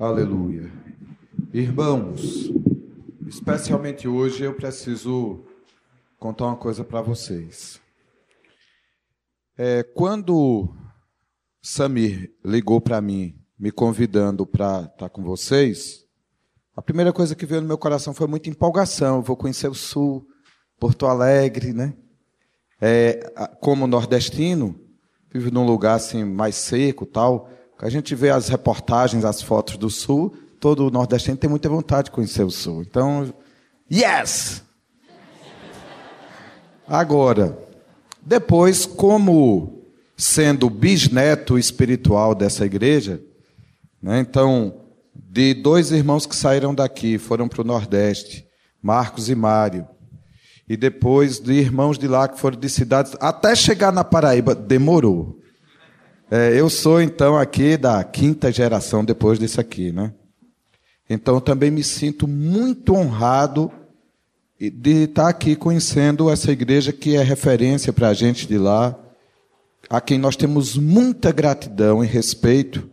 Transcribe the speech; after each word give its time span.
Aleluia. 0.00 0.72
Irmãos, 1.52 2.50
especialmente 3.26 4.08
hoje 4.08 4.44
eu 4.44 4.54
preciso 4.54 5.44
contar 6.18 6.46
uma 6.46 6.56
coisa 6.56 6.82
para 6.82 7.02
vocês. 7.02 7.78
É, 9.58 9.82
quando 9.82 10.74
Samir 11.60 12.34
ligou 12.42 12.80
para 12.80 12.98
mim, 13.02 13.38
me 13.58 13.70
convidando 13.70 14.46
para 14.46 14.84
estar 14.84 14.90
tá 14.96 15.08
com 15.10 15.22
vocês, 15.22 16.06
a 16.74 16.80
primeira 16.80 17.12
coisa 17.12 17.34
que 17.34 17.44
veio 17.44 17.60
no 17.60 17.68
meu 17.68 17.76
coração 17.76 18.14
foi 18.14 18.26
muita 18.26 18.48
empolgação. 18.48 19.16
Eu 19.16 19.22
vou 19.22 19.36
conhecer 19.36 19.68
o 19.68 19.74
Sul, 19.74 20.26
Porto 20.78 21.04
Alegre, 21.04 21.74
né? 21.74 21.92
É, 22.80 23.20
como 23.60 23.86
nordestino, 23.86 24.80
vivo 25.30 25.50
num 25.50 25.66
lugar 25.66 25.96
assim 25.96 26.24
mais 26.24 26.54
seco, 26.54 27.04
tal. 27.04 27.50
A 27.82 27.88
gente 27.88 28.14
vê 28.14 28.30
as 28.30 28.48
reportagens, 28.48 29.24
as 29.24 29.40
fotos 29.40 29.76
do 29.76 29.88
Sul. 29.88 30.34
Todo 30.58 30.90
nordestino 30.90 31.36
tem 31.36 31.48
muita 31.48 31.68
vontade 31.68 32.06
de 32.06 32.10
conhecer 32.10 32.44
o 32.44 32.50
Sul. 32.50 32.82
Então, 32.82 33.32
yes. 33.90 34.62
Agora, 36.86 37.58
depois, 38.20 38.84
como 38.84 39.84
sendo 40.16 40.68
bisneto 40.68 41.58
espiritual 41.58 42.34
dessa 42.34 42.66
igreja, 42.66 43.22
né, 44.02 44.20
então 44.20 44.74
de 45.14 45.54
dois 45.54 45.90
irmãos 45.90 46.26
que 46.26 46.36
saíram 46.36 46.74
daqui, 46.74 47.16
foram 47.16 47.48
para 47.48 47.62
o 47.62 47.64
Nordeste, 47.64 48.46
Marcos 48.82 49.28
e 49.28 49.34
Mário. 49.34 49.86
E 50.68 50.76
depois 50.76 51.40
de 51.40 51.52
irmãos 51.52 51.98
de 51.98 52.06
lá 52.06 52.28
que 52.28 52.38
foram 52.38 52.58
de 52.58 52.68
cidades, 52.68 53.16
até 53.20 53.54
chegar 53.54 53.92
na 53.92 54.04
Paraíba, 54.04 54.54
demorou. 54.54 55.39
É, 56.30 56.58
eu 56.58 56.70
sou 56.70 57.02
então 57.02 57.36
aqui 57.36 57.76
da 57.76 58.04
quinta 58.04 58.52
geração 58.52 59.04
depois 59.04 59.36
disso 59.36 59.60
aqui, 59.60 59.90
né? 59.90 60.12
Então 61.08 61.40
também 61.40 61.72
me 61.72 61.82
sinto 61.82 62.28
muito 62.28 62.94
honrado 62.94 63.72
de 64.60 65.04
estar 65.04 65.28
aqui 65.28 65.56
conhecendo 65.56 66.30
essa 66.30 66.52
igreja 66.52 66.92
que 66.92 67.16
é 67.16 67.22
referência 67.22 67.92
para 67.92 68.08
a 68.10 68.14
gente 68.14 68.46
de 68.46 68.58
lá, 68.58 68.96
a 69.88 70.00
quem 70.00 70.18
nós 70.18 70.36
temos 70.36 70.76
muita 70.76 71.32
gratidão 71.32 72.04
e 72.04 72.06
respeito 72.06 72.88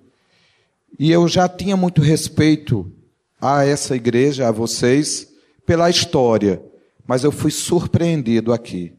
e 0.97 1.12
eu 1.12 1.28
já 1.28 1.47
tinha 1.47 1.78
muito 1.78 2.02
respeito 2.02 2.92
a 3.40 3.64
essa 3.64 3.95
igreja, 3.95 4.47
a 4.47 4.52
vocês, 4.52 5.28
pela 5.64 5.92
história, 5.92 6.59
mas 7.06 7.23
eu 7.23 7.31
fui 7.31 7.52
surpreendido 7.52 8.52
aqui. 8.52 8.97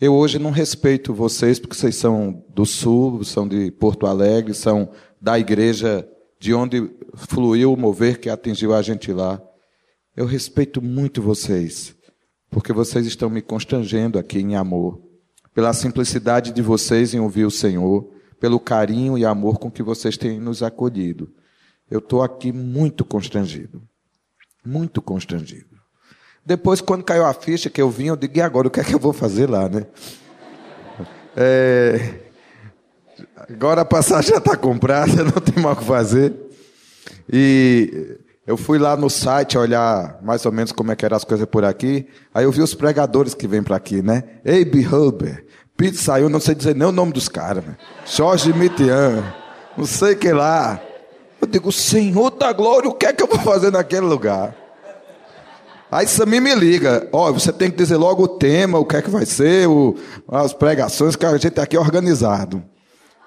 Eu 0.00 0.14
hoje 0.14 0.38
não 0.38 0.52
respeito 0.52 1.12
vocês 1.12 1.58
porque 1.58 1.74
vocês 1.74 1.96
são 1.96 2.44
do 2.50 2.64
Sul, 2.64 3.24
são 3.24 3.48
de 3.48 3.72
Porto 3.72 4.06
Alegre, 4.06 4.54
são 4.54 4.92
da 5.20 5.36
igreja 5.36 6.08
de 6.38 6.54
onde 6.54 6.88
fluiu 7.14 7.72
o 7.72 7.76
mover 7.76 8.20
que 8.20 8.30
atingiu 8.30 8.72
a 8.72 8.80
gente 8.80 9.12
lá. 9.12 9.42
Eu 10.16 10.24
respeito 10.24 10.80
muito 10.80 11.20
vocês, 11.20 11.96
porque 12.48 12.72
vocês 12.72 13.06
estão 13.06 13.28
me 13.28 13.42
constrangendo 13.42 14.20
aqui 14.20 14.38
em 14.38 14.54
amor, 14.54 15.02
pela 15.52 15.72
simplicidade 15.72 16.52
de 16.52 16.62
vocês 16.62 17.12
em 17.12 17.18
ouvir 17.18 17.44
o 17.44 17.50
Senhor, 17.50 18.08
pelo 18.38 18.60
carinho 18.60 19.18
e 19.18 19.24
amor 19.24 19.58
com 19.58 19.68
que 19.68 19.82
vocês 19.82 20.16
têm 20.16 20.38
nos 20.38 20.62
acolhido. 20.62 21.28
Eu 21.90 21.98
estou 21.98 22.22
aqui 22.22 22.52
muito 22.52 23.04
constrangido. 23.04 23.82
Muito 24.64 25.02
constrangido. 25.02 25.67
Depois, 26.48 26.80
quando 26.80 27.04
caiu 27.04 27.26
a 27.26 27.34
ficha 27.34 27.68
que 27.68 27.82
eu 27.82 27.90
vim, 27.90 28.06
eu 28.06 28.16
digo, 28.16 28.38
e 28.38 28.40
agora, 28.40 28.68
o 28.68 28.70
que 28.70 28.80
é 28.80 28.84
que 28.84 28.94
eu 28.94 28.98
vou 28.98 29.12
fazer 29.12 29.50
lá, 29.50 29.68
né? 29.68 29.84
É... 31.36 32.14
Agora 33.50 33.82
a 33.82 33.84
passagem 33.84 34.30
já 34.30 34.38
está 34.38 34.56
comprada, 34.56 35.12
não 35.24 35.32
tem 35.32 35.62
mais 35.62 35.76
o 35.76 35.80
que 35.80 35.84
fazer. 35.84 36.32
E 37.30 38.16
eu 38.46 38.56
fui 38.56 38.78
lá 38.78 38.96
no 38.96 39.10
site 39.10 39.58
olhar 39.58 40.18
mais 40.22 40.46
ou 40.46 40.50
menos 40.50 40.72
como 40.72 40.90
é 40.90 40.96
que 40.96 41.04
eram 41.04 41.18
as 41.18 41.24
coisas 41.24 41.46
por 41.46 41.66
aqui. 41.66 42.06
Aí 42.32 42.44
eu 42.44 42.50
vi 42.50 42.62
os 42.62 42.72
pregadores 42.72 43.34
que 43.34 43.46
vêm 43.46 43.62
para 43.62 43.76
aqui, 43.76 44.00
né? 44.00 44.24
Abe 44.42 44.86
Huber, 44.86 45.44
Pete 45.76 45.98
saiu, 45.98 46.30
não 46.30 46.40
sei 46.40 46.54
dizer 46.54 46.74
nem 46.74 46.88
o 46.88 46.92
nome 46.92 47.12
dos 47.12 47.28
caras. 47.28 47.62
Jorge 48.06 48.54
Mitian, 48.54 49.22
não 49.76 49.84
sei 49.84 50.14
que 50.14 50.32
lá. 50.32 50.80
Eu 51.42 51.46
digo, 51.46 51.70
Senhor 51.70 52.30
da 52.30 52.54
glória, 52.54 52.88
o 52.88 52.94
que 52.94 53.04
é 53.04 53.12
que 53.12 53.22
eu 53.22 53.26
vou 53.26 53.38
fazer 53.38 53.70
naquele 53.70 54.06
lugar? 54.06 54.67
Aí 55.90 56.06
Samir 56.06 56.42
me 56.42 56.54
liga, 56.54 57.08
ó, 57.12 57.28
oh, 57.28 57.32
você 57.32 57.50
tem 57.50 57.70
que 57.70 57.76
dizer 57.78 57.96
logo 57.96 58.24
o 58.24 58.28
tema, 58.28 58.78
o 58.78 58.84
que 58.84 58.96
é 58.96 59.02
que 59.02 59.08
vai 59.08 59.24
ser, 59.24 59.66
o, 59.66 59.96
as 60.28 60.52
pregações, 60.52 61.16
que 61.16 61.24
a 61.24 61.32
gente 61.32 61.48
está 61.48 61.62
aqui 61.62 61.78
organizado. 61.78 62.62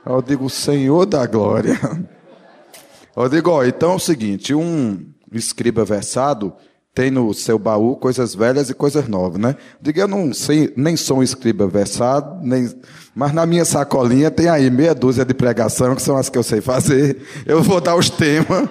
Eu 0.05 0.21
digo, 0.21 0.49
Senhor 0.49 1.05
da 1.05 1.25
glória. 1.25 1.79
Eu 3.15 3.27
digo, 3.27 3.49
ó, 3.49 3.65
então 3.65 3.91
é 3.91 3.95
o 3.95 3.99
seguinte, 3.99 4.53
um 4.53 4.97
escriba 5.33 5.83
versado, 5.83 6.53
tem 6.93 7.11
no 7.11 7.33
seu 7.33 7.59
baú 7.59 7.95
coisas 7.97 8.33
velhas 8.33 8.69
e 8.69 8.73
coisas 8.73 9.07
novas, 9.07 9.39
né? 9.39 9.55
Diga, 9.81 10.01
eu 10.01 10.07
não 10.07 10.33
sei, 10.33 10.73
nem 10.77 10.95
sou 10.95 11.19
um 11.19 11.23
escriba 11.23 11.67
versado, 11.67 12.39
nem, 12.41 12.69
mas 13.13 13.33
na 13.33 13.45
minha 13.45 13.65
sacolinha 13.65 14.31
tem 14.31 14.47
aí 14.47 14.69
meia 14.69 14.95
dúzia 14.95 15.25
de 15.25 15.33
pregação, 15.33 15.93
que 15.95 16.01
são 16.01 16.15
as 16.15 16.29
que 16.29 16.37
eu 16.37 16.43
sei 16.43 16.61
fazer. 16.61 17.21
Eu 17.45 17.61
vou 17.61 17.81
dar 17.81 17.95
os 17.95 18.09
temas. 18.09 18.69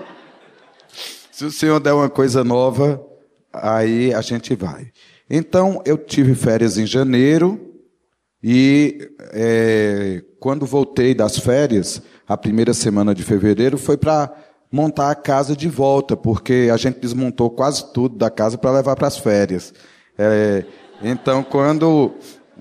Se 1.30 1.44
o 1.44 1.50
senhor 1.50 1.80
der 1.80 1.92
uma 1.92 2.08
coisa 2.08 2.42
nova, 2.42 3.00
aí 3.52 4.12
a 4.14 4.20
gente 4.20 4.54
vai. 4.54 4.90
Então, 5.28 5.82
eu 5.84 5.96
tive 5.96 6.34
férias 6.34 6.76
em 6.76 6.86
janeiro 6.86 7.60
e 8.42 9.10
é, 9.32 10.22
quando 10.38 10.64
voltei 10.66 11.14
das 11.14 11.38
férias, 11.38 12.02
a 12.26 12.36
primeira 12.36 12.72
semana 12.72 13.14
de 13.14 13.22
fevereiro, 13.22 13.76
foi 13.76 13.96
para 13.96 14.32
montar 14.72 15.10
a 15.10 15.14
casa 15.14 15.56
de 15.56 15.68
volta, 15.68 16.16
porque 16.16 16.70
a 16.72 16.76
gente 16.76 17.00
desmontou 17.00 17.50
quase 17.50 17.92
tudo 17.92 18.16
da 18.16 18.30
casa 18.30 18.56
para 18.56 18.70
levar 18.70 18.96
para 18.96 19.08
as 19.08 19.18
férias. 19.18 19.74
É, 20.16 20.64
então, 21.02 21.42
quando 21.42 22.14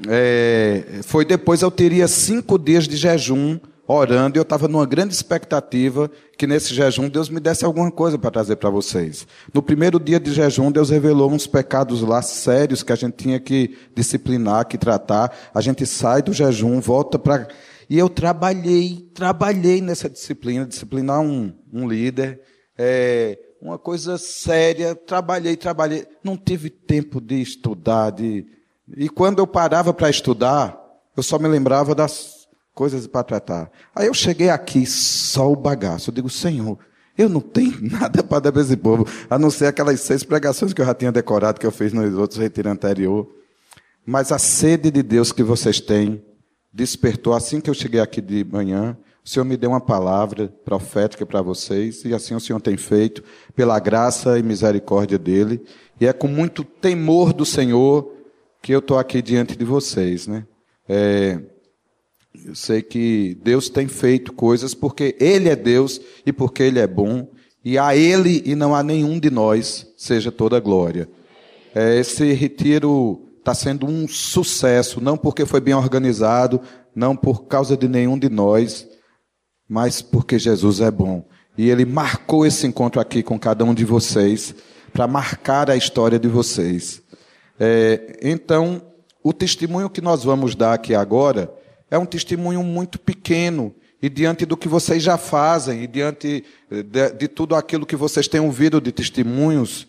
é, 0.07 1.01
foi 1.03 1.23
depois, 1.23 1.61
eu 1.61 1.71
teria 1.71 2.07
cinco 2.07 2.57
dias 2.57 2.87
de 2.87 2.97
jejum 2.97 3.59
orando, 3.93 4.37
e 4.37 4.39
eu 4.39 4.43
estava 4.43 4.67
numa 4.67 4.85
grande 4.85 5.13
expectativa 5.13 6.11
que 6.37 6.45
nesse 6.45 6.73
jejum 6.75 7.09
Deus 7.09 7.27
me 7.27 7.39
desse 7.39 7.65
alguma 7.65 7.91
coisa 7.91 8.19
para 8.19 8.29
trazer 8.29 8.55
para 8.57 8.69
vocês. 8.69 9.27
No 9.53 9.63
primeiro 9.63 9.99
dia 9.99 10.19
de 10.19 10.31
jejum, 10.31 10.71
Deus 10.71 10.89
revelou 10.89 11.31
uns 11.31 11.47
pecados 11.47 12.01
lá 12.01 12.21
sérios 12.21 12.83
que 12.83 12.93
a 12.93 12.95
gente 12.95 13.13
tinha 13.15 13.39
que 13.39 13.75
disciplinar, 13.95 14.67
que 14.67 14.77
tratar. 14.77 15.35
A 15.53 15.59
gente 15.59 15.85
sai 15.85 16.21
do 16.21 16.31
jejum, 16.31 16.79
volta 16.79 17.17
para 17.17 17.47
e 17.89 17.97
eu 17.97 18.07
trabalhei, 18.07 19.09
trabalhei 19.15 19.81
nessa 19.81 20.07
disciplina, 20.07 20.67
disciplinar 20.67 21.21
um, 21.21 21.51
um 21.73 21.87
líder, 21.87 22.39
é, 22.77 23.39
uma 23.59 23.79
coisa 23.79 24.19
séria, 24.19 24.93
trabalhei, 24.93 25.57
trabalhei. 25.57 26.05
Não 26.23 26.37
tive 26.37 26.69
tempo 26.69 27.19
de 27.19 27.41
estudar, 27.41 28.11
de... 28.11 28.45
e 28.95 29.09
quando 29.09 29.39
eu 29.39 29.47
parava 29.47 29.91
para 29.91 30.07
estudar, 30.07 30.79
eu 31.17 31.23
só 31.23 31.39
me 31.39 31.47
lembrava 31.47 31.95
das 31.95 32.38
coisas 32.79 33.05
para 33.05 33.25
tratar. 33.25 33.69
Aí 33.93 34.07
eu 34.07 34.13
cheguei 34.13 34.49
aqui, 34.49 34.85
só 34.85 35.51
o 35.51 35.55
bagaço. 35.57 36.09
Eu 36.09 36.13
digo, 36.13 36.29
Senhor, 36.29 36.79
eu 37.17 37.27
não 37.27 37.41
tenho 37.41 37.77
nada 37.91 38.23
para 38.23 38.39
dar 38.39 38.51
para 38.53 38.61
esse 38.61 38.77
povo, 38.77 39.05
a 39.29 39.37
não 39.37 39.51
ser 39.51 39.65
aquelas 39.65 39.99
seis 39.99 40.23
pregações 40.23 40.71
que 40.71 40.79
eu 40.79 40.85
já 40.85 40.93
tinha 40.93 41.11
decorado, 41.11 41.59
que 41.59 41.65
eu 41.65 41.73
fiz 41.73 41.91
nos 41.91 42.17
outros 42.17 42.39
retiros 42.39 42.71
anterior. 42.71 43.29
Mas 44.05 44.31
a 44.31 44.39
sede 44.39 44.89
de 44.89 45.03
Deus 45.03 45.33
que 45.33 45.43
vocês 45.43 45.81
têm, 45.81 46.23
despertou 46.71 47.33
assim 47.33 47.59
que 47.59 47.69
eu 47.69 47.73
cheguei 47.73 47.99
aqui 47.99 48.21
de 48.21 48.45
manhã. 48.45 48.97
O 49.25 49.27
Senhor 49.27 49.43
me 49.43 49.57
deu 49.57 49.71
uma 49.71 49.81
palavra 49.81 50.47
profética 50.63 51.25
para 51.25 51.41
vocês, 51.41 52.05
e 52.05 52.13
assim 52.13 52.33
o 52.33 52.39
Senhor 52.39 52.61
tem 52.61 52.77
feito, 52.77 53.21
pela 53.53 53.77
graça 53.77 54.39
e 54.39 54.41
misericórdia 54.41 55.19
dele. 55.19 55.61
E 55.99 56.07
é 56.07 56.13
com 56.13 56.29
muito 56.29 56.63
temor 56.63 57.33
do 57.33 57.45
Senhor 57.45 58.09
que 58.61 58.71
eu 58.71 58.79
estou 58.79 58.97
aqui 58.97 59.21
diante 59.21 59.57
de 59.57 59.65
vocês. 59.65 60.27
Né? 60.27 60.45
É, 60.87 61.41
eu 62.45 62.55
sei 62.55 62.81
que 62.81 63.37
Deus 63.43 63.69
tem 63.69 63.87
feito 63.87 64.33
coisas 64.33 64.73
porque 64.73 65.15
Ele 65.19 65.49
é 65.49 65.55
Deus 65.55 65.99
e 66.25 66.31
porque 66.31 66.63
Ele 66.63 66.79
é 66.79 66.87
bom, 66.87 67.27
e 67.63 67.77
a 67.77 67.95
Ele 67.95 68.41
e 68.45 68.55
não 68.55 68.73
a 68.73 68.83
nenhum 68.83 69.19
de 69.19 69.29
nós 69.29 69.87
seja 69.97 70.31
toda 70.31 70.57
a 70.57 70.59
glória. 70.59 71.09
É, 71.73 71.99
esse 71.99 72.31
retiro 72.33 73.27
está 73.39 73.53
sendo 73.53 73.85
um 73.85 74.07
sucesso, 74.07 75.01
não 75.01 75.17
porque 75.17 75.45
foi 75.45 75.59
bem 75.59 75.73
organizado, 75.73 76.61
não 76.95 77.15
por 77.15 77.45
causa 77.45 77.75
de 77.75 77.87
nenhum 77.87 78.17
de 78.17 78.29
nós, 78.29 78.87
mas 79.67 80.01
porque 80.01 80.37
Jesus 80.39 80.81
é 80.81 80.91
bom. 80.91 81.27
E 81.57 81.69
ele 81.69 81.85
marcou 81.85 82.45
esse 82.45 82.65
encontro 82.65 83.01
aqui 83.01 83.21
com 83.21 83.37
cada 83.39 83.65
um 83.65 83.73
de 83.73 83.85
vocês, 83.85 84.55
para 84.93 85.07
marcar 85.07 85.69
a 85.69 85.75
história 85.75 86.17
de 86.17 86.27
vocês. 86.27 87.01
É, 87.59 88.17
então, 88.21 88.81
o 89.23 89.33
testemunho 89.33 89.89
que 89.89 90.01
nós 90.01 90.23
vamos 90.23 90.55
dar 90.55 90.73
aqui 90.73 90.95
agora 90.95 91.53
é 91.89 91.97
um 91.97 92.05
testemunho 92.05 92.63
muito 92.63 92.99
pequeno, 92.99 93.73
e 94.01 94.09
diante 94.09 94.45
do 94.45 94.55
que 94.55 94.67
vocês 94.67 95.03
já 95.03 95.17
fazem, 95.17 95.83
e 95.83 95.87
diante 95.87 96.43
de, 96.69 97.11
de 97.11 97.27
tudo 97.27 97.55
aquilo 97.55 97.85
que 97.85 97.95
vocês 97.95 98.27
têm 98.27 98.39
ouvido 98.39 98.79
de 98.79 98.91
testemunhos, 98.91 99.87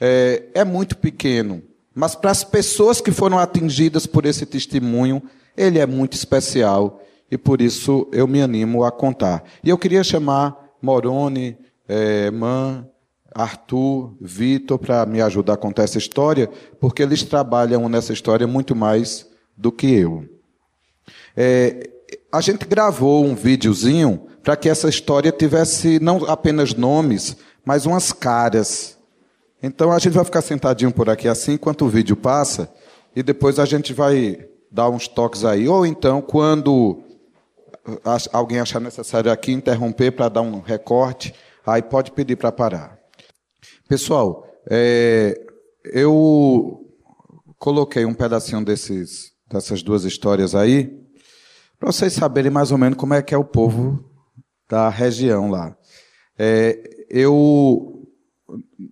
é, 0.00 0.44
é 0.54 0.64
muito 0.64 0.96
pequeno. 0.96 1.62
Mas 1.94 2.14
para 2.14 2.30
as 2.30 2.42
pessoas 2.42 3.00
que 3.00 3.12
foram 3.12 3.38
atingidas 3.38 4.06
por 4.06 4.26
esse 4.26 4.44
testemunho, 4.46 5.22
ele 5.56 5.78
é 5.78 5.86
muito 5.86 6.14
especial 6.14 7.02
e 7.30 7.38
por 7.38 7.60
isso 7.60 8.08
eu 8.12 8.26
me 8.26 8.42
animo 8.42 8.84
a 8.84 8.90
contar. 8.90 9.44
E 9.62 9.68
eu 9.68 9.78
queria 9.78 10.02
chamar 10.02 10.56
Moroni, 10.80 11.56
é, 11.86 12.30
Man, 12.30 12.86
Arthur, 13.34 14.14
Vitor, 14.20 14.78
para 14.78 15.06
me 15.06 15.20
ajudar 15.20 15.54
a 15.54 15.58
contar 15.58 15.84
essa 15.84 15.98
história, 15.98 16.50
porque 16.80 17.02
eles 17.02 17.22
trabalham 17.22 17.88
nessa 17.88 18.12
história 18.12 18.46
muito 18.46 18.74
mais 18.74 19.26
do 19.56 19.70
que 19.70 19.86
eu. 19.86 20.31
É, 21.36 21.90
a 22.30 22.40
gente 22.40 22.66
gravou 22.66 23.24
um 23.24 23.34
videozinho 23.34 24.26
para 24.42 24.56
que 24.56 24.68
essa 24.68 24.88
história 24.88 25.30
tivesse 25.30 26.00
não 26.00 26.24
apenas 26.24 26.74
nomes, 26.74 27.36
mas 27.64 27.86
umas 27.86 28.12
caras. 28.12 28.98
Então 29.62 29.92
a 29.92 29.98
gente 29.98 30.14
vai 30.14 30.24
ficar 30.24 30.42
sentadinho 30.42 30.92
por 30.92 31.08
aqui 31.08 31.28
assim 31.28 31.52
enquanto 31.52 31.84
o 31.84 31.88
vídeo 31.88 32.16
passa 32.16 32.72
e 33.14 33.22
depois 33.22 33.58
a 33.58 33.64
gente 33.64 33.92
vai 33.92 34.46
dar 34.70 34.88
uns 34.88 35.06
toques 35.06 35.44
aí. 35.44 35.68
Ou 35.68 35.86
então, 35.86 36.20
quando 36.20 37.02
alguém 38.32 38.60
achar 38.60 38.80
necessário 38.80 39.30
aqui 39.30 39.52
interromper 39.52 40.12
para 40.12 40.28
dar 40.28 40.42
um 40.42 40.60
recorte, 40.60 41.34
aí 41.64 41.82
pode 41.82 42.10
pedir 42.12 42.36
para 42.36 42.50
parar. 42.50 42.98
Pessoal, 43.88 44.48
é, 44.68 45.38
eu 45.84 46.86
coloquei 47.58 48.04
um 48.04 48.14
pedacinho 48.14 48.64
desses, 48.64 49.32
dessas 49.50 49.82
duas 49.82 50.04
histórias 50.04 50.54
aí, 50.54 51.01
para 51.82 51.90
vocês 51.90 52.12
saberem 52.12 52.48
mais 52.48 52.70
ou 52.70 52.78
menos 52.78 52.96
como 52.96 53.12
é 53.12 53.20
que 53.20 53.34
é 53.34 53.36
o 53.36 53.44
povo 53.44 54.08
da 54.70 54.88
região 54.88 55.50
lá. 55.50 55.76
É, 56.38 56.78
eu, 57.10 58.08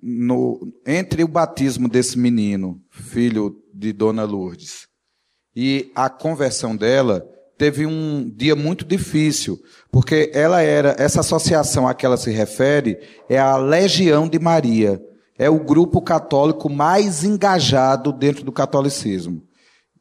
no, 0.03 0.61
entre 0.85 1.23
o 1.23 1.29
batismo 1.29 1.89
desse 1.89 2.19
menino, 2.19 2.83
filho 2.91 3.57
de 3.73 3.93
Dona 3.93 4.25
Lourdes, 4.25 4.89
e 5.55 5.93
a 5.95 6.11
conversão 6.11 6.75
dela, 6.75 7.25
teve 7.57 7.87
um 7.87 8.29
dia 8.29 8.57
muito 8.57 8.85
difícil, 8.85 9.57
porque 9.93 10.29
ela 10.35 10.61
era, 10.61 10.97
essa 10.99 11.21
associação 11.21 11.87
a 11.87 11.95
que 11.95 12.05
ela 12.05 12.17
se 12.17 12.33
refere 12.33 12.99
é 13.29 13.39
a 13.39 13.57
Legião 13.57 14.29
de 14.29 14.41
Maria. 14.41 15.01
É 15.39 15.49
o 15.49 15.61
grupo 15.61 16.03
católico 16.03 16.69
mais 16.69 17.23
engajado 17.23 18.13
dentro 18.13 18.43
do 18.43 18.51
catolicismo. 18.51 19.45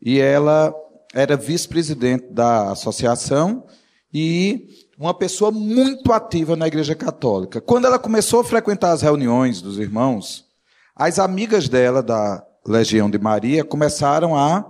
E 0.01 0.19
ela 0.19 0.73
era 1.13 1.35
vice-presidente 1.35 2.27
da 2.31 2.71
associação 2.71 3.65
e 4.13 4.67
uma 4.97 5.13
pessoa 5.13 5.51
muito 5.51 6.11
ativa 6.11 6.55
na 6.55 6.67
Igreja 6.67 6.95
Católica. 6.95 7.61
Quando 7.61 7.85
ela 7.85 7.97
começou 7.97 8.41
a 8.41 8.43
frequentar 8.43 8.91
as 8.91 9.01
reuniões 9.01 9.61
dos 9.61 9.77
irmãos, 9.77 10.45
as 10.95 11.19
amigas 11.19 11.69
dela 11.69 12.03
da 12.03 12.43
Legião 12.67 13.09
de 13.09 13.17
Maria 13.17 13.63
começaram 13.63 14.35
a 14.35 14.65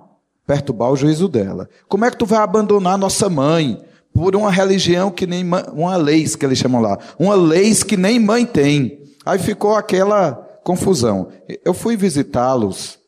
perturbar 0.46 0.92
o 0.92 0.96
juízo 0.96 1.28
dela. 1.28 1.70
Como 1.88 2.06
é 2.06 2.12
que 2.12 2.18
tu 2.18 2.26
vai 2.26 2.40
abandonar 2.40 2.98
nossa 2.98 3.30
mãe 3.30 3.82
por 4.14 4.36
uma 4.36 4.52
religião 4.52 5.12
que 5.12 5.28
nem 5.28 5.44
uma 5.74 5.96
lei 5.96 6.28
que 6.28 6.46
eles 6.46 6.58
chamam 6.58 6.82
lá, 6.82 6.98
uma 7.18 7.36
lei 7.36 7.74
que 7.76 7.98
nem 7.98 8.20
mãe 8.20 8.46
tem? 8.46 9.04
Aí 9.26 9.38
ficou 9.38 9.76
aquela 9.76 10.34
confusão. 10.64 11.30
Eu 11.64 11.74
fui 11.74 11.96
visitá-los. 11.96 13.00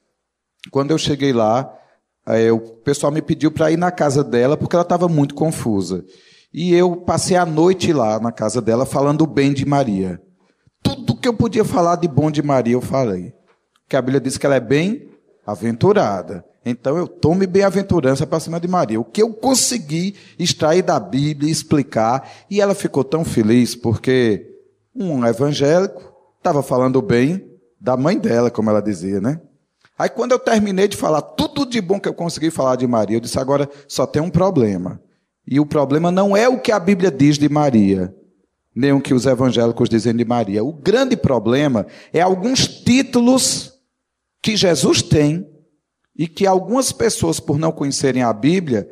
Quando 0.69 0.92
eu 0.92 0.98
cheguei 0.98 1.33
lá, 1.33 1.72
o 2.51 2.59
pessoal 2.83 3.12
me 3.12 3.21
pediu 3.21 3.51
para 3.51 3.71
ir 3.71 3.77
na 3.77 3.91
casa 3.91 4.23
dela 4.23 4.56
porque 4.56 4.75
ela 4.75 4.83
estava 4.83 5.07
muito 5.07 5.35
confusa. 5.35 6.03
E 6.53 6.73
eu 6.73 6.97
passei 6.97 7.38
a 7.38 7.45
noite 7.45 7.94
lá 7.94 8.19
na 8.19 8.31
casa 8.31 8.62
dela 8.62 8.85
falando 8.85 9.25
bem 9.25 9.53
de 9.53 9.65
Maria. 9.65 10.21
Tudo 10.83 11.15
que 11.15 11.27
eu 11.27 11.33
podia 11.33 11.63
falar 11.63 11.95
de 11.95 12.07
bom 12.07 12.29
de 12.29 12.41
Maria 12.41 12.73
eu 12.73 12.81
falei. 12.81 13.33
Que 13.88 13.95
a 13.95 14.01
Bíblia 14.01 14.19
diz 14.19 14.38
que 14.38 14.45
ela 14.45 14.56
é 14.56 14.59
bem 14.59 15.09
aventurada. 15.45 16.45
Então 16.65 16.97
eu 16.97 17.07
tome 17.07 17.47
bem-aventurança 17.47 18.27
para 18.27 18.39
cima 18.39 18.59
de 18.59 18.68
Maria. 18.68 19.00
O 19.00 19.06
que 19.06 19.21
eu 19.21 19.33
consegui 19.33 20.15
extrair 20.38 20.83
da 20.83 21.00
Bíblia 21.00 21.50
e 21.50 21.51
explicar, 21.51 22.29
e 22.50 22.62
ela 22.62 22.75
ficou 22.75 23.03
tão 23.03 23.25
feliz 23.25 23.75
porque 23.75 24.47
um 24.95 25.25
evangélico 25.25 26.13
estava 26.38 26.62
falando 26.62 27.01
bem 27.01 27.50
da 27.79 27.97
mãe 27.97 28.18
dela, 28.18 28.51
como 28.51 28.69
ela 28.69 28.81
dizia, 28.81 29.19
né? 29.19 29.41
Aí 30.01 30.09
quando 30.09 30.31
eu 30.31 30.39
terminei 30.39 30.88
de 30.88 30.98
falar 30.98 31.21
tudo 31.21 31.63
de 31.63 31.80
bom 31.80 32.00
que 32.00 32.09
eu 32.09 32.13
consegui 32.15 32.50
falar 32.50 32.75
de 32.75 32.88
Maria, 32.88 33.18
eu 33.18 33.21
disse 33.21 33.38
agora 33.38 33.69
só 33.88 34.07
tem 34.07 34.19
um 34.19 34.31
problema. 34.31 35.00
E 35.48 35.59
o 35.59 35.65
problema 35.65 36.12
não 36.12 36.36
é 36.36 36.50
o 36.50 36.59
que 36.59 36.71
a 36.71 36.80
Bíblia 36.80 37.12
diz 37.12 37.38
de 37.38 37.48
Maria, 37.48 38.12
nem 38.75 38.92
o 38.92 39.00
que 39.00 39.13
os 39.13 39.27
evangélicos 39.27 39.88
dizem 39.88 40.15
de 40.15 40.25
Maria. 40.25 40.63
O 40.63 40.74
grande 40.74 41.15
problema 41.15 41.86
é 42.12 42.19
alguns 42.19 42.68
títulos 42.68 43.74
que 44.42 44.57
Jesus 44.57 45.03
tem 45.03 45.48
e 46.18 46.27
que 46.27 46.47
algumas 46.47 46.92
pessoas, 46.92 47.39
por 47.39 47.59
não 47.59 47.71
conhecerem 47.71 48.24
a 48.24 48.33
Bíblia, 48.33 48.89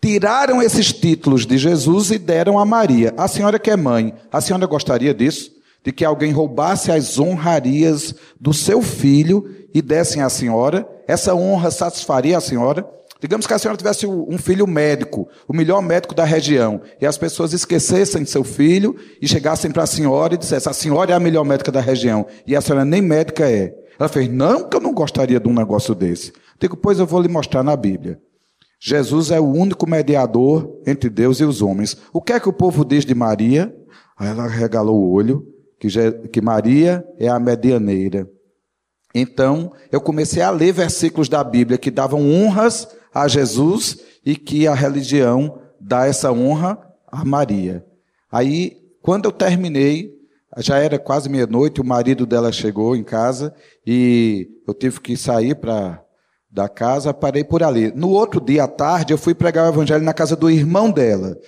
tiraram 0.00 0.62
esses 0.62 0.90
títulos 0.90 1.44
de 1.44 1.58
Jesus 1.58 2.10
e 2.10 2.18
deram 2.18 2.58
a 2.58 2.64
Maria. 2.64 3.12
A 3.18 3.28
senhora 3.28 3.58
que 3.58 3.70
é 3.70 3.76
mãe, 3.76 4.14
a 4.32 4.40
senhora 4.40 4.64
gostaria 4.64 5.12
disso? 5.12 5.50
De 5.84 5.92
que 5.92 6.04
alguém 6.04 6.32
roubasse 6.32 6.90
as 6.90 7.18
honrarias 7.18 8.14
do 8.40 8.54
seu 8.54 8.80
filho 8.80 9.65
e 9.76 9.82
dessem 9.82 10.22
à 10.22 10.30
senhora? 10.30 10.88
Essa 11.06 11.34
honra 11.34 11.70
satisfaria 11.70 12.38
a 12.38 12.40
senhora? 12.40 12.88
Digamos 13.20 13.46
que 13.46 13.52
a 13.52 13.58
senhora 13.58 13.76
tivesse 13.76 14.06
um 14.06 14.38
filho 14.38 14.66
médico, 14.66 15.28
o 15.46 15.54
melhor 15.54 15.82
médico 15.82 16.14
da 16.14 16.24
região, 16.24 16.80
e 16.98 17.04
as 17.04 17.18
pessoas 17.18 17.52
esquecessem 17.52 18.22
de 18.22 18.30
seu 18.30 18.42
filho 18.42 18.96
e 19.20 19.28
chegassem 19.28 19.70
para 19.70 19.82
a 19.82 19.86
senhora 19.86 20.32
e 20.32 20.38
dissessem: 20.38 20.70
a 20.70 20.72
senhora 20.72 21.12
é 21.12 21.14
a 21.14 21.20
melhor 21.20 21.44
médica 21.44 21.70
da 21.70 21.80
região, 21.80 22.26
e 22.46 22.56
a 22.56 22.60
senhora 22.62 22.86
nem 22.86 23.02
médica 23.02 23.50
é. 23.50 23.74
Ela 24.00 24.08
fez: 24.08 24.30
não, 24.30 24.66
que 24.66 24.74
eu 24.74 24.80
não 24.80 24.94
gostaria 24.94 25.38
de 25.38 25.46
um 25.46 25.52
negócio 25.52 25.94
desse. 25.94 26.32
Digo: 26.58 26.74
pois 26.74 26.98
eu 26.98 27.04
vou 27.04 27.20
lhe 27.20 27.28
mostrar 27.28 27.62
na 27.62 27.76
Bíblia. 27.76 28.18
Jesus 28.80 29.30
é 29.30 29.38
o 29.38 29.44
único 29.44 29.86
mediador 29.86 30.80
entre 30.86 31.10
Deus 31.10 31.38
e 31.38 31.44
os 31.44 31.60
homens. 31.60 31.98
O 32.14 32.22
que 32.22 32.32
é 32.32 32.40
que 32.40 32.48
o 32.48 32.52
povo 32.52 32.82
diz 32.82 33.04
de 33.04 33.14
Maria? 33.14 33.74
Aí 34.18 34.28
ela 34.28 34.46
regalou 34.46 34.96
o 34.96 35.10
olho, 35.10 35.46
que, 35.78 35.88
que 36.32 36.40
Maria 36.40 37.04
é 37.18 37.28
a 37.28 37.38
medianeira. 37.38 38.26
Então, 39.18 39.72
eu 39.90 39.98
comecei 39.98 40.42
a 40.42 40.50
ler 40.50 40.72
versículos 40.72 41.26
da 41.26 41.42
Bíblia 41.42 41.78
que 41.78 41.90
davam 41.90 42.30
honras 42.30 42.86
a 43.14 43.26
Jesus 43.26 43.98
e 44.22 44.36
que 44.36 44.68
a 44.68 44.74
religião 44.74 45.58
dá 45.80 46.06
essa 46.06 46.30
honra 46.30 46.78
a 47.10 47.24
Maria. 47.24 47.82
Aí, 48.30 48.76
quando 49.00 49.24
eu 49.24 49.32
terminei, 49.32 50.12
já 50.58 50.76
era 50.76 50.98
quase 50.98 51.30
meia-noite, 51.30 51.80
o 51.80 51.84
marido 51.84 52.26
dela 52.26 52.52
chegou 52.52 52.94
em 52.94 53.02
casa 53.02 53.54
e 53.86 54.50
eu 54.68 54.74
tive 54.74 55.00
que 55.00 55.16
sair 55.16 55.54
para 55.54 56.04
da 56.50 56.68
casa, 56.68 57.14
parei 57.14 57.42
por 57.42 57.62
ali. 57.62 57.90
No 57.96 58.10
outro 58.10 58.38
dia 58.38 58.64
à 58.64 58.68
tarde, 58.68 59.14
eu 59.14 59.18
fui 59.18 59.34
pregar 59.34 59.64
o 59.64 59.72
evangelho 59.72 60.04
na 60.04 60.12
casa 60.12 60.36
do 60.36 60.50
irmão 60.50 60.90
dela. 60.90 61.38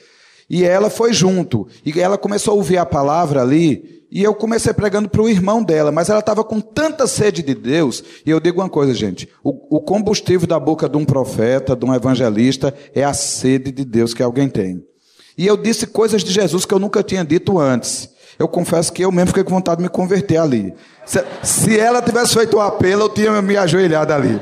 E 0.48 0.64
ela 0.64 0.88
foi 0.88 1.12
junto. 1.12 1.66
E 1.84 2.00
ela 2.00 2.16
começou 2.16 2.52
a 2.52 2.56
ouvir 2.56 2.78
a 2.78 2.86
palavra 2.86 3.42
ali, 3.42 3.98
e 4.10 4.22
eu 4.22 4.34
comecei 4.34 4.72
pregando 4.72 5.08
para 5.08 5.20
o 5.20 5.28
irmão 5.28 5.62
dela, 5.62 5.92
mas 5.92 6.08
ela 6.08 6.20
estava 6.20 6.42
com 6.42 6.60
tanta 6.60 7.06
sede 7.06 7.42
de 7.42 7.54
Deus. 7.54 8.02
E 8.24 8.30
eu 8.30 8.40
digo 8.40 8.60
uma 8.60 8.68
coisa, 8.68 8.94
gente: 8.94 9.28
o, 9.44 9.76
o, 9.76 9.80
combustível 9.80 10.46
da 10.46 10.58
boca 10.58 10.88
de 10.88 10.96
um 10.96 11.04
profeta, 11.04 11.76
de 11.76 11.84
um 11.84 11.94
evangelista, 11.94 12.74
é 12.94 13.04
a 13.04 13.12
sede 13.12 13.70
de 13.70 13.84
Deus 13.84 14.14
que 14.14 14.22
alguém 14.22 14.48
tem. 14.48 14.82
E 15.36 15.46
eu 15.46 15.56
disse 15.56 15.86
coisas 15.86 16.24
de 16.24 16.32
Jesus 16.32 16.64
que 16.64 16.72
eu 16.72 16.78
nunca 16.78 17.02
tinha 17.02 17.24
dito 17.24 17.58
antes. 17.58 18.08
Eu 18.38 18.48
confesso 18.48 18.92
que 18.92 19.04
eu 19.04 19.12
mesmo 19.12 19.28
fiquei 19.28 19.44
com 19.44 19.50
vontade 19.50 19.78
de 19.78 19.82
me 19.82 19.88
converter 19.88 20.38
ali. 20.38 20.72
Se, 21.04 21.22
se 21.42 21.78
ela 21.78 22.00
tivesse 22.00 22.34
feito 22.34 22.56
o 22.56 22.60
um 22.60 22.62
apelo, 22.62 23.02
eu 23.02 23.08
tinha 23.08 23.42
me 23.42 23.56
ajoelhado 23.56 24.12
ali. 24.12 24.40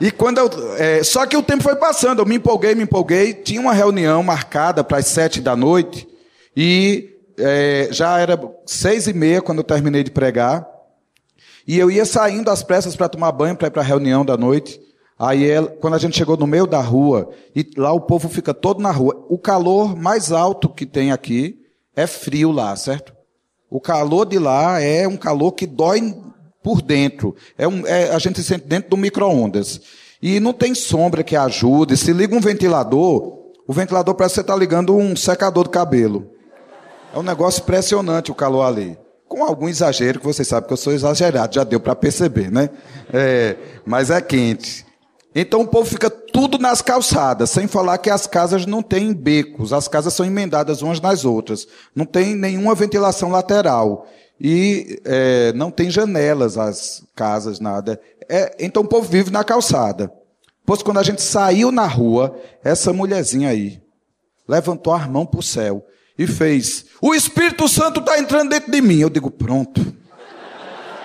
E 0.00 0.10
quando 0.10 0.38
eu, 0.38 0.50
é, 0.76 1.02
só 1.02 1.24
que 1.26 1.36
o 1.36 1.42
tempo 1.42 1.62
foi 1.62 1.76
passando, 1.76 2.20
eu 2.20 2.26
me 2.26 2.36
empolguei, 2.36 2.74
me 2.74 2.82
empolguei. 2.82 3.32
Tinha 3.32 3.60
uma 3.60 3.72
reunião 3.72 4.22
marcada 4.22 4.82
para 4.82 4.98
as 4.98 5.06
sete 5.06 5.40
da 5.40 5.54
noite 5.54 6.08
e 6.56 7.10
é, 7.38 7.88
já 7.90 8.18
era 8.18 8.38
seis 8.66 9.06
e 9.06 9.12
meia 9.12 9.40
quando 9.40 9.58
eu 9.58 9.64
terminei 9.64 10.02
de 10.02 10.10
pregar. 10.10 10.68
E 11.66 11.78
eu 11.78 11.90
ia 11.90 12.04
saindo 12.04 12.50
às 12.50 12.62
pressas 12.62 12.94
para 12.94 13.08
tomar 13.08 13.32
banho, 13.32 13.56
para 13.56 13.68
ir 13.68 13.70
para 13.70 13.82
a 13.82 13.84
reunião 13.84 14.24
da 14.24 14.36
noite. 14.36 14.80
Aí, 15.18 15.48
ela, 15.48 15.68
quando 15.68 15.94
a 15.94 15.98
gente 15.98 16.16
chegou 16.16 16.36
no 16.36 16.46
meio 16.46 16.66
da 16.66 16.80
rua, 16.80 17.30
e 17.54 17.66
lá 17.76 17.92
o 17.92 18.00
povo 18.00 18.28
fica 18.28 18.52
todo 18.52 18.82
na 18.82 18.90
rua. 18.90 19.24
O 19.28 19.38
calor 19.38 19.96
mais 19.96 20.32
alto 20.32 20.68
que 20.68 20.84
tem 20.84 21.12
aqui 21.12 21.62
é 21.96 22.06
frio 22.06 22.50
lá, 22.50 22.74
certo? 22.76 23.14
O 23.70 23.80
calor 23.80 24.26
de 24.26 24.38
lá 24.38 24.80
é 24.80 25.08
um 25.08 25.16
calor 25.16 25.52
que 25.52 25.66
dói 25.66 26.14
por 26.64 26.80
dentro. 26.80 27.36
É 27.58 27.68
um, 27.68 27.86
é, 27.86 28.10
a 28.10 28.18
gente 28.18 28.40
se 28.40 28.48
sente 28.48 28.66
dentro 28.66 28.88
do 28.88 28.96
micro-ondas. 28.96 29.82
E 30.20 30.40
não 30.40 30.54
tem 30.54 30.74
sombra 30.74 31.22
que 31.22 31.36
ajude. 31.36 31.94
Se 31.94 32.10
liga 32.10 32.34
um 32.34 32.40
ventilador, 32.40 33.52
o 33.68 33.72
ventilador 33.72 34.14
parece 34.14 34.32
que 34.32 34.36
você 34.36 34.40
está 34.40 34.56
ligando 34.56 34.96
um 34.96 35.14
secador 35.14 35.64
de 35.64 35.70
cabelo. 35.70 36.30
É 37.14 37.18
um 37.18 37.22
negócio 37.22 37.62
impressionante 37.62 38.32
o 38.32 38.34
calor 38.34 38.62
ali. 38.62 38.98
Com 39.28 39.44
algum 39.44 39.68
exagero, 39.68 40.18
que 40.18 40.24
vocês 40.24 40.48
sabem 40.48 40.66
que 40.66 40.72
eu 40.72 40.78
sou 40.78 40.92
exagerado, 40.94 41.54
já 41.54 41.64
deu 41.64 41.78
para 41.78 41.94
perceber, 41.94 42.50
né? 42.50 42.70
É, 43.12 43.56
mas 43.84 44.08
é 44.08 44.20
quente. 44.22 44.86
Então 45.34 45.62
o 45.62 45.66
povo 45.66 45.88
fica 45.88 46.08
tudo 46.08 46.58
nas 46.58 46.80
calçadas, 46.80 47.50
sem 47.50 47.66
falar 47.66 47.98
que 47.98 48.08
as 48.08 48.26
casas 48.26 48.64
não 48.64 48.82
têm 48.82 49.12
becos, 49.12 49.72
as 49.72 49.88
casas 49.88 50.14
são 50.14 50.24
emendadas 50.24 50.80
umas 50.80 51.00
nas 51.00 51.24
outras. 51.24 51.66
Não 51.94 52.06
tem 52.06 52.34
nenhuma 52.34 52.74
ventilação 52.74 53.30
lateral. 53.30 54.06
E 54.40 55.00
é, 55.04 55.52
não 55.52 55.70
tem 55.70 55.90
janelas 55.90 56.58
as 56.58 57.02
casas, 57.14 57.60
nada. 57.60 58.00
É, 58.28 58.56
então 58.58 58.82
o 58.82 58.88
povo 58.88 59.08
vive 59.08 59.30
na 59.30 59.44
calçada. 59.44 60.12
Pois 60.66 60.82
quando 60.82 60.98
a 60.98 61.02
gente 61.02 61.22
saiu 61.22 61.70
na 61.70 61.86
rua, 61.86 62.36
essa 62.62 62.92
mulherzinha 62.92 63.50
aí 63.50 63.82
levantou 64.48 64.92
a 64.92 65.06
mão 65.06 65.26
para 65.26 65.40
o 65.40 65.42
céu 65.42 65.84
e 66.18 66.26
fez: 66.26 66.86
O 67.00 67.14
Espírito 67.14 67.68
Santo 67.68 68.00
está 68.00 68.18
entrando 68.18 68.50
dentro 68.50 68.70
de 68.70 68.80
mim. 68.80 68.98
Eu 68.98 69.10
digo: 69.10 69.30
Pronto. 69.30 69.94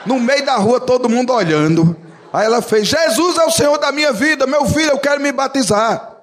No 0.05 0.19
meio 0.19 0.45
da 0.45 0.55
rua, 0.55 0.79
todo 0.79 1.09
mundo 1.09 1.33
olhando. 1.33 1.95
Aí 2.31 2.45
ela 2.45 2.61
fez: 2.61 2.87
Jesus 2.87 3.37
é 3.37 3.45
o 3.45 3.51
Senhor 3.51 3.77
da 3.77 3.91
minha 3.91 4.13
vida, 4.13 4.47
meu 4.47 4.65
filho, 4.65 4.91
eu 4.91 4.99
quero 4.99 5.21
me 5.21 5.31
batizar. 5.31 6.18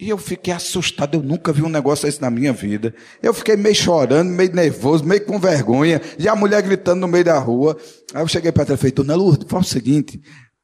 E 0.00 0.08
eu 0.08 0.16
fiquei 0.16 0.54
assustado, 0.54 1.16
eu 1.16 1.22
nunca 1.22 1.52
vi 1.52 1.62
um 1.62 1.68
negócio 1.68 2.06
desse 2.06 2.22
na 2.22 2.30
minha 2.30 2.52
vida. 2.52 2.94
Eu 3.20 3.34
fiquei 3.34 3.56
meio 3.56 3.74
chorando, 3.74 4.30
meio 4.30 4.54
nervoso, 4.54 5.04
meio 5.04 5.24
com 5.24 5.40
vergonha, 5.40 6.00
e 6.16 6.28
a 6.28 6.36
mulher 6.36 6.62
gritando 6.62 7.00
no 7.00 7.08
meio 7.08 7.24
da 7.24 7.36
rua. 7.36 7.76
Aí 8.14 8.22
eu 8.22 8.28
cheguei 8.28 8.52
para 8.52 8.74
e 8.74 8.76
falei, 8.76 8.92
Dona 8.92 9.16
Lourdes, 9.16 9.48
faz 9.48 9.66
o 9.66 9.68
seguinte, 9.68 10.20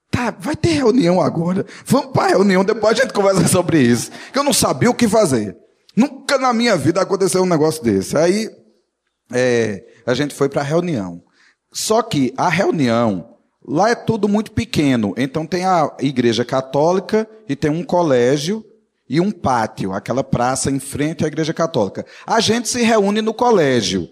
tá, 0.09 0.31
vai 0.31 0.55
ter 0.55 0.69
reunião 0.69 1.21
agora, 1.21 1.67
vamos 1.85 2.13
para 2.13 2.27
a 2.27 2.29
reunião, 2.29 2.65
depois 2.65 2.97
a 2.97 3.03
gente 3.03 3.13
conversa 3.13 3.49
sobre 3.49 3.81
isso. 3.81 4.13
Que 4.33 4.39
eu 4.39 4.45
não 4.45 4.53
sabia 4.53 4.89
o 4.89 4.95
que 4.95 5.09
fazer. 5.09 5.57
Nunca 5.97 6.39
na 6.39 6.53
minha 6.53 6.77
vida 6.77 7.01
aconteceu 7.01 7.43
um 7.43 7.47
negócio 7.47 7.83
desse. 7.83 8.17
Aí 8.17 8.49
é, 9.33 9.83
a 10.07 10.15
gente 10.15 10.33
foi 10.33 10.49
para 10.49 10.61
a 10.61 10.65
reunião. 10.65 11.21
Só 11.73 12.03
que 12.03 12.33
a 12.37 12.49
reunião, 12.49 13.35
lá 13.67 13.91
é 13.91 13.97
tudo 13.97 14.29
muito 14.29 14.53
pequeno. 14.53 15.13
Então 15.17 15.45
tem 15.45 15.65
a 15.65 15.93
igreja 15.99 16.45
católica 16.45 17.29
e 17.49 17.57
tem 17.57 17.71
um 17.71 17.83
colégio 17.83 18.65
e 19.09 19.21
um 19.21 19.31
pátio, 19.31 19.93
aquela 19.93 20.25
praça 20.25 20.71
em 20.71 20.79
frente 20.79 21.25
à 21.25 21.29
Igreja 21.29 21.53
Católica. 21.53 22.07
A 22.27 22.41
gente 22.41 22.69
se 22.69 22.83
reúne 22.83 23.21
no 23.21 23.35
colégio. 23.35 24.09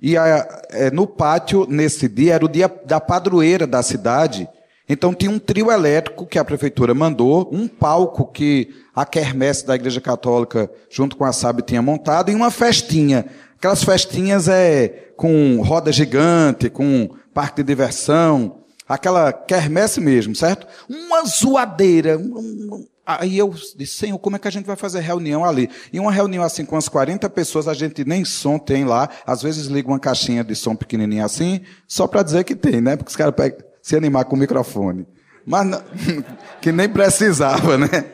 E 0.00 0.16
a, 0.16 0.64
é, 0.70 0.90
no 0.90 1.06
pátio, 1.06 1.66
nesse 1.68 2.08
dia, 2.08 2.34
era 2.34 2.44
o 2.44 2.48
dia 2.48 2.70
da 2.84 3.00
padroeira 3.00 3.66
da 3.66 3.82
cidade. 3.82 4.48
Então 4.86 5.14
tinha 5.14 5.30
um 5.30 5.38
trio 5.38 5.70
elétrico 5.70 6.26
que 6.26 6.38
a 6.38 6.44
prefeitura 6.44 6.92
mandou, 6.92 7.48
um 7.50 7.66
palco 7.66 8.26
que 8.26 8.68
a 8.94 9.06
quermesse 9.06 9.66
da 9.66 9.74
Igreja 9.74 10.00
Católica, 10.00 10.70
junto 10.90 11.16
com 11.16 11.24
a 11.24 11.32
SAB, 11.32 11.62
tinha 11.62 11.80
montado, 11.80 12.30
e 12.30 12.34
uma 12.34 12.50
festinha. 12.50 13.24
Aquelas 13.56 13.82
festinhas 13.82 14.46
é 14.46 15.12
com 15.16 15.62
roda 15.62 15.90
gigante, 15.90 16.68
com 16.68 17.08
parque 17.32 17.62
de 17.62 17.66
diversão, 17.66 18.58
aquela 18.86 19.32
quermesse 19.32 20.00
mesmo, 20.00 20.36
certo? 20.36 20.66
Uma 20.88 21.24
zoadeira, 21.24 22.18
um, 22.18 22.84
Aí 23.06 23.36
eu 23.36 23.54
disse, 23.76 23.98
Senhor, 23.98 24.18
como 24.18 24.36
é 24.36 24.38
que 24.38 24.48
a 24.48 24.50
gente 24.50 24.64
vai 24.64 24.76
fazer 24.76 25.00
reunião 25.00 25.44
ali? 25.44 25.68
E 25.92 26.00
uma 26.00 26.10
reunião 26.10 26.42
assim 26.42 26.64
com 26.64 26.76
as 26.76 26.88
40 26.88 27.28
pessoas, 27.28 27.68
a 27.68 27.74
gente 27.74 28.02
nem 28.04 28.24
som 28.24 28.58
tem 28.58 28.84
lá. 28.84 29.10
Às 29.26 29.42
vezes 29.42 29.66
liga 29.66 29.88
uma 29.88 29.98
caixinha 29.98 30.42
de 30.42 30.54
som 30.54 30.74
pequenininha 30.74 31.24
assim, 31.24 31.60
só 31.86 32.06
para 32.06 32.22
dizer 32.22 32.44
que 32.44 32.56
tem, 32.56 32.80
né? 32.80 32.96
Porque 32.96 33.10
os 33.10 33.16
caras 33.16 33.34
se 33.82 33.94
animar 33.94 34.24
com 34.24 34.36
o 34.36 34.38
microfone. 34.38 35.06
Mas 35.44 35.66
não, 35.66 35.82
que 36.62 36.72
nem 36.72 36.88
precisava, 36.88 37.76
né? 37.76 38.12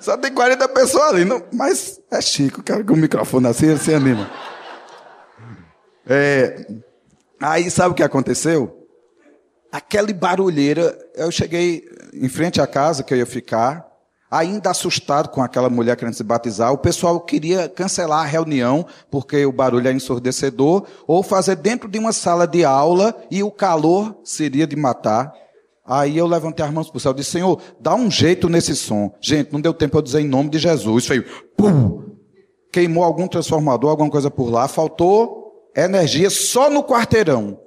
Só 0.00 0.16
tem 0.16 0.32
40 0.32 0.66
pessoas 0.68 1.12
ali. 1.12 1.24
Não, 1.26 1.42
mas 1.52 2.00
é 2.10 2.20
chique, 2.22 2.60
o 2.60 2.62
cara 2.62 2.82
com 2.82 2.94
o 2.94 2.96
microfone 2.96 3.48
assim, 3.48 3.66
ele 3.66 3.78
se 3.78 3.92
anima. 3.92 4.30
É, 6.06 6.66
aí 7.38 7.70
sabe 7.70 7.90
o 7.90 7.94
que 7.94 8.02
aconteceu? 8.02 8.78
Aquela 9.70 10.12
barulheira, 10.12 10.96
eu 11.14 11.30
cheguei 11.30 11.84
em 12.14 12.28
frente 12.28 12.60
à 12.60 12.66
casa 12.66 13.02
que 13.02 13.12
eu 13.12 13.18
ia 13.18 13.26
ficar, 13.26 13.91
ainda 14.32 14.70
assustado 14.70 15.28
com 15.28 15.42
aquela 15.42 15.68
mulher 15.68 15.94
querendo 15.94 16.14
se 16.14 16.24
batizar, 16.24 16.72
o 16.72 16.78
pessoal 16.78 17.20
queria 17.20 17.68
cancelar 17.68 18.20
a 18.20 18.26
reunião, 18.26 18.86
porque 19.10 19.44
o 19.44 19.52
barulho 19.52 19.86
é 19.86 19.92
ensurdecedor, 19.92 20.86
ou 21.06 21.22
fazer 21.22 21.56
dentro 21.56 21.86
de 21.86 21.98
uma 21.98 22.14
sala 22.14 22.46
de 22.46 22.64
aula 22.64 23.14
e 23.30 23.42
o 23.42 23.50
calor 23.50 24.16
seria 24.24 24.66
de 24.66 24.74
matar. 24.74 25.34
Aí 25.84 26.16
eu 26.16 26.26
levantei 26.26 26.64
as 26.64 26.72
mãos 26.72 26.88
para 26.88 26.96
o 26.96 27.00
céu 27.00 27.12
e 27.12 27.16
disse, 27.16 27.32
Senhor, 27.32 27.60
dá 27.78 27.94
um 27.94 28.10
jeito 28.10 28.48
nesse 28.48 28.74
som. 28.74 29.12
Gente, 29.20 29.52
não 29.52 29.60
deu 29.60 29.74
tempo 29.74 29.98
eu 29.98 30.02
dizer 30.02 30.22
em 30.22 30.28
nome 30.28 30.48
de 30.48 30.58
Jesus. 30.58 31.06
Foi, 31.06 31.20
pum, 31.54 32.02
queimou 32.72 33.04
algum 33.04 33.28
transformador, 33.28 33.90
alguma 33.90 34.08
coisa 34.08 34.30
por 34.30 34.48
lá, 34.48 34.66
faltou 34.66 35.68
energia 35.76 36.30
só 36.30 36.70
no 36.70 36.82
quarteirão. 36.82 37.58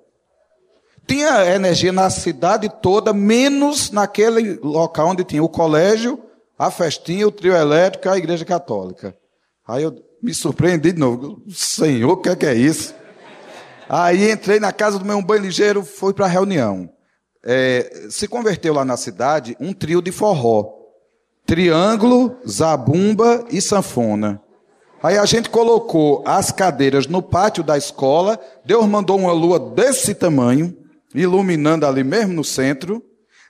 Tinha 1.05 1.45
energia 1.53 1.91
na 1.91 2.09
cidade 2.09 2.71
toda, 2.81 3.13
menos 3.13 3.91
naquele 3.91 4.57
local 4.63 5.09
onde 5.09 5.23
tinha 5.23 5.43
o 5.43 5.49
colégio 5.49 6.24
a 6.57 6.71
festinha, 6.71 7.27
o 7.27 7.31
trio 7.31 7.53
elétrico, 7.53 8.09
a 8.09 8.17
igreja 8.17 8.45
católica. 8.45 9.15
Aí 9.67 9.83
eu 9.83 9.95
me 10.21 10.33
surpreendi 10.33 10.91
de 10.91 10.99
novo. 10.99 11.41
Senhor, 11.49 12.11
o 12.11 12.17
que 12.17 12.29
é, 12.29 12.35
que 12.35 12.45
é 12.45 12.53
isso? 12.53 12.93
Aí 13.87 14.31
entrei 14.31 14.59
na 14.59 14.71
casa 14.71 14.97
do 14.97 15.05
meu 15.05 15.21
banho 15.21 15.43
ligeiro, 15.43 15.83
fui 15.83 16.13
para 16.13 16.25
a 16.25 16.29
reunião. 16.29 16.89
É, 17.43 18.07
se 18.09 18.27
converteu 18.27 18.73
lá 18.73 18.83
na 18.83 18.97
cidade 18.97 19.55
um 19.59 19.73
trio 19.73 20.01
de 20.01 20.11
forró. 20.11 20.73
Triângulo, 21.45 22.37
zabumba 22.47 23.45
e 23.51 23.61
sanfona. 23.61 24.41
Aí 25.03 25.19
a 25.19 25.25
gente 25.25 25.51
colocou 25.51 26.23
as 26.25 26.51
cadeiras 26.51 27.05
no 27.05 27.21
pátio 27.21 27.63
da 27.63 27.77
escola, 27.77 28.39
Deus 28.65 28.87
mandou 28.87 29.19
uma 29.19 29.31
lua 29.31 29.59
desse 29.59 30.15
tamanho, 30.15 30.75
iluminando 31.13 31.85
ali 31.85 32.03
mesmo 32.03 32.33
no 32.33 32.43
centro. 32.43 33.03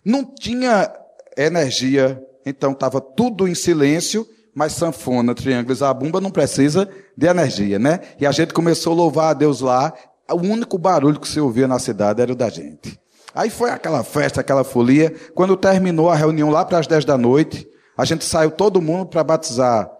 Não 0.04 0.26
tinha 0.26 0.94
energia 1.38 2.22
então 2.46 2.72
estava 2.72 3.02
tudo 3.02 3.48
em 3.48 3.56
silêncio, 3.56 4.28
mas 4.54 4.74
sanfona, 4.74 5.34
triângulo 5.34 5.74
e 5.74 5.76
zabumba 5.76 6.22
não 6.22 6.32
precisa 6.32 6.88
de 7.18 7.28
energia, 7.28 7.80
né? 7.80 8.00
E 8.20 8.26
a 8.26 8.32
gente 8.32 8.54
começou 8.54 8.94
a 8.94 8.96
louvar 8.96 9.32
a 9.32 9.34
Deus 9.34 9.62
lá. 9.62 9.94
O 10.32 10.38
único 10.38 10.78
barulho 10.78 11.20
que 11.20 11.28
se 11.28 11.40
ouvia 11.40 11.68
na 11.68 11.80
cidade 11.80 12.22
era 12.22 12.32
o 12.32 12.36
da 12.36 12.50
gente. 12.50 13.00
Aí 13.34 13.50
foi 13.50 13.70
aquela 13.70 14.02
festa, 14.04 14.40
aquela 14.40 14.64
folia. 14.64 15.14
Quando 15.34 15.58
terminou 15.58 16.10
a 16.10 16.16
reunião 16.16 16.50
lá 16.50 16.64
para 16.64 16.80
as 16.80 16.88
10 16.88 17.04
da 17.04 17.18
noite, 17.18 17.68
a 17.98 18.06
gente 18.06 18.24
saiu 18.24 18.52
todo 18.52 18.82
mundo 18.82 19.08
para 19.08 19.24
batizar. 19.24 19.92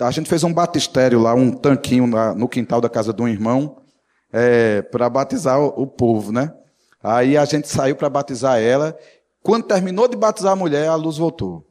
A 0.00 0.10
gente 0.10 0.30
fez 0.30 0.42
um 0.44 0.52
batistério 0.52 1.20
lá, 1.20 1.34
um 1.34 1.50
tanquinho 1.50 2.06
no 2.34 2.48
quintal 2.48 2.80
da 2.80 2.88
casa 2.88 3.12
de 3.12 3.20
um 3.20 3.28
irmão, 3.28 3.76
é, 4.32 4.80
para 4.80 5.10
batizar 5.10 5.60
o 5.60 5.86
povo, 5.86 6.32
né? 6.32 6.54
Aí 7.02 7.36
a 7.36 7.44
gente 7.44 7.68
saiu 7.68 7.96
para 7.96 8.08
batizar 8.08 8.58
ela. 8.58 8.96
Quando 9.42 9.66
terminou 9.66 10.08
de 10.08 10.16
batizar 10.16 10.52
a 10.52 10.56
mulher, 10.56 10.88
a 10.88 10.94
luz 10.94 11.18
voltou. 11.18 11.69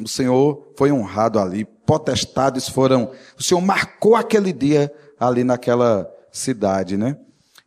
O 0.00 0.08
Senhor 0.08 0.72
foi 0.76 0.92
honrado 0.92 1.38
ali, 1.38 1.64
potestades 1.64 2.68
foram. 2.68 3.12
O 3.38 3.42
Senhor 3.42 3.60
marcou 3.60 4.14
aquele 4.14 4.52
dia 4.52 4.92
ali 5.18 5.42
naquela 5.42 6.08
cidade, 6.30 6.96
né? 6.96 7.16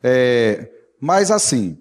É, 0.01 0.69
mas 0.99 1.29
assim, 1.29 1.77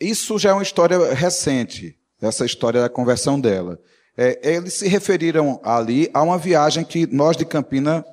isso 0.00 0.38
já 0.38 0.50
é 0.50 0.52
uma 0.52 0.62
história 0.62 1.14
recente, 1.14 1.98
essa 2.20 2.44
história 2.44 2.82
da 2.82 2.88
conversão 2.88 3.40
dela. 3.40 3.78
É, 4.16 4.54
eles 4.54 4.74
se 4.74 4.88
referiram 4.88 5.60
ali 5.62 6.10
a 6.12 6.22
uma 6.22 6.38
viagem 6.38 6.84
que 6.84 7.06
nós 7.06 7.36
de 7.36 7.44
Campina 7.44 8.04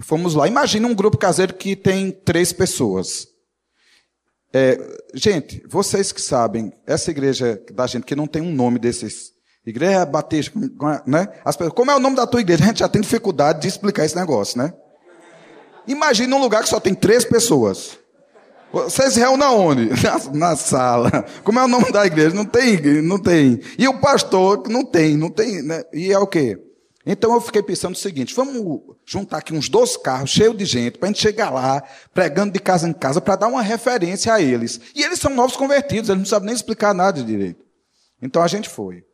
fomos 0.00 0.34
lá. 0.34 0.46
Imagina 0.46 0.88
um 0.88 0.94
grupo 0.94 1.16
caseiro 1.16 1.54
que 1.54 1.76
tem 1.76 2.10
três 2.10 2.52
pessoas. 2.52 3.28
É, 4.52 4.78
gente, 5.14 5.62
vocês 5.68 6.12
que 6.12 6.20
sabem, 6.20 6.72
essa 6.86 7.10
igreja 7.10 7.62
da 7.72 7.86
gente 7.86 8.04
que 8.04 8.16
não 8.16 8.26
tem 8.26 8.42
um 8.42 8.52
nome 8.52 8.78
desses 8.78 9.35
Igreja 9.66 10.06
Batista, 10.06 10.52
né? 11.04 11.28
As 11.44 11.56
pessoas, 11.56 11.74
como 11.74 11.90
é 11.90 11.96
o 11.96 11.98
nome 11.98 12.14
da 12.14 12.26
tua 12.26 12.40
igreja? 12.40 12.62
A 12.62 12.66
gente 12.68 12.78
já 12.78 12.88
tem 12.88 13.02
dificuldade 13.02 13.62
de 13.62 13.68
explicar 13.68 14.04
esse 14.04 14.14
negócio, 14.14 14.56
né? 14.58 14.72
Imagina 15.88 16.36
um 16.36 16.40
lugar 16.40 16.62
que 16.62 16.68
só 16.68 16.78
tem 16.78 16.94
três 16.94 17.24
pessoas. 17.24 17.98
Vocês 18.72 19.14
se 19.14 19.20
reúnem 19.20 19.46
onde? 19.48 19.90
Na, 20.32 20.50
na, 20.50 20.56
sala. 20.56 21.24
Como 21.42 21.58
é 21.58 21.64
o 21.64 21.68
nome 21.68 21.90
da 21.90 22.04
igreja? 22.06 22.34
Não 22.34 22.44
tem, 22.44 23.02
não 23.02 23.18
tem. 23.18 23.60
E 23.78 23.88
o 23.88 23.98
pastor, 23.98 24.68
não 24.68 24.84
tem, 24.84 25.16
não 25.16 25.30
tem, 25.30 25.62
né? 25.62 25.82
E 25.92 26.12
é 26.12 26.18
o 26.18 26.26
quê? 26.26 26.58
Então 27.04 27.32
eu 27.32 27.40
fiquei 27.40 27.62
pensando 27.62 27.94
o 27.94 27.98
seguinte: 27.98 28.34
vamos 28.34 28.82
juntar 29.04 29.38
aqui 29.38 29.54
uns 29.54 29.68
dois 29.68 29.96
carros 29.96 30.30
cheios 30.30 30.56
de 30.56 30.64
gente, 30.64 30.98
para 30.98 31.08
a 31.08 31.12
gente 31.12 31.22
chegar 31.22 31.50
lá, 31.50 31.82
pregando 32.12 32.52
de 32.52 32.58
casa 32.58 32.88
em 32.88 32.92
casa, 32.92 33.20
para 33.20 33.36
dar 33.36 33.46
uma 33.46 33.62
referência 33.62 34.34
a 34.34 34.40
eles. 34.40 34.80
E 34.94 35.02
eles 35.02 35.20
são 35.20 35.32
novos 35.32 35.56
convertidos, 35.56 36.10
eles 36.10 36.20
não 36.20 36.26
sabem 36.26 36.46
nem 36.46 36.54
explicar 36.54 36.92
nada 36.92 37.22
direito. 37.22 37.64
Então 38.20 38.42
a 38.42 38.48
gente 38.48 38.68
foi. 38.68 39.05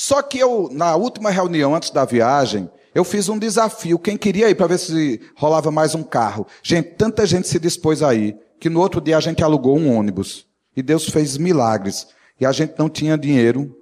Só 0.00 0.22
que 0.22 0.38
eu, 0.38 0.68
na 0.70 0.94
última 0.94 1.28
reunião, 1.28 1.74
antes 1.74 1.90
da 1.90 2.04
viagem, 2.04 2.70
eu 2.94 3.02
fiz 3.02 3.28
um 3.28 3.36
desafio. 3.36 3.98
Quem 3.98 4.16
queria 4.16 4.48
ir 4.48 4.54
para 4.54 4.68
ver 4.68 4.78
se 4.78 5.20
rolava 5.34 5.72
mais 5.72 5.92
um 5.92 6.04
carro? 6.04 6.46
Gente, 6.62 6.90
tanta 6.90 7.26
gente 7.26 7.48
se 7.48 7.58
dispôs 7.58 8.00
a 8.00 8.14
ir, 8.14 8.38
que 8.60 8.70
no 8.70 8.78
outro 8.78 9.00
dia 9.00 9.16
a 9.16 9.20
gente 9.20 9.42
alugou 9.42 9.76
um 9.76 9.92
ônibus. 9.92 10.46
E 10.76 10.84
Deus 10.84 11.08
fez 11.08 11.36
milagres. 11.36 12.06
E 12.40 12.46
a 12.46 12.52
gente 12.52 12.74
não 12.78 12.88
tinha 12.88 13.18
dinheiro. 13.18 13.76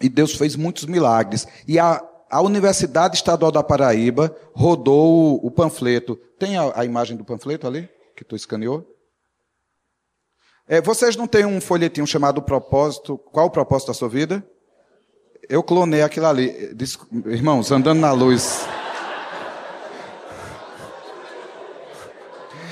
E 0.00 0.08
Deus 0.08 0.34
fez 0.34 0.56
muitos 0.56 0.86
milagres. 0.86 1.46
E 1.68 1.78
a, 1.78 2.02
a 2.30 2.40
Universidade 2.40 3.16
Estadual 3.16 3.52
da 3.52 3.62
Paraíba 3.62 4.34
rodou 4.54 5.42
o, 5.44 5.46
o 5.46 5.50
panfleto. 5.50 6.16
Tem 6.38 6.56
a, 6.56 6.72
a, 6.74 6.86
imagem 6.86 7.18
do 7.18 7.24
panfleto 7.24 7.66
ali? 7.66 7.86
Que 8.16 8.24
tu 8.24 8.34
escaneou? 8.34 8.96
É, 10.66 10.80
vocês 10.80 11.16
não 11.16 11.26
têm 11.26 11.44
um 11.44 11.60
folhetinho 11.60 12.06
chamado 12.06 12.40
Propósito? 12.40 13.18
Qual 13.18 13.48
o 13.48 13.50
propósito 13.50 13.88
da 13.88 13.94
sua 13.94 14.08
vida? 14.08 14.42
Eu 15.50 15.64
clonei 15.64 16.00
aquilo 16.00 16.26
ali. 16.26 16.76
Irmãos, 17.26 17.72
andando 17.72 17.98
na 17.98 18.12
luz. 18.12 18.64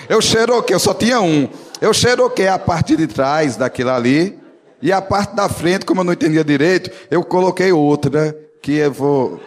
Eu 0.08 0.22
xeroquei, 0.22 0.76
eu 0.76 0.78
só 0.78 0.94
tinha 0.94 1.20
um. 1.20 1.48
Eu 1.80 1.92
xeroquei 1.92 2.46
a 2.46 2.56
parte 2.56 2.94
de 2.94 3.08
trás 3.08 3.56
daquilo 3.56 3.90
ali. 3.90 4.38
E 4.80 4.92
a 4.92 5.02
parte 5.02 5.34
da 5.34 5.48
frente, 5.48 5.84
como 5.84 6.02
eu 6.02 6.04
não 6.04 6.12
entendia 6.12 6.44
direito, 6.44 6.88
eu 7.10 7.24
coloquei 7.24 7.72
outra, 7.72 8.32
que 8.62 8.76
eu 8.76 8.92
vou 8.92 9.40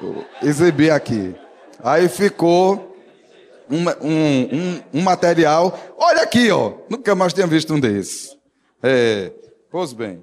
exibir 0.44 0.92
aqui. 0.92 1.34
Aí 1.82 2.10
ficou 2.10 2.98
um, 3.70 3.86
um, 4.06 4.50
um, 4.52 4.82
um 4.96 5.02
material. 5.02 5.80
Olha 5.98 6.24
aqui, 6.24 6.52
ó. 6.52 6.74
Nunca 6.90 7.16
mais 7.16 7.32
tinha 7.32 7.48
visto 7.48 7.74
um 7.74 7.80
desses. 7.80 8.36
É, 8.84 9.32
pois 9.72 9.94
bem. 9.94 10.22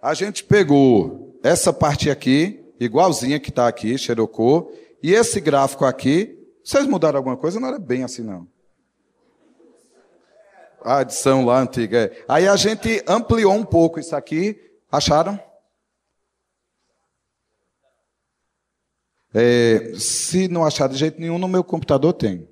A 0.00 0.14
gente 0.14 0.42
pegou 0.42 1.27
essa 1.42 1.72
parte 1.72 2.10
aqui, 2.10 2.64
igualzinha 2.80 3.38
que 3.40 3.50
está 3.50 3.68
aqui, 3.68 3.96
Xerocô, 3.96 4.72
e 5.02 5.12
esse 5.12 5.40
gráfico 5.40 5.84
aqui. 5.84 6.36
Vocês 6.64 6.86
mudaram 6.86 7.18
alguma 7.18 7.36
coisa? 7.36 7.58
Não 7.58 7.68
era 7.68 7.78
bem 7.78 8.04
assim, 8.04 8.22
não. 8.22 8.46
A 10.84 11.02
edição 11.02 11.44
lá 11.44 11.60
antiga. 11.60 12.04
É. 12.04 12.24
Aí 12.28 12.46
a 12.48 12.56
gente 12.56 13.02
ampliou 13.06 13.54
um 13.54 13.64
pouco 13.64 13.98
isso 13.98 14.14
aqui. 14.14 14.60
Acharam? 14.90 15.38
É, 19.34 19.92
se 19.96 20.48
não 20.48 20.64
achar 20.64 20.88
de 20.88 20.96
jeito 20.96 21.20
nenhum, 21.20 21.38
no 21.38 21.48
meu 21.48 21.62
computador 21.62 22.12
tem. 22.12 22.48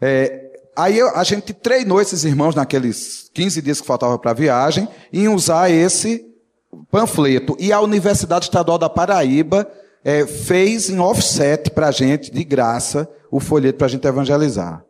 É, 0.00 0.50
aí 0.76 0.98
eu, 0.98 1.14
a 1.16 1.22
gente 1.24 1.52
treinou 1.52 2.00
esses 2.00 2.24
irmãos 2.24 2.54
naqueles 2.54 3.30
15 3.34 3.62
dias 3.62 3.80
que 3.80 3.86
faltava 3.86 4.18
para 4.18 4.32
a 4.32 4.34
viagem 4.34 4.88
em 5.12 5.28
usar 5.28 5.70
esse 5.70 6.29
panfleto. 6.90 7.56
E 7.58 7.72
a 7.72 7.80
Universidade 7.80 8.46
Estadual 8.46 8.78
da 8.78 8.88
Paraíba 8.88 9.70
é, 10.04 10.26
fez 10.26 10.88
em 10.88 10.98
offset 10.98 11.70
para 11.70 11.88
a 11.88 11.90
gente, 11.90 12.30
de 12.30 12.44
graça, 12.44 13.08
o 13.30 13.40
folheto 13.40 13.78
para 13.78 13.86
a 13.86 13.90
gente 13.90 14.06
evangelizar. 14.06 14.84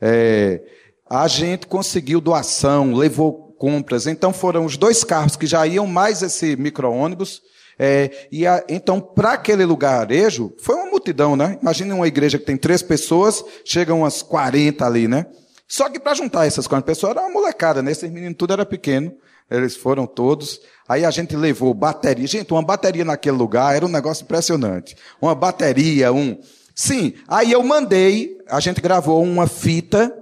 É, 0.00 0.62
a 1.08 1.28
gente 1.28 1.66
conseguiu 1.66 2.20
doação, 2.20 2.94
levou 2.94 3.54
compras. 3.58 4.06
Então 4.06 4.32
foram 4.32 4.64
os 4.64 4.76
dois 4.76 5.04
carros 5.04 5.36
que 5.36 5.46
já 5.46 5.66
iam, 5.66 5.86
mais 5.86 6.22
esse 6.22 6.56
micro-ônibus. 6.56 7.42
É, 7.78 8.28
e 8.30 8.46
a, 8.46 8.64
então, 8.68 9.00
para 9.00 9.32
aquele 9.32 9.64
lugarejo, 9.64 10.52
foi 10.58 10.74
uma 10.74 10.90
multidão, 10.90 11.36
né? 11.36 11.58
Imagine 11.60 11.92
uma 11.92 12.06
igreja 12.06 12.38
que 12.38 12.44
tem 12.44 12.56
três 12.56 12.82
pessoas, 12.82 13.44
chegam 13.64 14.00
umas 14.00 14.22
40 14.22 14.84
ali, 14.84 15.08
né? 15.08 15.26
Só 15.66 15.88
que 15.88 15.98
para 15.98 16.14
juntar 16.14 16.46
essas 16.46 16.66
40 16.66 16.84
pessoas 16.84 17.12
era 17.12 17.22
uma 17.22 17.30
molecada, 17.30 17.82
né? 17.82 17.92
Esses 17.92 18.10
meninos 18.10 18.36
tudo 18.36 18.52
era 18.52 18.66
pequeno. 18.66 19.14
Eles 19.52 19.76
foram 19.76 20.06
todos. 20.06 20.60
Aí 20.88 21.04
a 21.04 21.10
gente 21.10 21.36
levou 21.36 21.74
bateria. 21.74 22.26
Gente, 22.26 22.52
uma 22.52 22.62
bateria 22.62 23.04
naquele 23.04 23.36
lugar 23.36 23.76
era 23.76 23.84
um 23.84 23.88
negócio 23.88 24.24
impressionante. 24.24 24.96
Uma 25.20 25.34
bateria, 25.34 26.10
um. 26.10 26.40
Sim, 26.74 27.12
aí 27.28 27.52
eu 27.52 27.62
mandei, 27.62 28.38
a 28.48 28.58
gente 28.60 28.80
gravou 28.80 29.22
uma 29.22 29.46
fita. 29.46 30.16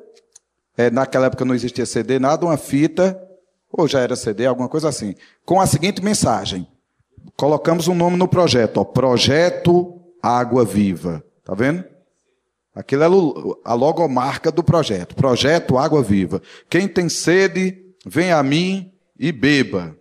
É, 0.77 0.91
naquela 0.91 1.27
época 1.27 1.45
não 1.45 1.55
existia 1.55 1.87
CD, 1.87 2.19
nada, 2.19 2.45
uma 2.45 2.57
fita, 2.57 3.21
ou 3.71 3.87
já 3.87 4.01
era 4.01 4.17
CD, 4.17 4.47
alguma 4.47 4.69
coisa 4.69 4.89
assim, 4.89 5.15
com 5.45 5.61
a 5.61 5.67
seguinte 5.67 6.03
mensagem. 6.03 6.67
Colocamos 7.37 7.87
um 7.87 7.95
nome 7.95 8.17
no 8.17 8.27
projeto, 8.27 8.79
ó, 8.79 8.85
Projeto 8.85 10.01
Água 10.23 10.65
Viva. 10.65 11.23
Tá 11.45 11.55
vendo? 11.55 11.85
Aquilo 12.75 13.03
é 13.03 13.69
a 13.69 13.75
logomarca 13.75 14.51
do 14.51 14.63
projeto. 14.63 15.15
Projeto 15.15 15.77
Água 15.77 16.03
Viva. 16.03 16.41
Quem 16.69 16.89
tem 16.89 17.09
sede, 17.09 17.77
vem 18.07 18.33
a 18.33 18.43
mim 18.43 18.90
e 19.21 19.31
beba. 19.31 19.95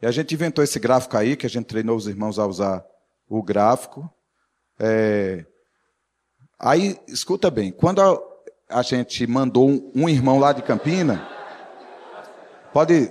E 0.00 0.06
a 0.06 0.12
gente 0.12 0.32
inventou 0.32 0.62
esse 0.62 0.78
gráfico 0.78 1.16
aí, 1.16 1.34
que 1.34 1.46
a 1.46 1.50
gente 1.50 1.66
treinou 1.66 1.96
os 1.96 2.06
irmãos 2.06 2.38
a 2.38 2.46
usar 2.46 2.86
o 3.28 3.42
gráfico. 3.42 4.08
É... 4.78 5.44
Aí, 6.56 6.96
escuta 7.08 7.50
bem, 7.50 7.72
quando 7.72 8.00
a, 8.00 8.78
a 8.78 8.82
gente 8.82 9.26
mandou 9.26 9.68
um, 9.68 9.90
um 9.96 10.08
irmão 10.08 10.38
lá 10.38 10.52
de 10.52 10.62
Campina, 10.62 11.28
pode. 12.72 13.10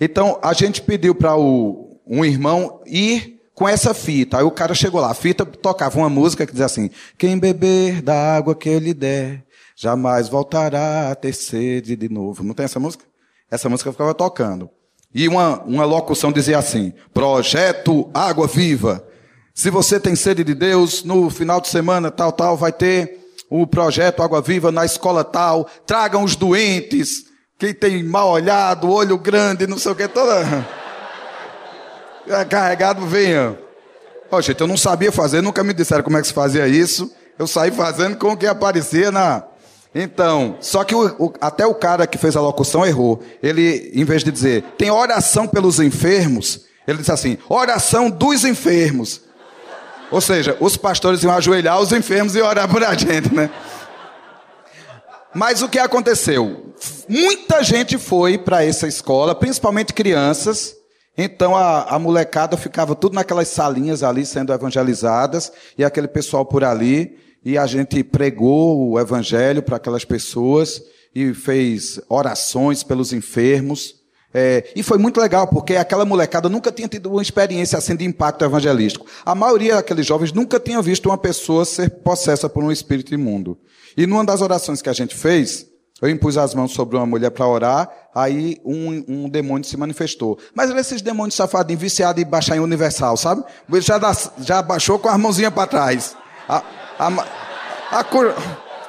Então, 0.00 0.38
a 0.40 0.52
gente 0.52 0.80
pediu 0.80 1.12
para 1.12 1.36
um 1.36 2.24
irmão 2.24 2.80
ir 2.86 3.40
com 3.52 3.68
essa 3.68 3.92
fita. 3.92 4.38
Aí 4.38 4.44
o 4.44 4.50
cara 4.50 4.74
chegou 4.74 5.00
lá, 5.00 5.10
a 5.10 5.14
fita 5.14 5.44
tocava 5.44 5.98
uma 5.98 6.08
música 6.08 6.46
que 6.46 6.52
dizia 6.52 6.66
assim: 6.66 6.88
Quem 7.18 7.36
beber 7.36 8.00
da 8.00 8.36
água 8.36 8.54
que 8.54 8.68
ele 8.68 8.94
der, 8.94 9.43
jamais 9.74 10.28
voltará 10.28 11.10
a 11.10 11.14
ter 11.14 11.32
sede 11.32 11.96
de 11.96 12.08
novo. 12.08 12.42
Não 12.42 12.54
tem 12.54 12.64
essa 12.64 12.80
música? 12.80 13.04
Essa 13.50 13.68
música 13.68 13.92
ficava 13.92 14.14
tocando. 14.14 14.70
E 15.14 15.28
uma, 15.28 15.62
uma 15.62 15.84
locução 15.84 16.32
dizia 16.32 16.58
assim: 16.58 16.92
Projeto 17.12 18.10
Água 18.12 18.46
Viva. 18.46 19.06
Se 19.54 19.70
você 19.70 20.00
tem 20.00 20.16
sede 20.16 20.42
de 20.42 20.54
Deus, 20.54 21.04
no 21.04 21.30
final 21.30 21.60
de 21.60 21.68
semana, 21.68 22.10
tal, 22.10 22.32
tal, 22.32 22.56
vai 22.56 22.72
ter 22.72 23.20
o 23.48 23.66
projeto 23.66 24.22
Água 24.22 24.42
Viva 24.42 24.72
na 24.72 24.84
escola 24.84 25.22
tal. 25.22 25.68
Tragam 25.86 26.24
os 26.24 26.34
doentes 26.34 27.32
quem 27.58 27.72
tem 27.72 28.02
mal 28.02 28.30
olhado, 28.30 28.90
olho 28.90 29.16
grande, 29.16 29.66
não 29.66 29.78
sei 29.78 29.92
o 29.92 29.94
que, 29.94 30.08
toda. 30.08 30.44
É 32.26 32.42
carregado, 32.42 33.04
venha. 33.04 33.58
Ó, 34.30 34.40
gente, 34.40 34.58
eu 34.58 34.66
não 34.66 34.78
sabia 34.78 35.12
fazer, 35.12 35.42
nunca 35.42 35.62
me 35.62 35.74
disseram 35.74 36.02
como 36.02 36.16
é 36.16 36.22
que 36.22 36.26
se 36.26 36.32
fazia 36.32 36.66
isso. 36.66 37.14
Eu 37.38 37.46
saí 37.46 37.70
fazendo 37.70 38.16
com 38.16 38.32
o 38.32 38.36
que 38.36 38.46
aparecia 38.46 39.12
na. 39.12 39.44
Então, 39.94 40.56
só 40.60 40.82
que 40.82 40.94
o, 40.94 41.06
o, 41.18 41.32
até 41.40 41.64
o 41.64 41.74
cara 41.74 42.06
que 42.06 42.18
fez 42.18 42.34
a 42.34 42.40
locução 42.40 42.84
errou. 42.84 43.22
Ele, 43.42 43.92
em 43.94 44.04
vez 44.04 44.24
de 44.24 44.32
dizer, 44.32 44.64
tem 44.76 44.90
oração 44.90 45.46
pelos 45.46 45.78
enfermos, 45.78 46.64
ele 46.86 46.98
disse 46.98 47.12
assim: 47.12 47.38
oração 47.48 48.10
dos 48.10 48.44
enfermos. 48.44 49.22
Ou 50.10 50.20
seja, 50.20 50.56
os 50.60 50.76
pastores 50.76 51.22
iam 51.22 51.32
ajoelhar 51.32 51.80
os 51.80 51.92
enfermos 51.92 52.36
e 52.36 52.40
orar 52.40 52.68
por 52.68 52.82
a 52.82 52.94
gente, 52.94 53.34
né? 53.34 53.50
Mas 55.34 55.62
o 55.62 55.68
que 55.68 55.78
aconteceu? 55.78 56.72
Muita 57.08 57.62
gente 57.64 57.98
foi 57.98 58.38
para 58.38 58.64
essa 58.64 58.86
escola, 58.86 59.34
principalmente 59.34 59.92
crianças. 59.92 60.76
Então 61.16 61.56
a, 61.56 61.94
a, 61.94 61.98
molecada 61.98 62.56
ficava 62.56 62.94
tudo 62.94 63.14
naquelas 63.14 63.48
salinhas 63.48 64.02
ali 64.02 64.26
sendo 64.26 64.52
evangelizadas, 64.52 65.52
e 65.78 65.84
aquele 65.84 66.08
pessoal 66.08 66.44
por 66.44 66.64
ali, 66.64 67.16
e 67.44 67.58
a 67.58 67.66
gente 67.66 68.02
pregou 68.02 68.90
o 68.90 68.98
evangelho 68.98 69.62
para 69.62 69.76
aquelas 69.76 70.04
pessoas, 70.04 70.82
e 71.14 71.32
fez 71.32 72.00
orações 72.08 72.82
pelos 72.82 73.12
enfermos. 73.12 73.94
É, 74.36 74.64
e 74.74 74.82
foi 74.82 74.98
muito 74.98 75.20
legal, 75.20 75.46
porque 75.46 75.76
aquela 75.76 76.04
molecada 76.04 76.48
nunca 76.48 76.72
tinha 76.72 76.88
tido 76.88 77.08
uma 77.12 77.22
experiência 77.22 77.78
assim 77.78 77.94
de 77.94 78.04
impacto 78.04 78.44
evangelístico. 78.44 79.06
A 79.24 79.32
maioria 79.32 79.76
daqueles 79.76 80.04
jovens 80.04 80.32
nunca 80.32 80.58
tinha 80.58 80.82
visto 80.82 81.06
uma 81.06 81.16
pessoa 81.16 81.64
ser 81.64 81.88
possessa 81.88 82.48
por 82.48 82.64
um 82.64 82.72
espírito 82.72 83.14
imundo. 83.14 83.56
E 83.96 84.08
numa 84.08 84.24
das 84.24 84.40
orações 84.40 84.82
que 84.82 84.88
a 84.88 84.92
gente 84.92 85.14
fez, 85.14 85.66
eu 86.02 86.10
impus 86.10 86.36
as 86.36 86.52
mãos 86.52 86.72
sobre 86.72 86.96
uma 86.96 87.06
mulher 87.06 87.30
para 87.30 87.46
orar, 87.46 87.88
aí 88.12 88.60
um, 88.64 89.04
um, 89.06 89.28
demônio 89.28 89.64
se 89.64 89.76
manifestou. 89.76 90.36
Mas 90.52 90.68
esses 90.70 91.00
demônios 91.00 91.36
safadinhos, 91.36 91.80
viciados 91.80 92.20
em 92.20 92.26
baixar 92.26 92.56
em 92.56 92.60
universal, 92.60 93.16
sabe? 93.16 93.44
Ele 93.70 93.80
já, 93.80 94.00
já 94.38 94.60
baixou 94.60 94.98
com 94.98 95.08
as 95.08 95.16
mãozinhas 95.16 95.54
para 95.54 95.68
trás. 95.68 96.16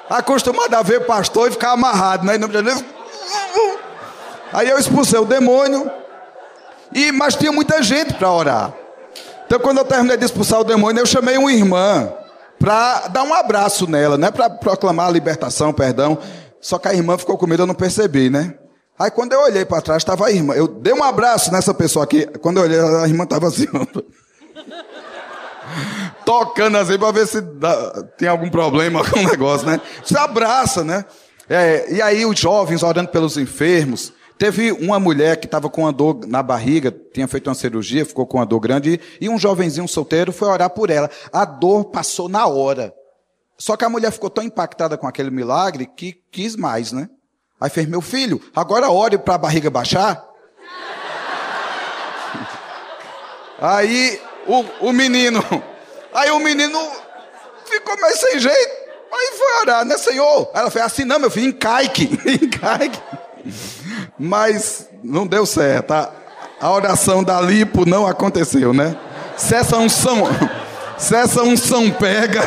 Acostumado 0.10 0.74
a 0.74 0.82
ver 0.82 1.06
pastor 1.06 1.50
e 1.50 1.52
ficar 1.52 1.72
amarrado, 1.72 2.26
né? 2.26 2.38
Aí 4.54 4.70
eu 4.70 4.78
expulsei 4.78 5.20
o 5.20 5.26
demônio, 5.26 5.90
e 6.94 7.12
mas 7.12 7.36
tinha 7.36 7.52
muita 7.52 7.82
gente 7.84 8.14
para 8.14 8.32
orar. 8.32 8.74
Então 9.46 9.60
quando 9.60 9.80
eu 9.80 9.86
terminei 9.86 10.18
de 10.18 10.26
expulsar 10.26 10.60
o 10.60 10.64
demônio, 10.64 11.02
eu 11.02 11.06
chamei 11.06 11.38
uma 11.38 11.52
irmã 11.52 12.12
para 12.58 13.08
dar 13.10 13.24
um 13.24 13.34
abraço 13.34 13.90
nela, 13.90 14.18
né? 14.18 14.32
Para 14.32 14.50
proclamar 14.50 15.08
a 15.08 15.12
libertação, 15.12 15.74
perdão. 15.74 16.18
Só 16.62 16.80
que 16.80 16.88
a 16.88 16.94
irmã 16.94 17.18
ficou 17.18 17.38
com 17.38 17.46
medo, 17.46 17.64
eu 17.64 17.68
não 17.68 17.76
percebi, 17.76 18.30
né? 18.30 18.56
Aí 18.98 19.12
quando 19.12 19.34
eu 19.34 19.42
olhei 19.42 19.66
para 19.66 19.82
trás, 19.82 20.02
estava 20.02 20.28
a 20.28 20.32
irmã. 20.32 20.54
Eu 20.54 20.68
dei 20.68 20.94
um 20.94 21.04
abraço 21.04 21.52
nessa 21.52 21.74
pessoa 21.74 22.06
aqui. 22.06 22.26
Quando 22.42 22.58
eu 22.58 22.64
olhei, 22.64 22.80
a 22.80 23.08
irmã 23.08 23.26
estava 23.26 23.48
assim. 23.48 23.68
Tocando 26.26 26.78
assim 26.78 26.98
para 26.98 27.12
ver 27.12 27.28
se 27.28 27.40
dá, 27.40 28.04
tem 28.18 28.28
algum 28.28 28.50
problema, 28.50 29.00
algum 29.00 29.24
negócio, 29.24 29.68
né? 29.68 29.80
Se 30.04 30.18
abraça, 30.18 30.84
né? 30.84 31.06
É, 31.50 31.94
e 31.94 32.02
aí 32.02 32.26
os 32.26 32.38
jovens 32.38 32.84
orando 32.84 33.10
pelos 33.10 33.38
enfermos. 33.38 34.12
Teve 34.38 34.74
uma 34.74 35.00
mulher 35.00 35.38
que 35.38 35.46
estava 35.46 35.70
com 35.70 35.84
uma 35.84 35.94
dor 35.94 36.28
na 36.28 36.44
barriga, 36.44 36.94
tinha 37.14 37.28
feito 37.28 37.48
uma 37.48 37.56
cirurgia, 37.56 38.06
ficou 38.06 38.28
com 38.28 38.38
uma 38.38 38.46
dor 38.46 38.60
grande, 38.60 39.00
e 39.22 39.30
um 39.30 39.40
jovenzinho 39.40 39.88
solteiro 39.88 40.34
foi 40.34 40.50
orar 40.50 40.72
por 40.72 40.90
ela. 40.90 41.10
A 41.32 41.46
dor 41.46 41.86
passou 41.86 42.28
na 42.28 42.46
hora. 42.46 42.94
Só 43.58 43.78
que 43.78 43.86
a 43.86 43.90
mulher 43.90 44.12
ficou 44.12 44.30
tão 44.30 44.44
impactada 44.44 44.98
com 44.98 45.08
aquele 45.08 45.32
milagre 45.32 45.86
que 45.86 46.18
quis 46.32 46.58
mais, 46.58 46.92
né? 46.92 47.08
Aí 47.62 47.70
fez, 47.70 47.88
meu 47.88 48.02
filho, 48.02 48.42
agora 48.54 48.92
ore 48.92 49.18
para 49.18 49.36
a 49.36 49.38
barriga 49.38 49.70
baixar. 49.70 50.22
Aí 53.62 54.20
o, 54.46 54.90
o 54.90 54.92
menino, 54.92 55.42
aí 56.16 56.32
o 56.32 56.40
menino 56.40 56.80
ficou 57.66 57.96
meio 57.98 58.18
sem 58.18 58.40
jeito. 58.40 58.86
Aí 59.12 59.38
foi 59.38 59.62
orar, 59.62 59.86
né, 59.86 59.98
Senhor? 59.98 60.50
Ela 60.54 60.72
fez 60.72 60.86
assim, 60.86 61.06
não, 61.06 61.20
meu 61.20 61.30
filho, 61.30 61.48
encaique, 61.48 62.10
encaique. 62.44 63.00
Mas 64.18 64.90
não 65.04 65.28
deu 65.28 65.46
certo. 65.46 65.92
A, 65.92 66.12
a 66.60 66.72
oração 66.72 67.24
da 67.24 67.40
lipo 67.40 67.86
não 67.86 68.08
aconteceu, 68.08 68.74
né? 68.74 68.96
Se 69.38 69.56
essa 69.56 69.78
unção, 69.78 70.24
se 70.98 71.16
essa 71.16 71.44
unção 71.44 71.92
pega. 71.92 72.42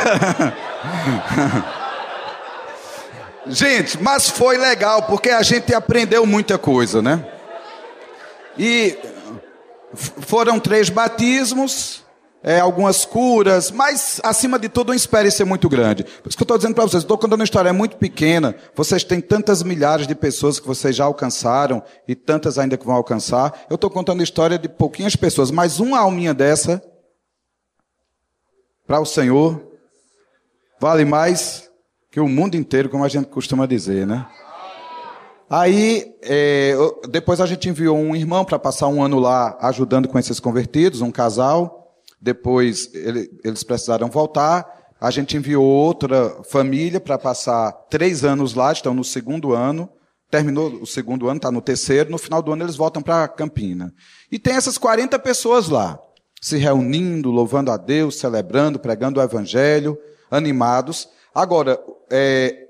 gente, 3.47 4.01
mas 4.01 4.29
foi 4.29 4.57
legal 4.57 5.03
porque 5.03 5.29
a 5.29 5.41
gente 5.41 5.73
aprendeu 5.73 6.25
muita 6.25 6.57
coisa, 6.57 7.01
né? 7.01 7.25
E 8.57 8.97
foram 9.95 10.59
três 10.59 10.89
batismos. 10.89 12.03
É, 12.41 12.59
algumas 12.59 13.05
curas, 13.05 13.69
mas 13.71 14.19
acima 14.23 14.57
de 14.57 14.69
tudo 14.69 14.89
uma 14.89 14.95
experiência 14.95 15.45
muito 15.45 15.67
grande. 15.67 16.03
Por 16.03 16.29
isso 16.29 16.37
que 16.37 16.41
eu 16.41 16.45
estou 16.45 16.57
dizendo 16.57 16.75
para 16.75 16.85
vocês, 16.85 17.03
estou 17.03 17.17
contando 17.17 17.39
uma 17.39 17.43
história 17.43 17.73
muito 17.73 17.97
pequena, 17.97 18.55
vocês 18.75 19.03
têm 19.03 19.19
tantas 19.19 19.61
milhares 19.61 20.07
de 20.07 20.15
pessoas 20.15 20.59
que 20.59 20.67
vocês 20.67 20.95
já 20.95 21.03
alcançaram 21.03 21.83
e 22.07 22.15
tantas 22.15 22.57
ainda 22.57 22.77
que 22.77 22.85
vão 22.85 22.95
alcançar. 22.95 23.65
Eu 23.69 23.75
estou 23.75 23.89
contando 23.89 24.21
a 24.21 24.23
história 24.23 24.57
de 24.57 24.69
pouquinhas 24.69 25.15
pessoas, 25.15 25.51
mas 25.51 25.79
uma 25.79 25.99
alminha 25.99 26.33
dessa, 26.33 26.81
para 28.87 28.99
o 28.99 29.05
Senhor, 29.05 29.61
vale 30.79 31.05
mais 31.05 31.69
que 32.11 32.19
o 32.19 32.27
mundo 32.27 32.55
inteiro, 32.55 32.89
como 32.89 33.03
a 33.03 33.09
gente 33.09 33.27
costuma 33.27 33.65
dizer, 33.65 34.07
né? 34.07 34.25
Aí, 35.49 36.15
é, 36.21 36.75
depois 37.09 37.41
a 37.41 37.45
gente 37.47 37.67
enviou 37.67 37.97
um 37.97 38.15
irmão 38.15 38.45
para 38.45 38.59
passar 38.59 38.87
um 38.87 39.01
ano 39.01 39.17
lá 39.19 39.57
ajudando 39.61 40.07
com 40.07 40.17
esses 40.19 40.39
convertidos, 40.39 41.01
um 41.01 41.11
casal. 41.11 41.78
Depois 42.21 42.89
ele, 42.93 43.29
eles 43.43 43.63
precisaram 43.63 44.09
voltar. 44.09 44.65
A 44.99 45.09
gente 45.11 45.37
enviou 45.37 45.63
outra 45.63 46.43
família 46.43 46.99
para 46.99 47.17
passar 47.17 47.71
três 47.89 48.23
anos 48.23 48.53
lá, 48.53 48.71
estão 48.71 48.93
no 48.93 49.03
segundo 49.03 49.53
ano. 49.53 49.89
Terminou 50.29 50.81
o 50.81 50.85
segundo 50.85 51.27
ano, 51.27 51.37
está 51.37 51.49
no 51.49 51.61
terceiro. 51.61 52.11
No 52.11 52.17
final 52.17 52.41
do 52.41 52.51
ano 52.51 52.63
eles 52.63 52.75
voltam 52.75 53.01
para 53.01 53.27
Campina. 53.27 53.93
E 54.31 54.37
tem 54.37 54.55
essas 54.55 54.77
40 54.77 55.17
pessoas 55.19 55.69
lá, 55.69 55.97
se 56.41 56.57
reunindo, 56.57 57.31
louvando 57.31 57.71
a 57.71 57.77
Deus, 57.77 58.19
celebrando, 58.19 58.77
pregando 58.77 59.19
o 59.19 59.23
Evangelho, 59.23 59.97
animados. 60.29 61.09
Agora, 61.33 61.79
é, 62.11 62.67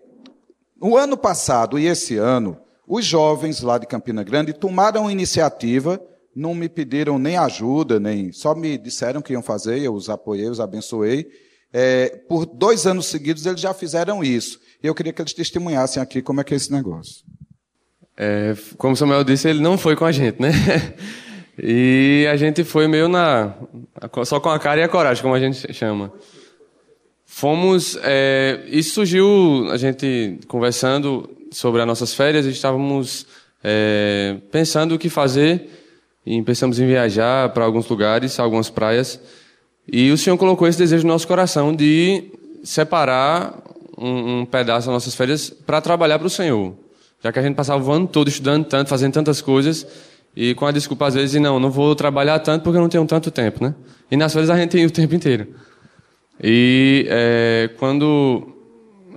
o 0.79 0.95
ano 0.95 1.17
passado 1.17 1.77
e 1.77 1.87
esse 1.87 2.15
ano, 2.15 2.57
os 2.87 3.03
jovens 3.05 3.61
lá 3.61 3.77
de 3.77 3.87
Campina 3.87 4.23
Grande 4.23 4.53
tomaram 4.53 5.11
iniciativa 5.11 6.01
não 6.39 6.55
me 6.55 6.69
pediram 6.69 7.19
nem 7.19 7.37
ajuda, 7.37 7.99
nem 7.99 8.31
só 8.31 8.55
me 8.55 8.77
disseram 8.77 9.21
que 9.21 9.33
iam 9.33 9.43
fazer, 9.43 9.79
eu 9.79 9.93
os 9.93 10.09
apoiei, 10.09 10.47
os 10.47 10.59
abençoei. 10.59 11.27
É, 11.71 12.09
por 12.27 12.45
dois 12.45 12.87
anos 12.87 13.07
seguidos 13.07 13.45
eles 13.45 13.59
já 13.59 13.73
fizeram 13.73 14.23
isso. 14.23 14.59
E 14.81 14.87
eu 14.87 14.95
queria 14.95 15.11
que 15.11 15.21
eles 15.21 15.33
testemunhassem 15.33 16.01
aqui 16.01 16.21
como 16.21 16.39
é 16.39 16.43
que 16.43 16.53
é 16.53 16.57
esse 16.57 16.71
negócio. 16.71 17.25
É, 18.17 18.55
como 18.77 18.95
Samuel 18.95 19.23
disse, 19.23 19.49
ele 19.49 19.59
não 19.59 19.77
foi 19.77 19.95
com 19.95 20.05
a 20.05 20.11
gente, 20.11 20.41
né? 20.41 20.51
E 21.61 22.25
a 22.31 22.37
gente 22.37 22.63
foi 22.63 22.87
meio 22.87 23.09
na. 23.09 23.53
só 24.23 24.39
com 24.39 24.47
a 24.47 24.57
cara 24.57 24.79
e 24.79 24.83
a 24.83 24.87
coragem, 24.87 25.21
como 25.21 25.35
a 25.35 25.39
gente 25.41 25.73
chama. 25.73 26.09
Fomos. 27.25 27.99
É, 28.01 28.63
isso 28.67 28.93
surgiu, 28.93 29.69
a 29.69 29.75
gente 29.75 30.39
conversando 30.47 31.29
sobre 31.51 31.81
as 31.81 31.87
nossas 31.87 32.13
férias, 32.13 32.45
estávamos 32.45 33.25
é, 33.61 34.37
pensando 34.49 34.95
o 34.95 34.97
que 34.97 35.09
fazer 35.09 35.78
e 36.25 36.41
pensamos 36.41 36.79
em 36.79 36.87
viajar 36.87 37.49
para 37.49 37.63
alguns 37.65 37.87
lugares, 37.87 38.39
algumas 38.39 38.69
praias. 38.69 39.19
E 39.91 40.11
o 40.11 40.17
Senhor 40.17 40.37
colocou 40.37 40.67
esse 40.67 40.77
desejo 40.77 41.05
no 41.05 41.13
nosso 41.13 41.27
coração 41.27 41.75
de 41.75 42.31
separar 42.63 43.61
um, 43.97 44.41
um 44.41 44.45
pedaço 44.45 44.87
das 44.87 44.93
nossas 44.93 45.15
férias 45.15 45.49
para 45.49 45.81
trabalhar 45.81 46.19
para 46.19 46.27
o 46.27 46.29
Senhor. 46.29 46.73
Já 47.23 47.31
que 47.31 47.39
a 47.39 47.41
gente 47.41 47.55
passava 47.55 47.83
o 47.83 47.91
ano 47.91 48.07
todo 48.07 48.27
estudando 48.27 48.65
tanto, 48.65 48.89
fazendo 48.89 49.13
tantas 49.13 49.41
coisas, 49.41 49.85
e 50.35 50.53
com 50.53 50.65
a 50.65 50.71
desculpa 50.71 51.07
às 51.07 51.15
vezes, 51.15 51.41
não, 51.41 51.59
não 51.59 51.71
vou 51.71 51.95
trabalhar 51.95 52.39
tanto 52.39 52.63
porque 52.63 52.77
eu 52.77 52.81
não 52.81 52.89
tenho 52.89 53.05
tanto 53.05 53.31
tempo, 53.31 53.63
né? 53.63 53.75
E 54.09 54.15
nas 54.15 54.31
férias 54.31 54.49
a 54.49 54.57
gente 54.57 54.69
tem 54.69 54.85
o 54.85 54.91
tempo 54.91 55.13
inteiro. 55.15 55.47
E 56.41 57.05
é, 57.09 57.69
quando 57.77 58.47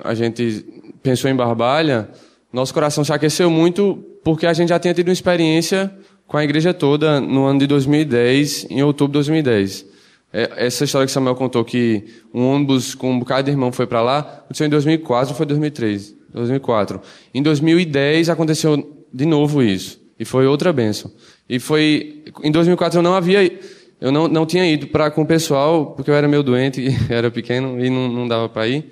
a 0.02 0.14
gente 0.14 0.64
pensou 1.02 1.30
em 1.30 1.34
Barbalha, 1.34 2.08
nosso 2.52 2.74
coração 2.74 3.04
se 3.04 3.12
aqueceu 3.12 3.50
muito 3.50 4.02
porque 4.24 4.46
a 4.46 4.52
gente 4.52 4.70
já 4.70 4.78
tinha 4.78 4.94
tido 4.94 5.08
uma 5.08 5.12
experiência 5.12 5.92
com 6.32 6.38
a 6.38 6.44
igreja 6.44 6.72
toda 6.72 7.20
no 7.20 7.44
ano 7.44 7.58
de 7.58 7.66
2010, 7.66 8.68
em 8.70 8.82
outubro 8.82 9.10
de 9.10 9.28
2010. 9.28 9.84
É, 10.32 10.50
essa 10.66 10.82
história 10.82 11.04
que 11.04 11.12
Samuel 11.12 11.34
contou 11.34 11.62
que 11.62 12.04
um 12.32 12.46
ônibus 12.46 12.94
com 12.94 13.10
um 13.10 13.18
bocado 13.18 13.44
de 13.44 13.50
irmão 13.50 13.70
foi 13.70 13.86
para 13.86 14.00
lá, 14.00 14.20
aconteceu 14.20 14.66
em 14.66 14.70
2004 14.70 15.28
ou 15.28 15.36
foi 15.36 15.44
2003? 15.44 16.16
2004. 16.32 17.02
Em 17.34 17.42
2010 17.42 18.30
aconteceu 18.30 19.04
de 19.12 19.26
novo 19.26 19.62
isso. 19.62 20.00
E 20.18 20.24
foi 20.24 20.46
outra 20.46 20.72
benção. 20.72 21.12
E 21.46 21.58
foi 21.58 22.24
em 22.42 22.50
2004 22.50 22.98
eu 22.98 23.02
não 23.02 23.12
havia 23.12 23.52
eu 24.00 24.10
não, 24.10 24.26
não 24.26 24.46
tinha 24.46 24.66
ido 24.66 24.86
para 24.86 25.10
com 25.10 25.20
o 25.20 25.26
pessoal 25.26 25.88
porque 25.94 26.10
eu 26.10 26.14
era 26.14 26.26
meio 26.26 26.42
doente, 26.42 26.82
era 27.10 27.30
pequeno 27.30 27.78
e 27.78 27.90
não, 27.90 28.08
não 28.08 28.26
dava 28.26 28.48
para 28.48 28.66
ir. 28.66 28.90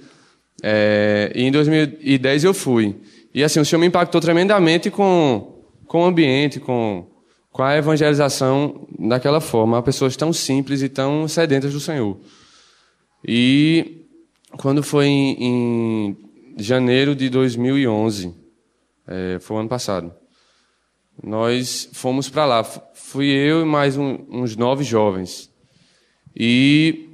É, 0.62 1.32
e 1.34 1.44
em 1.44 1.50
2010 1.50 2.44
eu 2.44 2.52
fui. 2.52 2.96
E 3.32 3.42
assim, 3.42 3.60
o 3.60 3.64
Senhor 3.64 3.80
me 3.80 3.86
impactou 3.86 4.20
tremendamente 4.20 4.90
com 4.90 5.56
com 5.86 6.02
o 6.02 6.04
ambiente, 6.04 6.60
com 6.60 7.04
com 7.52 7.62
a 7.62 7.76
evangelização 7.76 8.86
daquela 8.98 9.40
forma, 9.40 9.82
pessoas 9.82 10.16
tão 10.16 10.32
simples 10.32 10.82
e 10.82 10.88
tão 10.88 11.26
sedentas 11.26 11.72
do 11.72 11.80
Senhor. 11.80 12.18
E 13.26 14.06
quando 14.56 14.82
foi 14.82 15.06
em, 15.06 15.42
em 15.42 16.16
janeiro 16.56 17.14
de 17.14 17.28
2011, 17.28 18.34
é, 19.06 19.38
foi 19.40 19.56
o 19.56 19.60
ano 19.60 19.68
passado, 19.68 20.12
nós 21.22 21.88
fomos 21.92 22.28
para 22.28 22.46
lá. 22.46 22.64
Fui 22.64 23.26
eu 23.26 23.62
e 23.62 23.64
mais 23.64 23.96
um, 23.96 24.18
uns 24.30 24.56
nove 24.56 24.84
jovens. 24.84 25.50
E 26.34 27.10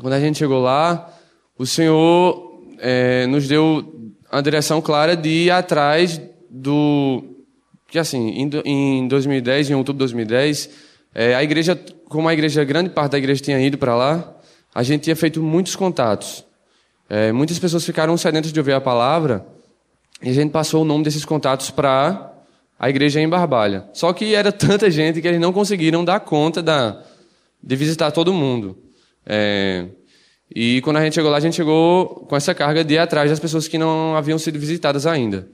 quando 0.00 0.14
a 0.14 0.20
gente 0.20 0.38
chegou 0.38 0.60
lá, 0.60 1.12
o 1.56 1.66
Senhor 1.66 2.62
é, 2.78 3.26
nos 3.26 3.46
deu 3.46 4.12
a 4.30 4.40
direção 4.40 4.80
clara 4.80 5.14
de 5.14 5.28
ir 5.28 5.50
atrás 5.50 6.20
do 6.50 7.31
que 7.92 7.98
assim, 7.98 8.48
em 8.64 9.06
2010, 9.06 9.68
em 9.68 9.74
outubro 9.74 9.98
de 9.98 10.14
2010, 10.14 10.70
é, 11.14 11.34
a 11.34 11.44
igreja, 11.44 11.78
como 12.08 12.26
a 12.26 12.32
igreja, 12.32 12.64
grande 12.64 12.88
parte 12.88 13.12
da 13.12 13.18
igreja 13.18 13.42
tinha 13.42 13.60
ido 13.60 13.76
para 13.76 13.94
lá, 13.94 14.34
a 14.74 14.82
gente 14.82 15.02
tinha 15.02 15.14
feito 15.14 15.42
muitos 15.42 15.76
contatos. 15.76 16.42
É, 17.06 17.32
muitas 17.32 17.58
pessoas 17.58 17.84
ficaram 17.84 18.16
sedentas 18.16 18.50
de 18.50 18.58
ouvir 18.58 18.72
a 18.72 18.80
palavra 18.80 19.46
e 20.22 20.30
a 20.30 20.32
gente 20.32 20.50
passou 20.50 20.80
o 20.80 20.84
nome 20.86 21.04
desses 21.04 21.22
contatos 21.26 21.70
para 21.70 22.32
a 22.78 22.88
igreja 22.88 23.20
em 23.20 23.28
Barbalha. 23.28 23.84
Só 23.92 24.10
que 24.14 24.34
era 24.34 24.50
tanta 24.56 24.90
gente 24.90 25.20
que 25.20 25.28
eles 25.28 25.38
não 25.38 25.52
conseguiram 25.52 26.02
dar 26.02 26.20
conta 26.20 26.62
da, 26.62 27.04
de 27.62 27.76
visitar 27.76 28.10
todo 28.10 28.32
mundo. 28.32 28.78
É, 29.26 29.84
e 30.56 30.80
quando 30.80 30.96
a 30.96 31.04
gente 31.04 31.12
chegou 31.12 31.30
lá, 31.30 31.36
a 31.36 31.40
gente 31.40 31.56
chegou 31.56 32.24
com 32.26 32.34
essa 32.34 32.54
carga 32.54 32.82
de 32.82 32.94
ir 32.94 32.98
atrás 32.98 33.28
das 33.28 33.38
pessoas 33.38 33.68
que 33.68 33.76
não 33.76 34.16
haviam 34.16 34.38
sido 34.38 34.58
visitadas 34.58 35.06
ainda. 35.06 35.46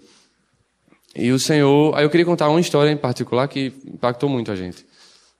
E 1.18 1.32
o 1.32 1.38
Senhor. 1.38 1.96
Aí 1.96 2.04
eu 2.04 2.10
queria 2.10 2.24
contar 2.24 2.48
uma 2.48 2.60
história 2.60 2.92
em 2.92 2.96
particular 2.96 3.48
que 3.48 3.72
impactou 3.84 4.28
muito 4.28 4.52
a 4.52 4.56
gente. 4.56 4.86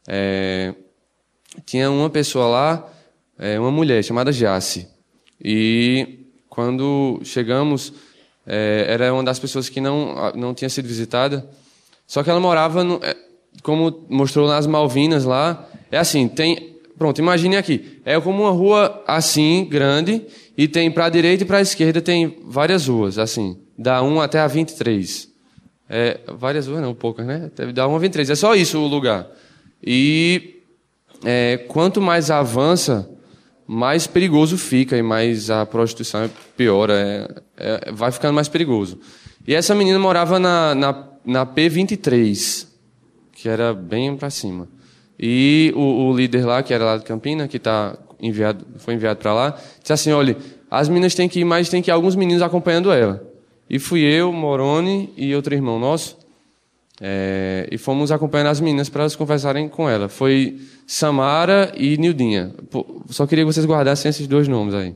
É, 0.09 0.75
tinha 1.65 1.89
uma 1.89 2.11
pessoa 2.11 2.49
lá, 2.49 2.93
é, 3.39 3.61
uma 3.61 3.71
mulher 3.71 4.03
chamada 4.03 4.33
Jace. 4.33 4.89
E 5.41 6.27
quando 6.49 7.21
chegamos, 7.23 7.93
é, 8.45 8.87
era 8.89 9.15
uma 9.15 9.23
das 9.23 9.39
pessoas 9.39 9.69
que 9.69 9.81
não, 9.81 10.33
não 10.35 10.53
tinha 10.53 10.69
sido 10.69 10.89
visitada. 10.89 11.49
Só 12.09 12.25
que 12.25 12.31
ela 12.31 12.41
morava, 12.41 12.83
no, 12.83 12.97
é, 13.01 13.17
como 13.63 14.05
mostrou 14.09 14.49
nas 14.49 14.67
Malvinas 14.67 15.25
lá, 15.25 15.65
é 15.93 15.99
assim, 15.99 16.27
tem. 16.27 16.77
Pronto, 16.99 17.21
imagine 17.21 17.57
aqui. 17.57 18.01
É 18.05 18.21
como 18.21 18.43
uma 18.43 18.51
rua 18.51 19.05
assim, 19.07 19.65
grande, 19.71 20.27
e 20.57 20.67
tem 20.67 20.91
para 20.91 21.05
a 21.05 21.09
direita 21.09 21.45
e 21.45 21.47
para 21.47 21.59
a 21.59 21.63
esquerda 21.63 22.01
tem 22.01 22.37
várias 22.43 22.89
ruas, 22.89 23.17
assim, 23.17 23.57
da 23.79 24.03
1 24.03 24.21
até 24.21 24.41
a 24.41 24.49
23. 24.49 25.38
É, 25.89 26.21
várias 26.37 26.67
ruas, 26.67 26.83
não, 26.83 26.95
poucas, 26.95 27.27
né? 27.27 27.51
Deve 27.57 27.73
dar 27.73 27.87
uma 27.87 27.99
23. 27.99 28.31
É 28.31 28.35
só 28.35 28.55
isso 28.55 28.79
o 28.79 28.87
lugar. 28.87 29.27
E 29.83 30.63
é, 31.25 31.65
quanto 31.69 32.01
mais 32.01 32.31
avança, 32.31 33.09
mais 33.67 34.07
perigoso 34.07 34.59
fica 34.59 34.97
e 34.97 35.03
mais 35.03 35.51
a 35.51 35.65
prostituição 35.65 36.29
piora. 36.57 36.95
É, 36.95 37.89
é, 37.89 37.93
vai 37.93 38.13
ficando 38.13 38.35
mais 38.35 38.49
perigoso. 38.49 38.99
E 39.47 39.55
essa 39.55 39.75
menina 39.75 39.99
morava 39.99 40.39
na, 40.39 40.75
na, 40.75 41.09
na 41.25 41.47
P23, 41.47 42.67
que 43.33 43.49
era 43.49 43.73
bem 43.73 44.15
para 44.17 44.29
cima. 44.29 44.69
E 45.19 45.73
o, 45.75 46.09
o, 46.09 46.17
líder 46.17 46.45
lá, 46.45 46.63
que 46.63 46.73
era 46.73 46.85
lá 46.85 46.97
de 46.97 47.05
Campina, 47.05 47.49
que 47.49 47.59
tá 47.59 47.97
enviado, 48.21 48.65
foi 48.77 48.95
enviado 48.95 49.19
para 49.19 49.35
lá, 49.35 49.59
disse 49.81 49.93
assim: 49.93 50.13
olha, 50.13 50.37
as 50.71 50.89
meninas 50.89 51.15
têm 51.15 51.29
que 51.29 51.41
ir, 51.41 51.45
mas 51.45 51.69
tem 51.69 51.83
que 51.83 51.91
ir 51.91 51.93
alguns 51.93 52.15
meninos 52.15 52.43
acompanhando 52.43 52.93
ela. 52.93 53.28
E 53.69 53.79
fui 53.79 54.01
eu, 54.01 54.33
Moroni 54.33 55.13
e 55.17 55.35
outro 55.35 55.55
irmão 55.55 55.79
nosso. 55.79 56.17
É, 57.01 57.69
e 57.71 57.79
fomos 57.79 58.11
acompanhando 58.11 58.49
as 58.49 58.61
meninas 58.61 58.89
para 58.89 59.03
elas 59.03 59.15
conversarem 59.15 59.69
com 59.69 59.89
ela. 59.89 60.09
Foi 60.09 60.59
Samara 60.87 61.73
e 61.77 61.97
Nildinha. 61.97 62.53
Pô, 62.71 63.03
só 63.09 63.27
queria 63.27 63.45
que 63.45 63.53
vocês 63.53 63.67
guardassem 63.67 64.09
esses 64.09 64.27
dois 64.27 64.49
nomes 64.49 64.75
aí. 64.75 64.95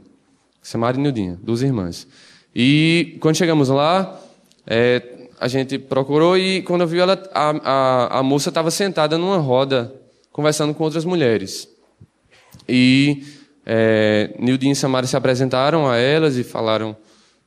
Samara 0.60 0.96
e 0.96 1.00
Nildinha, 1.00 1.38
duas 1.42 1.62
irmãs. 1.62 2.06
E 2.54 3.16
quando 3.20 3.36
chegamos 3.36 3.68
lá, 3.68 4.20
é, 4.66 5.02
a 5.38 5.48
gente 5.48 5.78
procurou 5.78 6.36
e 6.36 6.62
quando 6.62 6.82
eu 6.82 6.86
vi 6.86 6.98
ela, 6.98 7.22
a, 7.32 7.50
a, 7.50 8.18
a 8.18 8.22
moça 8.22 8.48
estava 8.48 8.70
sentada 8.70 9.18
numa 9.18 9.38
roda 9.38 9.92
conversando 10.32 10.74
com 10.74 10.84
outras 10.84 11.04
mulheres. 11.04 11.68
E 12.68 13.24
é, 13.66 14.34
Nildinha 14.38 14.72
e 14.72 14.76
Samara 14.76 15.06
se 15.06 15.16
apresentaram 15.16 15.88
a 15.88 15.96
elas 15.96 16.36
e 16.36 16.44
falaram 16.44 16.96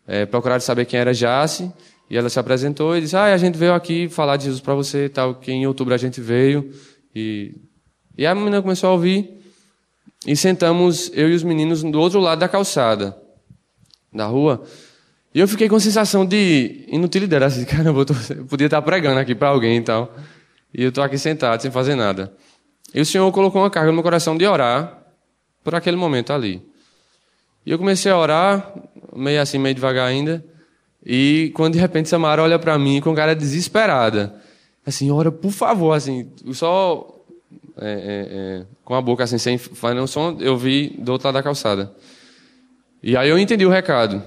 é, 0.08 0.26
procuraram 0.26 0.62
saber 0.62 0.86
quem 0.86 1.00
era 1.00 1.14
Jace, 1.14 1.72
e 2.10 2.18
ela 2.18 2.30
se 2.30 2.40
apresentou 2.40 2.96
e 2.96 3.02
disse: 3.02 3.16
Ah, 3.16 3.26
a 3.26 3.38
gente 3.38 3.58
veio 3.58 3.74
aqui 3.74 4.08
falar 4.08 4.38
de 4.38 4.46
Jesus 4.46 4.62
para 4.62 4.76
você, 4.76 5.10
tal, 5.10 5.36
que 5.36 5.52
em 5.52 5.66
outubro 5.66 5.94
a 5.94 5.98
gente 5.98 6.22
veio. 6.22 6.72
E, 7.16 7.56
e 8.18 8.26
a 8.26 8.36
menina 8.36 8.62
começou 8.62 8.90
a 8.90 8.94
ouvir. 8.94 9.42
e 10.26 10.36
sentamos 10.36 11.12
eu 11.14 11.30
e 11.30 11.34
os 11.34 11.44
meninos 11.44 11.84
do 11.84 12.00
outro 12.00 12.20
lado 12.20 12.40
da 12.40 12.48
calçada, 12.48 13.18
da 14.14 14.26
rua. 14.26 14.64
E 15.34 15.40
eu 15.40 15.48
fiquei 15.48 15.68
com 15.68 15.76
a 15.76 15.80
sensação 15.80 16.26
de 16.26 16.86
inutilidade, 16.88 17.44
assim, 17.44 17.66
caramba, 17.66 18.02
eu, 18.02 18.06
tô, 18.06 18.14
eu 18.30 18.46
podia 18.46 18.68
estar 18.68 18.82
pregando 18.82 19.20
aqui 19.20 19.36
para 19.36 19.50
alguém 19.50 19.78
e 19.78 19.82
tal. 19.82 20.16
E 20.74 20.84
eu 20.84 20.90
estou 20.90 21.04
aqui 21.04 21.18
sentado, 21.18 21.62
sem 21.62 21.72
fazer 21.72 21.96
nada. 21.96 22.34
E 22.94 23.02
o 23.02 23.06
Senhor 23.06 23.30
colocou 23.32 23.62
uma 23.62 23.70
carga 23.70 23.88
no 23.88 23.94
meu 23.94 24.04
coração 24.04 24.38
de 24.38 24.46
orar 24.46 25.04
por 25.64 25.74
aquele 25.74 25.98
momento 25.98 26.32
ali. 26.32 26.62
E 27.66 27.72
eu 27.72 27.80
comecei 27.80 28.12
a 28.12 28.18
orar, 28.18 28.74
meio 29.16 29.42
assim, 29.42 29.58
meio 29.58 29.76
devagar 29.76 30.08
ainda. 30.08 30.44
E 31.06 31.52
quando 31.56 31.74
de 31.74 31.80
repente 31.80 32.10
Samara 32.10 32.42
olha 32.42 32.58
para 32.58 32.78
mim 32.78 33.00
com 33.00 33.14
cara 33.14 33.36
desesperada, 33.36 34.36
assim, 34.86 35.12
ora, 35.12 35.32
por 35.32 35.52
favor, 35.52 35.94
assim, 35.94 36.28
só 36.52 37.16
é, 37.78 37.88
é, 37.88 38.62
é, 38.62 38.66
com 38.84 38.96
a 38.96 39.02
boca 39.02 39.24
assim, 39.24 39.38
sem 39.38 39.58
fazer 39.58 40.00
um 40.00 40.08
som, 40.08 40.38
eu 40.40 40.58
vi 40.58 40.96
do 40.98 41.12
outro 41.12 41.28
lado 41.28 41.36
da 41.36 41.44
calçada. 41.44 41.94
E 43.04 43.16
aí 43.16 43.30
eu 43.30 43.38
entendi 43.38 43.66
o 43.66 43.70
recado. 43.70 44.24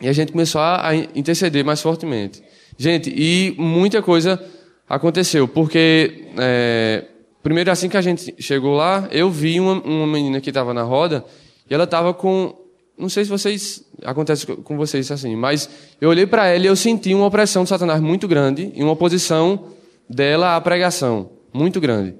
E 0.00 0.08
a 0.08 0.12
gente 0.12 0.32
começou 0.32 0.60
a, 0.60 0.88
a 0.88 0.94
interceder 0.96 1.64
mais 1.64 1.82
fortemente. 1.82 2.42
Gente, 2.78 3.12
e 3.14 3.54
muita 3.58 4.02
coisa 4.02 4.42
aconteceu, 4.88 5.48
porque 5.48 6.28
é, 6.38 7.04
primeiro 7.42 7.70
assim 7.70 7.88
que 7.88 7.96
a 7.96 8.02
gente 8.02 8.34
chegou 8.38 8.74
lá, 8.74 9.08
eu 9.10 9.30
vi 9.30 9.58
uma, 9.58 9.74
uma 9.82 10.06
menina 10.06 10.40
que 10.40 10.50
estava 10.50 10.72
na 10.72 10.82
roda 10.82 11.24
e 11.68 11.74
ela 11.74 11.84
estava 11.84 12.14
com 12.14 12.54
não 12.98 13.08
sei 13.08 13.24
se 13.24 13.30
vocês 13.30 13.84
acontece 14.02 14.46
com 14.46 14.76
vocês 14.76 15.10
assim, 15.10 15.36
mas 15.36 15.68
eu 16.00 16.08
olhei 16.08 16.26
para 16.26 16.46
ela 16.46 16.64
e 16.64 16.66
eu 16.66 16.76
senti 16.76 17.14
uma 17.14 17.26
opressão 17.26 17.62
de 17.62 17.68
Satanás 17.68 18.00
muito 18.00 18.26
grande 18.26 18.72
e 18.74 18.82
uma 18.82 18.92
oposição 18.92 19.66
dela 20.08 20.56
à 20.56 20.60
pregação 20.60 21.30
muito 21.52 21.80
grande. 21.80 22.14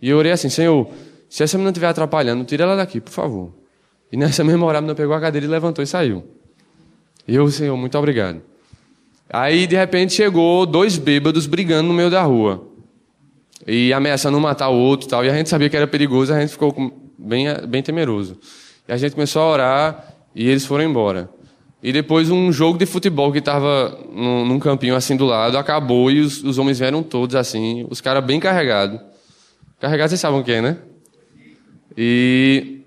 E 0.00 0.08
eu 0.08 0.16
orei 0.16 0.32
assim, 0.32 0.48
Senhor, 0.48 0.88
se 1.28 1.42
essa 1.42 1.56
menina 1.56 1.70
estiver 1.70 1.88
atrapalhando, 1.88 2.44
tira 2.44 2.64
ela 2.64 2.76
daqui, 2.76 3.00
por 3.00 3.12
favor. 3.12 3.52
E 4.10 4.16
nessa 4.16 4.42
mesma 4.44 4.66
hora 4.66 4.78
a 4.78 4.80
menina 4.80 4.94
pegou 4.94 5.14
a 5.14 5.20
cadeira 5.20 5.46
e 5.46 5.48
levantou 5.48 5.82
e 5.82 5.86
saiu. 5.86 6.24
E 7.26 7.34
eu, 7.34 7.48
Senhor, 7.48 7.76
muito 7.76 7.96
obrigado. 7.96 8.42
Aí, 9.30 9.66
de 9.66 9.76
repente, 9.76 10.12
chegou 10.12 10.66
dois 10.66 10.98
bêbados 10.98 11.46
brigando 11.46 11.88
no 11.88 11.94
meio 11.94 12.10
da 12.10 12.22
rua. 12.22 12.66
E 13.66 13.92
ameaçando 13.92 14.38
matar 14.40 14.68
o 14.68 14.76
outro 14.76 15.08
tal. 15.08 15.24
E 15.24 15.30
a 15.30 15.34
gente 15.34 15.48
sabia 15.48 15.70
que 15.70 15.76
era 15.76 15.86
perigoso, 15.86 16.34
a 16.34 16.40
gente 16.40 16.50
ficou 16.50 16.74
bem, 17.16 17.46
bem 17.66 17.82
temeroso. 17.82 18.38
E 18.86 18.92
a 18.92 18.96
gente 18.96 19.14
começou 19.14 19.40
a 19.40 19.46
orar 19.46 20.11
e 20.34 20.48
eles 20.48 20.64
foram 20.64 20.84
embora. 20.84 21.28
E 21.82 21.92
depois 21.92 22.30
um 22.30 22.52
jogo 22.52 22.78
de 22.78 22.86
futebol 22.86 23.32
que 23.32 23.38
estava 23.38 23.98
num, 24.12 24.46
num, 24.46 24.58
campinho 24.60 24.94
assim 24.94 25.16
do 25.16 25.24
lado 25.24 25.58
acabou 25.58 26.10
e 26.10 26.20
os, 26.20 26.42
os 26.44 26.56
homens 26.56 26.78
vieram 26.78 27.02
todos 27.02 27.34
assim, 27.34 27.86
os 27.90 28.00
caras 28.00 28.24
bem 28.24 28.38
carregados. 28.38 29.00
Carregados 29.80 30.10
vocês 30.10 30.20
sabem 30.20 30.40
o 30.40 30.44
que 30.44 30.52
é, 30.52 30.62
né? 30.62 30.78
E 31.96 32.82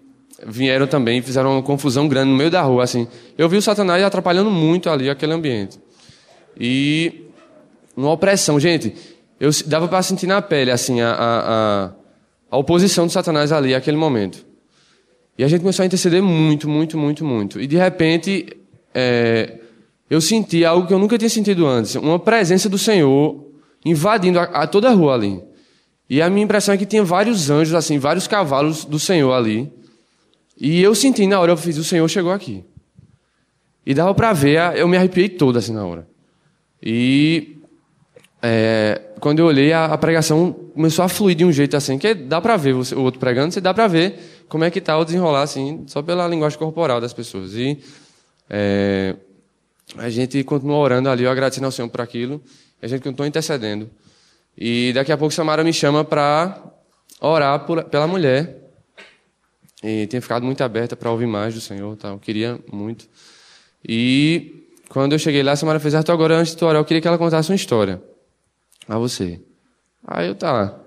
vieram 0.47 0.87
também, 0.87 1.21
fizeram 1.21 1.51
uma 1.51 1.61
confusão 1.61 2.07
grande 2.07 2.31
no 2.31 2.37
meio 2.37 2.49
da 2.49 2.61
rua, 2.61 2.83
assim. 2.83 3.05
Eu 3.37 3.49
vi 3.49 3.57
o 3.57 3.61
Satanás 3.61 4.01
atrapalhando 4.01 4.49
muito 4.49 4.89
ali 4.89 5.09
aquele 5.09 5.33
ambiente. 5.33 5.77
E 6.57 7.25
uma 7.97 8.11
opressão, 8.11 8.57
gente, 8.57 8.95
eu 9.39 9.49
dava 9.65 9.89
para 9.89 10.01
sentir 10.01 10.27
na 10.27 10.41
pele 10.41 10.71
assim 10.71 11.01
a, 11.01 11.11
a, 11.11 11.91
a 12.49 12.57
oposição 12.57 13.05
do 13.05 13.11
Satanás 13.11 13.51
ali 13.51 13.75
aquele 13.75 13.97
momento. 13.97 14.45
E 15.37 15.43
a 15.43 15.47
gente 15.47 15.61
começou 15.61 15.83
a 15.83 15.85
interceder 15.85 16.21
muito, 16.21 16.69
muito, 16.69 16.97
muito, 16.97 17.25
muito. 17.25 17.59
E 17.59 17.67
de 17.67 17.75
repente, 17.75 18.57
é, 18.93 19.59
eu 20.09 20.21
senti 20.21 20.63
algo 20.63 20.87
que 20.87 20.93
eu 20.93 20.99
nunca 20.99 21.17
tinha 21.17 21.29
sentido 21.29 21.65
antes: 21.67 21.95
uma 21.95 22.19
presença 22.19 22.69
do 22.69 22.77
Senhor 22.77 23.45
invadindo 23.83 24.39
a, 24.39 24.43
a, 24.43 24.67
toda 24.67 24.89
a 24.89 24.93
rua 24.93 25.13
ali. 25.13 25.41
E 26.09 26.21
a 26.21 26.29
minha 26.29 26.43
impressão 26.43 26.73
é 26.73 26.77
que 26.77 26.85
tinha 26.85 27.03
vários 27.03 27.49
anjos, 27.49 27.73
assim, 27.73 27.97
vários 27.97 28.27
cavalos 28.27 28.85
do 28.85 28.99
Senhor 28.99 29.33
ali. 29.33 29.71
E 30.57 30.81
eu 30.81 30.95
senti 30.95 31.27
na 31.27 31.39
hora, 31.39 31.51
eu 31.51 31.57
fiz: 31.57 31.77
o 31.77 31.83
Senhor 31.83 32.07
chegou 32.07 32.31
aqui. 32.31 32.63
E 33.85 33.93
dava 33.93 34.13
para 34.15 34.33
ver, 34.33 34.77
eu 34.77 34.87
me 34.87 34.97
arrepiei 34.97 35.29
todo 35.29 35.57
assim 35.59 35.73
na 35.73 35.85
hora. 35.85 36.07
E 36.81 37.57
é, 38.47 39.01
quando 39.19 39.39
eu 39.39 39.47
olhei, 39.47 39.73
a, 39.73 39.85
a, 39.85 39.97
pregação 39.97 40.53
começou 40.53 41.03
a 41.03 41.09
fluir 41.09 41.35
de 41.35 41.43
um 41.43 41.51
jeito 41.51 41.75
assim, 41.75 41.97
que 41.97 42.13
dá 42.13 42.39
para 42.39 42.55
ver 42.55 42.75
o 42.75 43.01
outro 43.01 43.19
pregando, 43.19 43.51
você 43.51 43.59
dá 43.59 43.73
para 43.73 43.87
ver 43.87 44.19
como 44.47 44.63
é 44.63 44.69
que 44.69 44.77
está 44.77 44.95
o 44.99 45.03
desenrolar, 45.03 45.41
assim, 45.41 45.83
só 45.87 46.03
pela 46.03 46.27
linguagem 46.27 46.59
corporal 46.59 47.01
das 47.01 47.11
pessoas. 47.11 47.55
E 47.55 47.79
é, 48.47 49.15
a 49.97 50.11
gente 50.11 50.43
continuou 50.43 50.79
orando 50.79 51.09
ali, 51.09 51.23
eu 51.23 51.31
agradecendo 51.31 51.65
ao 51.65 51.71
Senhor 51.71 51.89
por 51.89 52.01
aquilo, 52.01 52.39
a 52.79 52.85
gente 52.85 53.01
continuou 53.01 53.27
intercedendo. 53.27 53.89
E 54.55 54.91
daqui 54.93 55.11
a 55.11 55.17
pouco 55.17 55.33
Samara 55.33 55.63
me 55.63 55.73
chama 55.73 56.05
para 56.05 56.61
orar 57.19 57.65
por, 57.65 57.83
pela 57.85 58.05
mulher. 58.05 58.61
E 59.83 60.05
tinha 60.05 60.21
ficado 60.21 60.45
muito 60.45 60.63
aberta 60.63 60.95
para 60.95 61.09
ouvir 61.09 61.25
mais 61.25 61.55
do 61.55 61.61
Senhor, 61.61 61.95
tá? 61.97 62.09
eu 62.09 62.19
queria 62.19 62.59
muito. 62.71 63.07
E 63.87 64.67
quando 64.87 65.13
eu 65.13 65.19
cheguei 65.19 65.41
lá, 65.41 65.55
Samara 65.55 65.79
fez, 65.79 65.95
Arthur, 65.95 66.11
agora 66.11 66.37
antes 66.37 66.53
de 66.53 66.59
tu 66.59 66.65
orar, 66.67 66.79
eu 66.79 66.85
queria 66.85 67.01
que 67.01 67.07
ela 67.07 67.17
contasse 67.17 67.49
uma 67.49 67.55
história 67.55 67.99
a 68.87 68.97
você. 68.97 69.41
Aí 70.05 70.27
eu 70.27 70.35
tá. 70.35 70.79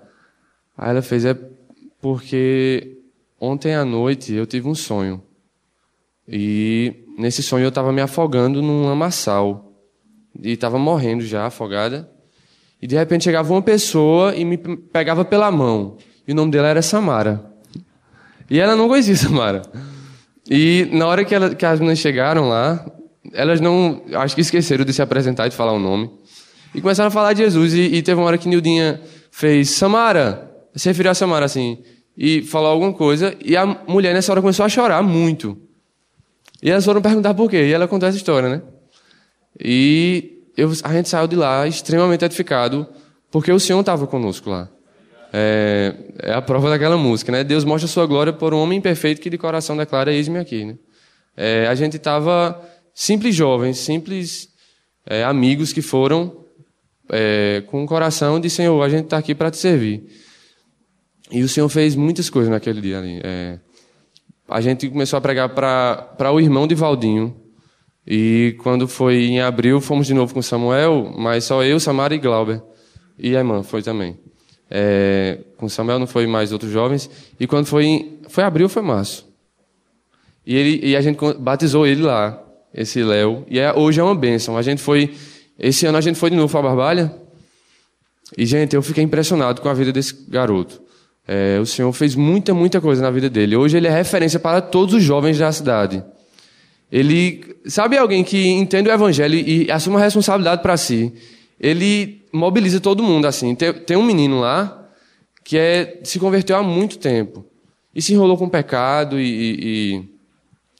Aí 0.77 0.89
ela 0.91 1.01
fez, 1.01 1.25
é 1.25 1.37
porque 2.01 2.99
Ontem 3.39 3.73
à 3.73 3.85
noite 3.85 4.33
eu 4.33 4.45
tive 4.45 4.67
um 4.67 4.75
sonho. 4.75 5.23
E 6.27 7.05
nesse 7.17 7.41
sonho 7.41 7.63
eu 7.63 7.69
estava 7.69 7.93
me 7.93 8.01
afogando 8.01 8.61
num 8.61 8.85
lamaçal. 8.85 9.71
E 10.41 10.51
estava 10.51 10.77
morrendo 10.77 11.23
já, 11.25 11.45
afogada. 11.45 12.09
E 12.81 12.87
de 12.87 12.95
repente 12.95 13.23
chegava 13.23 13.51
uma 13.51 13.61
pessoa 13.61 14.35
e 14.35 14.43
me 14.43 14.57
pegava 14.57 15.23
pela 15.23 15.49
mão. 15.49 15.97
E 16.27 16.33
o 16.33 16.35
nome 16.35 16.51
dela 16.51 16.67
era 16.67 16.81
Samara. 16.81 17.43
E 18.49 18.59
ela 18.59 18.75
não 18.75 18.89
conhecia 18.89 19.15
Samara. 19.17 19.61
E 20.49 20.89
na 20.91 21.07
hora 21.07 21.23
que, 21.23 21.33
ela, 21.33 21.55
que 21.55 21.65
as 21.65 21.79
meninas 21.79 21.99
chegaram 21.99 22.49
lá, 22.49 22.85
elas 23.33 23.61
não. 23.61 24.01
Acho 24.15 24.35
que 24.35 24.41
esqueceram 24.41 24.83
de 24.83 24.91
se 24.91 25.01
apresentar 25.01 25.47
e 25.47 25.49
de 25.49 25.55
falar 25.55 25.71
o 25.71 25.79
nome. 25.79 26.11
E 26.73 26.81
começaram 26.81 27.07
a 27.07 27.11
falar 27.11 27.33
de 27.33 27.43
Jesus. 27.43 27.73
E, 27.73 27.81
e 27.81 28.01
teve 28.01 28.19
uma 28.19 28.27
hora 28.27 28.37
que 28.37 28.47
Nildinha 28.47 29.01
fez: 29.31 29.69
Samara. 29.71 30.47
Se 30.75 30.87
referiu 30.87 31.11
a 31.11 31.15
Samara 31.15 31.45
assim 31.45 31.79
e 32.21 32.41
falou 32.41 32.67
alguma 32.67 32.91
coisa, 32.91 33.33
e 33.41 33.55
a 33.55 33.65
mulher 33.65 34.13
nessa 34.13 34.29
hora 34.33 34.41
começou 34.41 34.65
a 34.65 34.69
chorar 34.69 35.01
muito. 35.01 35.57
E 36.61 36.69
elas 36.69 36.83
foram 36.83 37.01
perguntar 37.01 37.33
por 37.33 37.49
quê, 37.49 37.67
e 37.67 37.71
ela 37.71 37.87
contou 37.87 38.09
essa 38.09 38.17
história, 38.17 38.49
né? 38.49 38.61
E 39.57 40.43
eu, 40.57 40.69
a 40.83 40.93
gente 40.93 41.07
saiu 41.07 41.27
de 41.27 41.37
lá 41.37 41.65
extremamente 41.65 42.25
edificado, 42.25 42.85
porque 43.31 43.49
o 43.53 43.57
Senhor 43.57 43.79
estava 43.79 44.05
conosco 44.05 44.49
lá. 44.49 44.67
É, 45.31 45.95
é, 46.23 46.33
a 46.33 46.41
prova 46.41 46.69
daquela 46.69 46.97
música, 46.97 47.31
né? 47.31 47.41
Deus 47.41 47.63
mostra 47.63 47.87
sua 47.87 48.05
glória 48.05 48.33
por 48.33 48.53
um 48.53 48.57
homem 48.57 48.81
perfeito 48.81 49.21
que 49.21 49.29
de 49.29 49.37
coração 49.37 49.77
declara, 49.77 50.11
eis-me 50.11 50.39
aqui, 50.39 50.65
né? 50.65 50.75
É, 51.37 51.67
a 51.67 51.75
gente 51.75 51.95
estava 51.95 52.61
simples 52.93 53.33
jovens, 53.33 53.77
simples 53.77 54.49
é, 55.05 55.23
amigos 55.23 55.71
que 55.71 55.81
foram 55.81 56.43
é, 57.11 57.63
com 57.67 57.83
o 57.83 57.87
coração 57.87 58.39
de 58.39 58.49
Senhor, 58.49 58.81
a 58.81 58.89
gente 58.89 59.05
está 59.05 59.17
aqui 59.17 59.33
para 59.33 59.51
te 59.51 59.57
servir. 59.57 60.03
E 61.31 61.43
o 61.43 61.49
Senhor 61.49 61.69
fez 61.69 61.95
muitas 61.95 62.29
coisas 62.29 62.49
naquele 62.49 62.81
dia 62.81 62.99
ali. 62.99 63.19
É, 63.23 63.59
a 64.47 64.61
gente 64.61 64.89
começou 64.89 65.17
a 65.17 65.21
pregar 65.21 65.49
para 65.49 66.31
o 66.31 66.39
irmão 66.39 66.67
de 66.67 66.75
Valdinho. 66.75 67.35
E 68.07 68.55
quando 68.63 68.87
foi 68.87 69.25
em 69.25 69.39
abril, 69.39 69.79
fomos 69.79 70.07
de 70.07 70.13
novo 70.13 70.33
com 70.33 70.41
Samuel, 70.41 71.13
mas 71.15 71.43
só 71.43 71.63
eu, 71.63 71.79
Samara 71.79 72.15
e 72.15 72.17
Glauber. 72.17 72.61
E 73.17 73.35
a 73.35 73.39
irmã 73.39 73.61
foi 73.61 73.83
também. 73.83 74.17
É, 74.71 75.39
com 75.57 75.67
Samuel 75.69 75.99
não 75.99 76.07
foi 76.07 76.25
mais 76.25 76.51
outros 76.51 76.71
jovens. 76.71 77.09
E 77.39 77.45
quando 77.45 77.65
foi 77.65 77.85
em, 77.85 78.19
foi 78.27 78.43
abril 78.43 78.69
foi 78.69 78.81
março? 78.81 79.27
E, 80.45 80.55
ele, 80.55 80.87
e 80.87 80.95
a 80.95 81.01
gente 81.01 81.19
batizou 81.39 81.85
ele 81.85 82.01
lá, 82.01 82.41
esse 82.73 83.03
Léo. 83.03 83.45
E 83.47 83.59
é, 83.59 83.71
hoje 83.73 83.99
é 83.99 84.03
uma 84.03 84.15
bênção. 84.15 84.57
A 84.57 84.61
gente 84.61 84.81
foi. 84.81 85.13
Esse 85.59 85.85
ano 85.85 85.97
a 85.97 86.01
gente 86.01 86.17
foi 86.17 86.29
de 86.29 86.37
novo 86.37 86.51
para 86.51 86.61
Barbalha. 86.61 87.13
E, 88.37 88.45
gente, 88.45 88.75
eu 88.75 88.81
fiquei 88.81 89.03
impressionado 89.03 89.61
com 89.61 89.67
a 89.67 89.73
vida 89.73 89.91
desse 89.91 90.15
garoto. 90.29 90.81
É, 91.27 91.59
o 91.59 91.65
Senhor 91.65 91.91
fez 91.91 92.15
muita, 92.15 92.53
muita 92.53 92.79
coisa 92.79 93.01
na 93.01 93.11
vida 93.11 93.29
dele. 93.29 93.55
Hoje 93.55 93.77
ele 93.77 93.87
é 93.87 93.91
referência 93.91 94.39
para 94.39 94.61
todos 94.61 94.95
os 94.95 95.03
jovens 95.03 95.37
da 95.37 95.51
cidade. 95.51 96.03
Ele, 96.91 97.55
sabe 97.65 97.97
alguém 97.97 98.23
que 98.23 98.47
entende 98.47 98.89
o 98.89 98.91
evangelho 98.91 99.35
e 99.35 99.69
assume 99.69 99.97
a 99.97 99.99
responsabilidade 99.99 100.61
para 100.61 100.75
si? 100.77 101.13
Ele 101.59 102.25
mobiliza 102.31 102.79
todo 102.79 103.03
mundo 103.03 103.25
assim. 103.25 103.53
Tem, 103.53 103.73
tem, 103.73 103.97
um 103.97 104.03
menino 104.03 104.39
lá 104.39 104.89
que 105.43 105.57
é, 105.57 105.99
se 106.03 106.17
converteu 106.19 106.55
há 106.55 106.63
muito 106.63 106.97
tempo 106.97 107.45
e 107.93 108.01
se 108.01 108.13
enrolou 108.13 108.37
com 108.37 108.45
o 108.45 108.49
pecado 108.49 109.19
e, 109.19 109.23
e, 109.23 109.59
e 109.61 110.03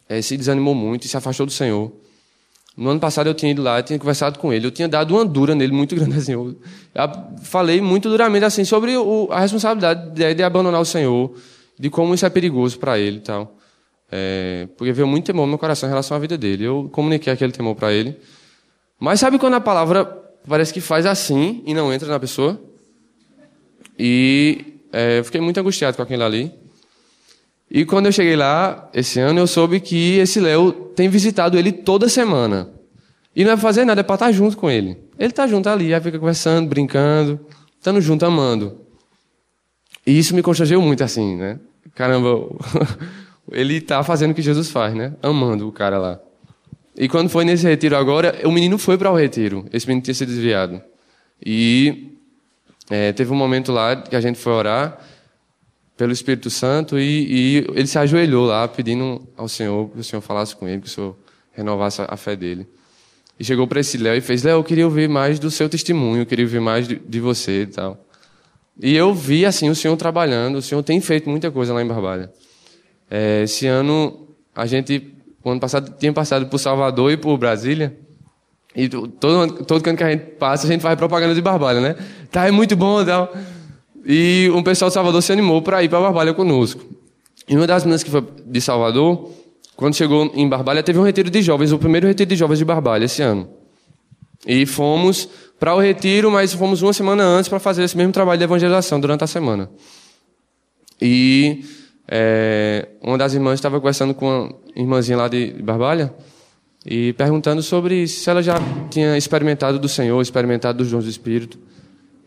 é, 0.07 0.21
se 0.21 0.37
desanimou 0.37 0.73
muito 0.73 1.03
e 1.05 1.07
se 1.07 1.17
afastou 1.17 1.45
do 1.45 1.51
Senhor. 1.51 1.91
No 2.77 2.89
ano 2.91 2.99
passado 2.99 3.27
eu 3.27 3.34
tinha 3.34 3.51
ido 3.51 3.62
lá, 3.62 3.79
eu 3.79 3.84
tinha 3.84 3.99
conversado 3.99 4.39
com 4.39 4.53
ele, 4.53 4.65
eu 4.65 4.71
tinha 4.71 4.88
dado 4.88 5.13
uma 5.13 5.25
dura 5.25 5.53
nele 5.53 5.73
muito 5.73 5.93
grande 5.97 6.17
assim. 6.17 6.32
Eu, 6.32 6.55
falei 7.43 7.82
muito 7.82 8.10
duramente 8.10 8.45
assim 8.45 8.63
sobre 8.63 8.95
o, 8.95 9.27
a 9.32 9.39
responsabilidade 9.39 10.12
de, 10.12 10.34
de, 10.34 10.43
abandonar 10.43 10.79
o 10.79 10.86
Senhor, 10.86 11.34
de 11.77 11.89
como 11.89 12.13
isso 12.13 12.25
é 12.25 12.29
perigoso 12.29 12.79
para 12.79 12.97
ele 12.97 13.17
e 13.17 13.21
tal. 13.21 13.55
É, 14.12 14.67
porque 14.77 14.91
veio 14.91 15.08
muito 15.08 15.25
temor 15.25 15.43
no 15.43 15.49
meu 15.49 15.60
coração 15.60 15.88
em 15.88 15.91
relação 15.91 16.15
à 16.15 16.19
vida 16.19 16.38
dele. 16.38 16.63
Eu 16.63 16.89
comuniquei 16.91 17.32
aquele 17.32 17.51
temor 17.51 17.75
para 17.75 17.91
ele. 17.91 18.17
Mas 18.99 19.19
sabe 19.19 19.38
quando 19.38 19.53
a 19.53 19.62
palavra 19.62 20.05
parece 20.47 20.73
que 20.73 20.82
faz 20.82 21.05
assim 21.05 21.62
e 21.65 21.73
não 21.73 21.93
entra 21.93 22.08
na 22.08 22.19
pessoa? 22.19 22.60
E 23.97 24.79
é, 24.91 25.19
eu 25.19 25.23
fiquei 25.23 25.39
muito 25.41 25.60
angustiado 25.60 25.95
com 25.95 26.03
aquilo 26.03 26.23
ali. 26.23 26.51
E 27.71 27.86
quando 27.86 28.08
eu 28.08 28.12
cheguei 28.12 28.36
lá, 28.36 28.89
esse 28.93 29.19
ano, 29.19 29.39
eu 29.39 29.47
soube 29.47 29.79
que 29.79 30.17
esse 30.17 30.39
Léo 30.39 30.71
tem 30.71 31.08
visitado 31.08 31.58
ele 31.58 31.71
toda 31.71 32.10
semana. 32.10 32.69
E 33.36 33.43
não 33.43 33.51
é 33.51 33.58
fazer 33.58 33.86
nada, 33.86 34.01
é 34.01 34.03
para 34.03 34.15
estar 34.15 34.32
junto 34.32 34.58
com 34.58 34.69
ele. 34.69 34.97
Ele 35.17 35.29
está 35.29 35.45
junto 35.45 35.69
ali, 35.69 35.93
aí 35.93 36.01
fica 36.01 36.17
conversando, 36.17 36.67
brincando, 36.67 37.39
estando 37.77 38.01
junto, 38.01 38.25
amando. 38.25 38.82
E 40.05 40.17
isso 40.17 40.34
me 40.34 40.41
constrangeu 40.41 40.82
muito, 40.82 41.03
assim, 41.03 41.36
né? 41.36 41.60
Caramba, 41.93 42.49
ele 43.51 43.75
está 43.75 44.03
fazendo 44.03 44.32
o 44.32 44.34
que 44.34 44.41
Jesus 44.41 44.71
faz, 44.71 44.95
né? 44.95 45.13
Amando 45.21 45.67
o 45.67 45.71
cara 45.71 45.99
lá. 45.99 46.19
E 46.97 47.08
quando 47.08 47.29
foi 47.29 47.45
nesse 47.45 47.67
retiro 47.67 47.95
agora, 47.95 48.36
o 48.45 48.51
menino 48.51 48.77
foi 48.79 48.97
para 48.97 49.12
o 49.12 49.15
retiro. 49.15 49.65
Esse 49.71 49.88
menino 49.88 50.03
tinha 50.03 50.13
sido 50.13 50.29
desviado. 50.29 50.82
E 51.45 52.17
é, 52.89 53.13
teve 53.13 53.32
um 53.32 53.36
momento 53.36 53.71
lá 53.71 53.95
que 53.95 54.15
a 54.15 54.21
gente 54.21 54.39
foi 54.39 54.53
orar 54.53 54.97
pelo 55.99 56.13
Espírito 56.13 56.49
Santo 56.49 56.97
e, 56.97 57.57
e, 57.57 57.67
ele 57.75 57.85
se 57.85 57.99
ajoelhou 57.99 58.45
lá 58.45 58.65
pedindo 58.69 59.21
ao 59.35 59.49
Senhor 59.49 59.89
que 59.89 59.99
o 59.99 60.03
Senhor 60.03 60.21
falasse 60.21 60.55
com 60.55 60.65
ele, 60.65 60.79
que 60.79 60.88
o 60.88 60.89
Senhor 60.89 61.13
renovasse 61.51 62.01
a 62.07 62.15
fé 62.15 62.38
dele. 62.38 62.65
E 63.38 63.43
chegou 63.43 63.67
para 63.67 63.81
esse 63.81 63.97
Léo 63.97 64.15
e 64.15 64.21
fez: 64.21 64.41
Léo, 64.43 64.59
eu 64.59 64.63
queria 64.63 64.85
ouvir 64.85 65.09
mais 65.09 65.39
do 65.39 65.51
seu 65.51 65.67
testemunho, 65.67 66.21
eu 66.21 66.25
queria 66.25 66.45
ouvir 66.45 66.62
mais 66.62 66.88
de, 66.88 66.95
de, 66.95 67.19
você 67.19 67.63
e 67.63 67.67
tal. 67.67 67.97
E 68.81 68.95
eu 68.95 69.13
vi 69.13 69.45
assim 69.45 69.69
o 69.69 69.75
Senhor 69.75 69.97
trabalhando, 69.97 70.59
o 70.59 70.62
Senhor 70.62 70.81
tem 70.83 71.01
feito 71.01 71.29
muita 71.29 71.51
coisa 71.51 71.73
lá 71.73 71.83
em 71.83 71.88
Barbalha. 71.88 72.31
É, 73.12 73.43
esse 73.43 73.67
ano 73.67 74.25
a 74.55 74.65
gente, 74.65 75.13
o 75.43 75.51
ano 75.51 75.59
passado, 75.59 75.93
tinha 75.99 76.13
passado 76.13 76.45
por 76.45 76.59
Salvador 76.59 77.12
e 77.12 77.17
por 77.17 77.38
Brasília. 77.38 77.93
E 78.73 78.88
todo, 78.88 79.65
todo 79.65 79.83
canto 79.83 79.97
que 79.97 80.03
a 80.05 80.12
gente 80.12 80.23
passa, 80.38 80.65
a 80.65 80.71
gente 80.71 80.79
faz 80.79 80.97
propaganda 80.97 81.35
de 81.35 81.41
Barbalha, 81.41 81.81
né? 81.81 81.95
Tá, 82.31 82.47
é 82.47 82.51
muito 82.51 82.77
bom 82.77 83.03
tal. 83.03 83.33
E 84.05 84.49
um 84.53 84.63
pessoal 84.63 84.89
de 84.89 84.93
Salvador 84.93 85.21
se 85.21 85.31
animou 85.31 85.62
para 85.62 85.83
ir 85.83 85.89
para 85.89 85.99
Barbalha 85.99 86.33
conosco. 86.33 86.83
E 87.47 87.55
uma 87.55 87.67
das 87.67 87.83
meninas 87.83 88.03
que 88.03 88.09
foi 88.09 88.23
de 88.45 88.62
Salvador, 88.62 89.31
quando 89.75 89.95
chegou 89.95 90.31
em 90.33 90.47
Barbalha, 90.47 90.83
teve 90.83 90.99
um 90.99 91.03
retiro 91.03 91.29
de 91.29 91.41
jovens, 91.41 91.71
o 91.71 91.79
primeiro 91.79 92.07
retiro 92.07 92.29
de 92.29 92.35
jovens 92.35 92.59
de 92.59 92.65
Barbalha 92.65 93.05
esse 93.05 93.21
ano. 93.21 93.49
E 94.45 94.65
fomos 94.65 95.27
para 95.59 95.75
o 95.75 95.79
retiro, 95.79 96.31
mas 96.31 96.53
fomos 96.53 96.81
uma 96.81 96.93
semana 96.93 97.23
antes 97.23 97.49
para 97.49 97.59
fazer 97.59 97.83
esse 97.83 97.97
mesmo 97.97 98.13
trabalho 98.13 98.38
de 98.38 98.43
evangelização 98.43 98.99
durante 98.99 99.23
a 99.23 99.27
semana. 99.27 99.69
E 101.01 101.63
é, 102.07 102.88
uma 103.01 103.17
das 103.17 103.33
irmãs 103.33 103.55
estava 103.55 103.79
conversando 103.79 104.13
com 104.13 104.25
uma 104.25 104.55
irmãzinha 104.75 105.17
lá 105.17 105.27
de 105.27 105.53
Barbalha 105.62 106.13
e 106.85 107.13
perguntando 107.13 107.62
sobre 107.62 108.07
se 108.07 108.29
ela 108.29 108.41
já 108.41 108.55
tinha 108.89 109.17
experimentado 109.17 109.77
do 109.77 109.89
Senhor, 109.89 110.21
experimentado 110.21 110.77
dos 110.77 110.89
dons 110.89 111.03
do 111.03 111.09
Espírito. 111.09 111.59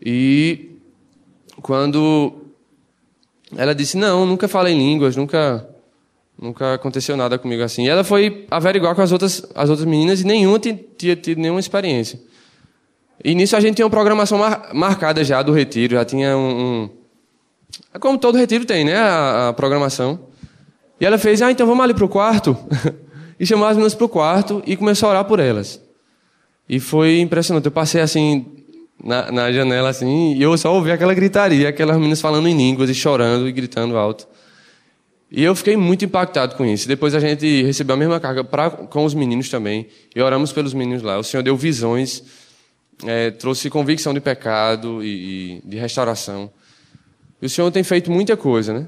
E 0.01 0.72
quando 1.63 2.33
ela 3.57 3.73
disse: 3.73 3.97
Não, 3.97 4.25
nunca 4.25 4.47
falei 4.47 4.75
línguas, 4.75 5.15
nunca 5.15 5.67
nunca 6.39 6.73
aconteceu 6.73 7.15
nada 7.15 7.39
comigo 7.39 7.63
assim. 7.63 7.85
E 7.85 7.89
ela 7.89 8.03
foi 8.03 8.45
averiguar 8.51 8.93
com 8.93 9.01
as 9.01 9.11
outras, 9.11 9.45
as 9.55 9.69
outras 9.69 9.87
meninas 9.87 10.21
e 10.21 10.25
nenhuma 10.25 10.59
tinha 10.59 11.15
tido 11.15 11.39
nenhuma 11.39 11.59
experiência. 11.59 12.19
E 13.23 13.33
nisso 13.33 13.55
a 13.55 13.59
gente 13.59 13.75
tinha 13.75 13.85
uma 13.85 13.91
programação 13.91 14.37
mar, 14.37 14.69
marcada 14.73 15.23
já 15.23 15.41
do 15.41 15.53
retiro, 15.53 15.95
já 15.95 16.03
tinha 16.03 16.35
um, 16.35 16.49
um. 16.49 16.89
É 17.93 17.97
como 17.97 18.17
todo 18.17 18.37
retiro 18.37 18.65
tem, 18.65 18.83
né? 18.83 18.97
A, 18.97 19.49
a, 19.49 19.53
programação. 19.53 20.19
E 20.99 21.05
ela 21.05 21.17
fez: 21.17 21.41
Ah, 21.41 21.51
então 21.51 21.65
vamos 21.65 21.83
ali 21.83 21.93
para 21.93 22.05
o 22.05 22.09
quarto. 22.09 22.57
e 23.39 23.45
chamou 23.45 23.65
as 23.65 23.75
meninas 23.77 23.95
para 23.95 24.05
o 24.05 24.09
quarto 24.09 24.61
e 24.65 24.75
começou 24.75 25.07
a 25.07 25.11
orar 25.11 25.25
por 25.25 25.39
elas. 25.39 25.81
E 26.67 26.79
foi 26.79 27.19
impressionante. 27.19 27.65
Eu 27.65 27.71
passei 27.71 28.01
assim 28.01 28.62
na, 29.03 29.31
na 29.31 29.51
janela 29.51 29.89
assim, 29.89 30.33
e 30.33 30.41
eu 30.41 30.57
só 30.57 30.73
ouvi 30.73 30.91
aquela 30.91 31.13
gritaria, 31.13 31.69
aquelas 31.69 31.97
meninas 31.97 32.21
falando 32.21 32.47
em 32.47 32.55
línguas 32.55 32.89
e 32.89 32.95
chorando 32.95 33.47
e 33.47 33.51
gritando 33.51 33.97
alto. 33.97 34.27
E 35.29 35.43
eu 35.43 35.53
fiquei 35.55 35.75
muito 35.75 36.05
impactado 36.05 36.55
com 36.55 36.63
isso. 36.63 36.87
Depois 36.87 37.15
a 37.15 37.19
gente 37.19 37.63
recebeu 37.63 37.95
a 37.95 37.97
mesma 37.97 38.19
carga 38.19 38.43
pra, 38.43 38.69
com 38.69 39.03
os 39.03 39.13
meninos 39.13 39.49
também, 39.49 39.87
e 40.15 40.21
oramos 40.21 40.53
pelos 40.53 40.73
meninos 40.73 41.01
lá. 41.01 41.17
O 41.17 41.23
Senhor 41.23 41.43
deu 41.43 41.57
visões, 41.57 42.23
é, 43.05 43.31
trouxe 43.31 43.69
convicção 43.69 44.13
de 44.13 44.21
pecado 44.21 45.03
e, 45.03 45.57
e 45.57 45.61
de 45.67 45.77
restauração. 45.77 46.49
E 47.41 47.45
o 47.45 47.49
Senhor 47.49 47.69
tem 47.71 47.83
feito 47.83 48.09
muita 48.09 48.37
coisa, 48.37 48.73
né? 48.73 48.87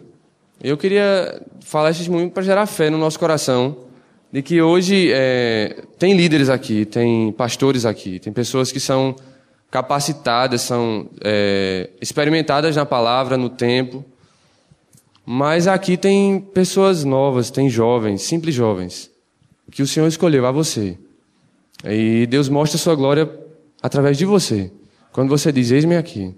Eu 0.64 0.78
queria 0.78 1.42
falar 1.60 1.90
esse 1.90 2.00
testemunho 2.00 2.30
para 2.30 2.42
gerar 2.42 2.66
fé 2.68 2.90
no 2.90 2.98
nosso 2.98 3.20
coração, 3.20 3.86
de 4.32 4.42
que 4.42 4.62
hoje 4.62 5.12
é, 5.14 5.84
tem 6.00 6.16
líderes 6.16 6.48
aqui, 6.48 6.86
tem 6.86 7.32
pastores 7.34 7.86
aqui, 7.86 8.20
tem 8.20 8.32
pessoas 8.32 8.72
que 8.72 8.80
são 8.80 9.16
capacitadas, 9.70 10.62
são 10.62 11.10
é, 11.24 11.90
experimentadas 12.02 12.76
na 12.76 12.86
palavra, 12.86 13.38
no 13.38 13.50
tempo. 13.50 14.06
Mas 15.26 15.68
aqui 15.68 15.98
tem 15.98 16.40
pessoas 16.40 17.04
novas, 17.04 17.50
tem 17.50 17.70
jovens, 17.70 18.22
simples 18.22 18.54
jovens, 18.54 19.10
que 19.72 19.82
o 19.82 19.88
Senhor 19.88 20.08
escolheu 20.08 20.46
a 20.46 20.52
você. 20.52 20.98
E 21.84 22.26
Deus 22.28 22.48
mostra 22.48 22.78
a 22.78 22.80
sua 22.80 22.96
glória 22.96 23.30
através 23.82 24.18
de 24.18 24.26
você. 24.26 24.72
Quando 25.12 25.30
você 25.30 25.52
diz, 25.52 25.72
eis-me 25.72 25.96
aqui. 25.96 26.34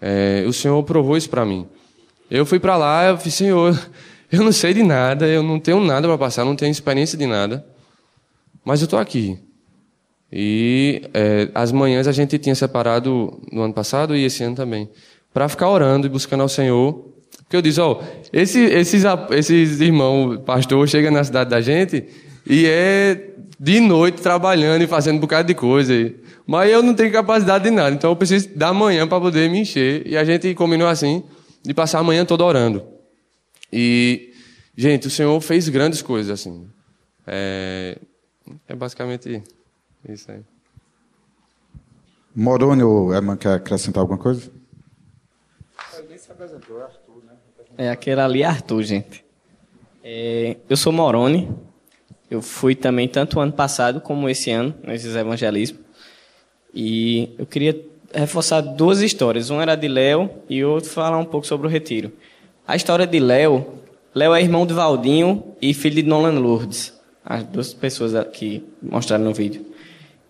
É, 0.00 0.44
o 0.46 0.52
Senhor 0.52 0.82
provou 0.82 1.16
isso 1.16 1.30
para 1.30 1.44
mim. 1.44 1.66
Eu 2.30 2.44
fui 2.44 2.58
para 2.58 2.76
lá, 2.76 3.04
eu 3.04 3.16
falei, 3.16 3.30
Senhor, 3.30 3.90
eu 4.30 4.42
não 4.42 4.52
sei 4.52 4.74
de 4.74 4.82
nada, 4.82 5.26
eu 5.26 5.42
não 5.42 5.60
tenho 5.60 5.80
nada 5.80 6.08
para 6.08 6.18
passar, 6.18 6.44
não 6.44 6.56
tenho 6.56 6.72
experiência 6.72 7.16
de 7.16 7.26
nada, 7.26 7.64
mas 8.64 8.80
eu 8.80 8.86
estou 8.86 8.98
aqui. 8.98 9.38
E 10.36 11.02
é, 11.14 11.48
as 11.54 11.70
manhãs 11.70 12.08
a 12.08 12.12
gente 12.12 12.36
tinha 12.38 12.56
separado 12.56 13.40
no 13.52 13.62
ano 13.62 13.72
passado 13.72 14.16
e 14.16 14.24
esse 14.24 14.42
ano 14.42 14.56
também, 14.56 14.90
para 15.32 15.48
ficar 15.48 15.70
orando 15.70 16.08
e 16.08 16.10
buscando 16.10 16.40
ao 16.40 16.48
Senhor. 16.48 17.08
Porque 17.38 17.56
eu 17.56 17.62
disse, 17.62 17.80
ó, 17.80 17.92
oh, 17.92 18.04
esse, 18.32 18.58
esses, 18.58 19.04
esses 19.30 19.80
irmãos 19.80 20.38
pastor 20.38 20.88
chega 20.88 21.08
na 21.08 21.22
cidade 21.22 21.50
da 21.50 21.60
gente 21.60 22.04
e 22.44 22.66
é 22.66 23.30
de 23.60 23.78
noite 23.78 24.20
trabalhando 24.20 24.82
e 24.82 24.88
fazendo 24.88 25.18
um 25.18 25.20
bocado 25.20 25.46
de 25.46 25.54
coisa. 25.54 26.12
Mas 26.44 26.68
eu 26.68 26.82
não 26.82 26.94
tenho 26.94 27.12
capacidade 27.12 27.62
de 27.62 27.70
nada, 27.70 27.94
então 27.94 28.10
eu 28.10 28.16
preciso 28.16 28.48
da 28.56 28.72
manhã 28.72 29.06
para 29.06 29.20
poder 29.20 29.48
me 29.48 29.60
encher. 29.60 30.04
E 30.04 30.16
a 30.16 30.24
gente 30.24 30.52
combinou 30.54 30.88
assim, 30.88 31.22
de 31.62 31.72
passar 31.72 32.00
a 32.00 32.02
manhã 32.02 32.24
toda 32.24 32.44
orando. 32.44 32.82
E, 33.72 34.32
gente, 34.76 35.06
o 35.06 35.10
Senhor 35.10 35.40
fez 35.40 35.68
grandes 35.68 36.02
coisas 36.02 36.40
assim. 36.40 36.66
É, 37.24 37.96
é 38.68 38.74
basicamente 38.74 39.40
isso 40.12 40.30
aí. 40.30 40.40
Moroni 42.34 42.82
ou 42.82 43.14
Herman 43.14 43.36
quer 43.36 43.54
acrescentar 43.54 44.00
alguma 44.00 44.18
coisa? 44.18 44.50
É, 47.76 47.90
aquele 47.90 48.20
ali 48.20 48.42
é 48.42 48.46
Arthur, 48.46 48.82
gente. 48.82 49.24
É, 50.02 50.56
eu 50.68 50.76
sou 50.76 50.92
Moroni. 50.92 51.48
Eu 52.30 52.42
fui 52.42 52.74
também 52.74 53.06
tanto 53.06 53.38
ano 53.38 53.52
passado 53.52 54.00
como 54.00 54.28
esse 54.28 54.50
ano, 54.50 54.74
nesses 54.82 55.14
evangelismos. 55.14 55.80
E 56.74 57.34
eu 57.38 57.46
queria 57.46 57.80
reforçar 58.12 58.60
duas 58.60 59.00
histórias. 59.00 59.50
Uma 59.50 59.62
era 59.62 59.76
de 59.76 59.86
Léo 59.86 60.30
e 60.48 60.64
outra 60.64 60.90
falar 60.90 61.18
um 61.18 61.24
pouco 61.24 61.46
sobre 61.46 61.66
o 61.66 61.70
retiro. 61.70 62.12
A 62.66 62.74
história 62.74 63.06
de 63.06 63.20
Léo. 63.20 63.78
Léo 64.14 64.34
é 64.34 64.42
irmão 64.42 64.66
de 64.66 64.72
Valdinho 64.72 65.54
e 65.60 65.74
filho 65.74 65.96
de 65.96 66.08
Nolan 66.08 66.38
Lourdes. 66.38 66.92
As 67.24 67.44
duas 67.44 67.72
pessoas 67.74 68.12
que 68.32 68.64
mostraram 68.82 69.24
no 69.24 69.34
vídeo. 69.34 69.73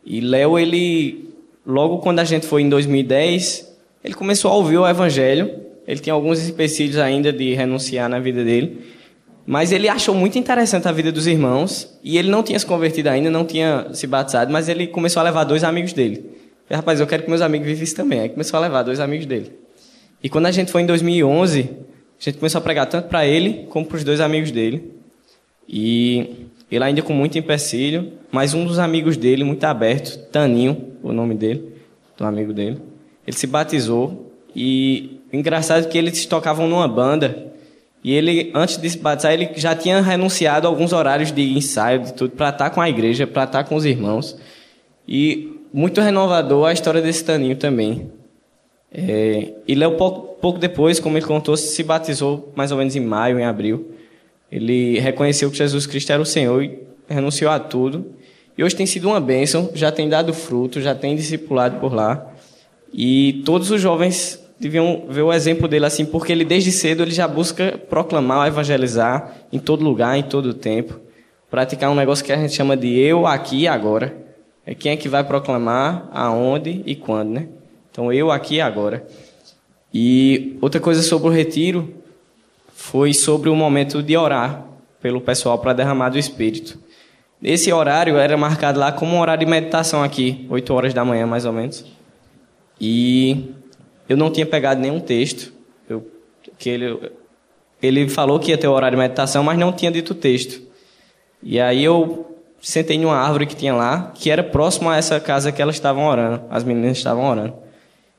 E 0.05 0.21
Léo, 0.21 0.59
ele, 0.59 1.31
logo 1.67 1.99
quando 1.99 2.19
a 2.21 2.25
gente 2.25 2.47
foi 2.47 2.63
em 2.63 2.69
2010, 2.69 3.73
ele 4.03 4.15
começou 4.15 4.51
a 4.51 4.55
ouvir 4.55 4.79
o 4.79 4.87
evangelho. 4.87 5.51
Ele 5.87 6.01
tinha 6.01 6.13
alguns 6.13 6.49
empecilhos 6.49 6.99
ainda 6.99 7.33
de 7.33 7.55
renunciar 7.55 8.09
na 8.09 8.19
vida 8.19 8.45
dele. 8.45 8.81
Mas 9.47 9.73
ele 9.73 9.89
achou 9.89 10.15
muito 10.15 10.39
interessante 10.39 10.89
a 10.89 10.93
vida 10.93 11.13
dos 11.13 11.27
irmãos. 11.27 11.99
E 12.03 12.19
ele 12.19 12.31
não 12.31 12.43
tinha 12.43 12.59
se 12.59 12.67
convertido 12.67 13.09
ainda, 13.09 13.31
não 13.31 13.45
tinha 13.45 13.89
se 13.93 14.07
batizado, 14.07 14.53
mas 14.53 14.69
ele 14.69 14.87
começou 14.87 15.21
a 15.21 15.25
levar 15.25 15.45
dois 15.45 15.65
amigos 15.65 15.93
dele. 15.93 16.25
E, 16.69 16.75
rapaz, 16.75 17.01
eu 17.01 17.07
quero 17.07 17.23
que 17.23 17.29
meus 17.29 17.43
amigos 17.43 17.67
vivessem 17.67 17.97
também. 17.97 18.21
Aí 18.21 18.29
começou 18.29 18.59
a 18.59 18.61
levar 18.61 18.83
dois 18.83 19.01
amigos 19.01 19.27
dele. 19.27 19.53
E 20.23 20.29
quando 20.29 20.47
a 20.47 20.51
gente 20.51 20.71
foi 20.71 20.83
em 20.83 20.87
2011, 20.87 21.61
a 21.61 22.25
gente 22.25 22.39
começou 22.39 22.59
a 22.59 22.63
pregar 22.63 22.87
tanto 22.87 23.09
para 23.09 23.27
ele 23.27 23.67
como 23.69 23.85
para 23.85 23.97
os 23.97 24.05
dois 24.05 24.21
amigos 24.21 24.51
dele. 24.51 24.93
E 25.69 26.47
ele 26.75 26.85
ainda 26.85 27.03
com 27.03 27.13
muito 27.13 27.39
empecilho, 27.39 28.13
mas 28.31 28.55
um 28.55 28.65
dos 28.65 28.79
amigos 28.79 29.17
dele, 29.17 29.45
muito 29.45 29.65
aberto, 29.65 30.19
Taninho, 30.31 30.93
o 31.03 31.13
nome 31.13 31.35
dele, 31.35 31.73
do 32.17 32.25
amigo 32.25 32.53
dele, 32.53 32.81
ele 33.27 33.37
se 33.37 33.47
batizou 33.47 34.33
e 34.55 35.21
engraçado 35.33 35.85
é 35.85 35.89
que 35.89 35.99
eles 35.99 36.27
tocavam 36.27 36.69
numa 36.69 36.87
banda 36.87 37.53
e 38.05 38.13
ele, 38.13 38.51
antes 38.55 38.77
de 38.77 38.91
se 38.91 38.99
batizar, 38.99 39.33
ele 39.33 39.49
já 39.57 39.75
tinha 39.75 39.99
renunciado 40.03 40.67
a 40.67 40.71
alguns 40.71 40.93
horários 40.93 41.33
de 41.33 41.57
ensaio, 41.57 42.01
de 42.01 42.13
tudo, 42.13 42.33
para 42.33 42.51
estar 42.51 42.69
com 42.69 42.83
a 42.83 42.89
igreja, 42.89 43.27
para 43.27 43.45
estar 43.45 43.65
com 43.65 43.75
os 43.77 43.87
irmãos. 43.87 44.37
E 45.09 45.59
muito 45.73 46.03
renovador 46.03 46.67
a 46.67 46.73
história 46.73 47.01
desse 47.01 47.25
Taninho 47.25 47.57
também. 47.57 48.11
É, 48.93 49.55
Léo, 49.67 49.97
pouco, 49.97 50.35
pouco 50.39 50.59
depois, 50.59 51.01
como 51.01 51.17
ele 51.17 51.25
contou, 51.25 51.57
se 51.57 51.83
batizou 51.83 52.53
mais 52.55 52.71
ou 52.71 52.77
menos 52.77 52.95
em 52.95 53.01
maio, 53.01 53.39
em 53.39 53.45
abril. 53.45 53.94
Ele 54.55 55.01
reconheceu 55.01 55.51
que 55.51 55.59
Jesus 55.59 55.85
Cristo 55.85 56.13
era 56.13 56.23
o 56.23 56.25
Senhor 56.25 56.63
e 56.63 56.79
renunciou 57.09 57.51
a 57.51 57.59
tudo. 57.59 58.15
E 58.57 58.63
hoje 58.63 58.77
tem 58.77 58.87
sido 58.87 59.09
uma 59.09 59.21
bênção, 59.21 59.69
já 59.75 59.91
tem 59.91 60.09
dado 60.09 60.33
fruto, 60.33 60.81
já 60.81 60.95
tem 60.95 61.17
discipulado 61.17 61.81
por 61.81 61.93
lá. 61.93 62.25
E 62.93 63.43
todos 63.45 63.73
os 63.73 63.81
jovens 63.81 64.41
deviam 64.61 65.07
ver 65.09 65.23
o 65.23 65.33
exemplo 65.33 65.67
dele 65.67 65.87
assim, 65.87 66.05
porque 66.05 66.31
ele 66.31 66.45
desde 66.45 66.71
cedo 66.71 67.03
ele 67.03 67.11
já 67.11 67.27
busca 67.27 67.77
proclamar, 67.91 68.47
evangelizar 68.47 69.35
em 69.53 69.59
todo 69.59 69.83
lugar, 69.83 70.17
em 70.17 70.23
todo 70.23 70.55
tempo, 70.55 71.01
praticar 71.51 71.91
um 71.91 71.97
negócio 71.97 72.25
que 72.25 72.31
a 72.31 72.37
gente 72.37 72.55
chama 72.55 72.77
de 72.77 72.97
eu 72.97 73.27
aqui 73.27 73.63
e 73.63 73.67
agora. 73.67 74.17
É 74.65 74.73
quem 74.73 74.93
é 74.93 74.97
que 74.97 75.09
vai 75.09 75.25
proclamar, 75.25 76.09
aonde 76.13 76.81
e 76.87 76.95
quando, 76.95 77.31
né? 77.31 77.49
Então 77.91 78.13
eu 78.13 78.31
aqui 78.31 78.55
e 78.55 78.61
agora. 78.61 79.05
E 79.93 80.57
outra 80.61 80.81
coisa 80.81 81.03
sobre 81.03 81.27
o 81.27 81.33
retiro 81.33 82.04
foi 82.85 83.15
sobre 83.15 83.49
o 83.49 83.57
momento 83.57 84.03
de 84.03 84.15
orar 84.15 84.63
pelo 85.01 85.19
pessoal 85.19 85.59
para 85.59 85.73
derramar 85.73 86.11
do 86.11 86.19
Espírito. 86.19 86.79
Esse 87.43 87.73
horário 87.73 88.19
era 88.19 88.37
marcado 88.37 88.79
lá 88.79 88.93
como 88.93 89.17
um 89.17 89.21
horário 89.21 89.45
de 89.45 89.51
meditação 89.51 90.03
aqui, 90.03 90.47
8 90.51 90.75
horas 90.75 90.95
da 90.95 91.03
manhã 91.03 91.27
mais 91.27 91.47
ou 91.47 91.53
menos. 91.53 91.83
E 92.79 93.55
eu 94.07 94.19
não 94.19 94.31
tinha 94.31 94.45
pegado 94.45 94.83
nenhum 94.83 95.01
texto. 95.01 95.51
Eu, 95.89 96.07
que 96.59 96.69
ele, 96.69 97.11
ele 97.83 98.09
falou 98.09 98.39
que 98.39 98.51
ia 98.51 98.59
ter 98.59 98.69
o 98.69 98.73
horário 98.73 98.97
de 98.97 99.03
meditação, 99.03 99.43
mas 99.43 99.59
não 99.59 99.73
tinha 99.73 99.91
dito 99.91 100.15
texto. 100.15 100.61
E 101.43 101.59
aí 101.59 101.83
eu 101.83 102.37
sentei 102.61 102.97
em 102.97 103.05
uma 103.07 103.17
árvore 103.17 103.47
que 103.47 103.57
tinha 103.57 103.75
lá, 103.75 104.13
que 104.15 104.31
era 104.31 104.43
próximo 104.43 104.91
a 104.91 104.97
essa 104.97 105.19
casa 105.19 105.51
que 105.51 105.63
elas 105.63 105.75
estavam 105.75 106.07
orando, 106.07 106.43
as 106.51 106.63
meninas 106.63 106.99
estavam 106.99 107.25
orando. 107.25 107.55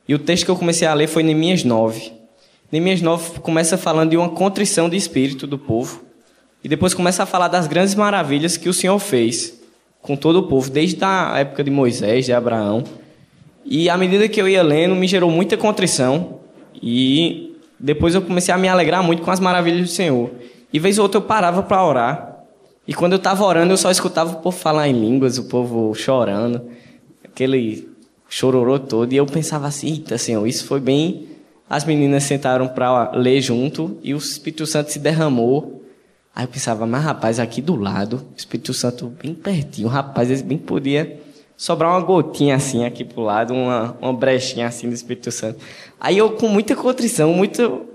E 0.07 0.16
o 0.16 0.20
texto 0.20 0.43
que 0.43 0.51
eu 0.51 0.55
comecei 0.55 0.88
a 0.88 0.93
ler 0.95 1.07
foi 1.07 1.22
Neemias 1.22 1.63
9. 1.63 2.24
Neemias 2.72 3.01
9 3.01 3.39
começa 3.39 3.78
falando 3.78 4.11
de 4.11 4.18
uma 4.18 4.30
contrição 4.30 4.89
de 4.89 4.97
espírito 4.97 5.45
do 5.45 5.57
povo. 5.57 6.03
E 6.63 6.68
depois 6.68 6.93
começa 6.93 7.24
a 7.24 7.26
falar 7.26 7.47
das 7.47 7.68
grandes 7.68 7.93
maravilhas 7.93 8.57
que 8.57 8.68
o 8.68 8.74
Senhor 8.74 8.97
fez 8.97 9.61
com 10.01 10.16
todo 10.16 10.38
o 10.38 10.43
povo, 10.43 10.70
desde 10.70 11.03
a 11.03 11.34
época 11.38 11.63
de 11.63 11.72
Moisés, 11.72 12.26
de 12.26 12.34
Abraão. 12.34 12.84
E 13.63 13.89
à 13.89 13.97
medida 13.97 14.28
que 14.28 14.39
eu 14.39 14.47
ia 14.47 14.61
lendo, 14.61 14.95
me 14.95 15.07
gerou 15.07 15.30
muita 15.30 15.57
contrição. 15.57 16.39
E 16.82 17.55
depois 17.80 18.13
eu 18.16 18.22
comecei 18.22 18.53
a 18.53 18.57
me 18.57 18.68
alegrar 18.68 19.03
muito 19.03 19.22
com 19.22 19.32
as 19.32 19.39
maravilhas 19.39 19.82
do 19.82 19.88
Senhor. 19.88 20.32
E 20.72 20.80
vez 20.80 20.97
ou 20.97 21.03
outra 21.03 21.20
eu 21.20 21.24
parava 21.24 21.63
para 21.63 21.84
orar. 21.84 22.36
E 22.88 22.93
quando 22.93 23.13
eu 23.13 23.18
estava 23.18 23.43
orando, 23.43 23.74
eu 23.74 23.78
só 23.78 23.89
escutava 23.89 24.34
o 24.34 24.41
povo 24.41 24.57
falar 24.57 24.88
em 24.88 24.93
línguas, 24.93 25.38
o 25.38 25.45
povo 25.45 25.93
chorando, 25.95 26.61
aquele 27.24 27.89
chororô 28.30 28.78
todo. 28.78 29.11
E 29.13 29.18
eu 29.18 29.26
pensava 29.26 29.68
assim: 29.68 29.88
eita, 29.88 30.18
Senhor, 30.18 30.45
isso 30.45 30.66
foi 30.66 30.80
bem. 30.80 31.34
As 31.70 31.84
meninas 31.84 32.24
sentaram 32.24 32.68
para 32.68 33.11
ler 33.11 33.41
junto 33.41 33.97
e 34.03 34.13
o 34.13 34.18
Espírito 34.18 34.66
Santo 34.66 34.91
se 34.91 34.99
derramou. 34.99 35.84
Aí 36.36 36.45
eu 36.45 36.47
pensava, 36.47 36.86
mas 36.86 37.03
rapaz, 37.03 37.39
aqui 37.39 37.61
do 37.61 37.76
lado, 37.76 38.18
o 38.34 38.38
Espírito 38.38 38.74
Santo 38.74 39.11
bem 39.22 39.34
pertinho, 39.34 39.88
rapaz, 39.88 40.30
ele 40.30 40.43
bem 40.43 40.57
podia 40.57 41.20
sobrar 41.57 41.91
uma 41.91 42.01
gotinha 42.01 42.55
assim 42.55 42.84
aqui 42.84 43.05
pro 43.05 43.22
lado, 43.22 43.53
uma, 43.53 43.97
uma 44.01 44.13
brechinha 44.13 44.68
assim 44.68 44.89
do 44.89 44.93
Espírito 44.93 45.32
Santo. 45.32 45.59
Aí 45.99 46.18
eu 46.18 46.32
com 46.32 46.47
muita 46.47 46.76
contrição, 46.76 47.34
muito 47.34 47.86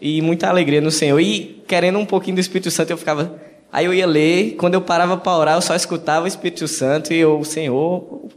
e 0.00 0.20
muita 0.20 0.48
alegria 0.48 0.80
no 0.80 0.90
Senhor 0.90 1.20
e 1.20 1.62
querendo 1.66 1.98
um 1.98 2.04
pouquinho 2.04 2.36
do 2.36 2.40
Espírito 2.40 2.70
Santo, 2.70 2.90
eu 2.90 2.98
ficava 2.98 3.40
Aí 3.72 3.86
eu 3.86 3.94
ia 3.94 4.06
ler, 4.06 4.56
quando 4.56 4.74
eu 4.74 4.82
parava 4.82 5.16
para 5.16 5.34
orar, 5.34 5.56
eu 5.56 5.62
só 5.62 5.74
escutava 5.74 6.26
o 6.26 6.28
Espírito 6.28 6.68
Santo 6.68 7.10
e 7.14 7.16
eu, 7.16 7.42
Senhor, 7.42 8.28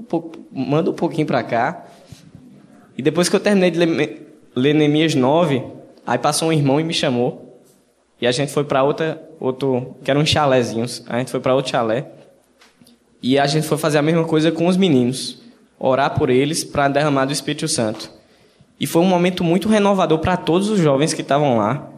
manda 0.49 0.91
um 0.91 0.93
pouquinho 0.93 1.27
para 1.27 1.43
cá. 1.43 1.85
E 2.97 3.01
depois 3.01 3.27
que 3.27 3.35
eu 3.35 3.39
terminei 3.41 3.69
de 3.69 3.77
ler, 3.77 4.24
ler 4.55 4.73
Neemias 4.73 5.13
9, 5.13 5.63
aí 6.05 6.17
passou 6.17 6.49
um 6.49 6.53
irmão 6.53 6.79
e 6.79 6.83
me 6.83 6.93
chamou. 6.93 7.59
E 8.19 8.25
a 8.25 8.31
gente 8.31 8.51
foi 8.51 8.63
para 8.63 8.83
outra, 8.83 9.21
outro, 9.39 9.95
que 10.03 10.09
eram 10.09 10.21
uns 10.21 10.29
chalézinhos. 10.29 11.03
A 11.07 11.19
gente 11.19 11.29
foi 11.29 11.39
para 11.39 11.53
outro 11.53 11.71
chalé. 11.71 12.07
E 13.21 13.37
a 13.37 13.45
gente 13.45 13.67
foi 13.67 13.77
fazer 13.77 13.97
a 13.97 14.01
mesma 14.01 14.23
coisa 14.23 14.51
com 14.51 14.67
os 14.67 14.77
meninos, 14.77 15.41
orar 15.79 16.17
por 16.17 16.29
eles 16.29 16.63
para 16.63 16.87
derramar 16.87 17.25
do 17.25 17.33
Espírito 17.33 17.67
Santo. 17.67 18.09
E 18.79 18.85
foi 18.85 19.01
um 19.01 19.05
momento 19.05 19.43
muito 19.43 19.67
renovador 19.67 20.19
para 20.19 20.37
todos 20.37 20.69
os 20.69 20.79
jovens 20.79 21.13
que 21.13 21.21
estavam 21.21 21.57
lá. 21.57 21.89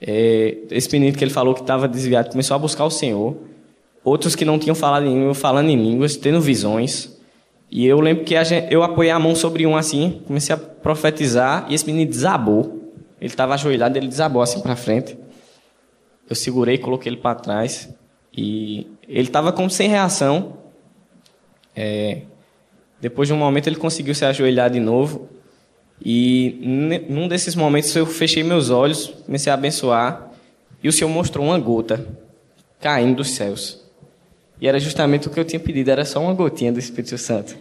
É, 0.00 0.56
esse 0.70 0.90
menino 0.92 1.16
que 1.16 1.22
ele 1.22 1.30
falou 1.30 1.54
que 1.54 1.60
estava 1.60 1.88
desviado 1.88 2.30
começou 2.30 2.54
a 2.54 2.58
buscar 2.58 2.84
o 2.84 2.90
Senhor. 2.90 3.36
Outros 4.04 4.36
que 4.36 4.44
não 4.44 4.58
tinham 4.58 4.74
falado 4.74 5.04
em 5.04 5.14
língua, 5.14 5.34
falando 5.34 5.68
em 5.68 5.76
línguas, 5.76 6.16
tendo 6.16 6.40
visões. 6.40 7.15
E 7.70 7.86
eu 7.86 8.00
lembro 8.00 8.24
que 8.24 8.42
gente, 8.44 8.72
eu 8.72 8.82
apoiei 8.82 9.10
a 9.10 9.18
mão 9.18 9.34
sobre 9.34 9.66
um 9.66 9.76
assim, 9.76 10.22
comecei 10.26 10.54
a 10.54 10.58
profetizar 10.58 11.66
e 11.68 11.74
esse 11.74 11.86
menino 11.86 12.08
desabou. 12.08 12.92
Ele 13.20 13.30
estava 13.30 13.54
ajoelhado, 13.54 13.98
ele 13.98 14.08
desabou 14.08 14.42
assim 14.42 14.60
para 14.60 14.76
frente. 14.76 15.16
Eu 16.28 16.36
segurei, 16.36 16.78
coloquei 16.78 17.10
ele 17.10 17.20
para 17.20 17.34
trás 17.34 17.92
e 18.36 18.86
ele 19.08 19.28
estava 19.28 19.52
como 19.52 19.70
sem 19.70 19.88
reação. 19.88 20.58
É, 21.74 22.22
depois 23.00 23.28
de 23.28 23.34
um 23.34 23.36
momento 23.36 23.66
ele 23.66 23.76
conseguiu 23.76 24.14
se 24.14 24.24
ajoelhar 24.24 24.70
de 24.70 24.80
novo 24.80 25.28
e 26.04 27.04
num 27.08 27.26
desses 27.28 27.54
momentos 27.54 27.94
eu 27.96 28.06
fechei 28.06 28.42
meus 28.42 28.70
olhos, 28.70 29.06
comecei 29.24 29.50
a 29.50 29.54
abençoar, 29.54 30.30
e 30.82 30.88
o 30.88 30.92
Senhor 30.92 31.10
mostrou 31.10 31.46
uma 31.46 31.58
gota 31.58 32.06
caindo 32.80 33.16
dos 33.16 33.30
céus. 33.30 33.85
E 34.60 34.66
era 34.66 34.78
justamente 34.78 35.28
o 35.28 35.30
que 35.30 35.38
eu 35.38 35.44
tinha 35.44 35.60
pedido, 35.60 35.90
era 35.90 36.04
só 36.04 36.20
uma 36.20 36.32
gotinha 36.32 36.72
do 36.72 36.78
Espírito 36.78 37.18
Santo. 37.18 37.56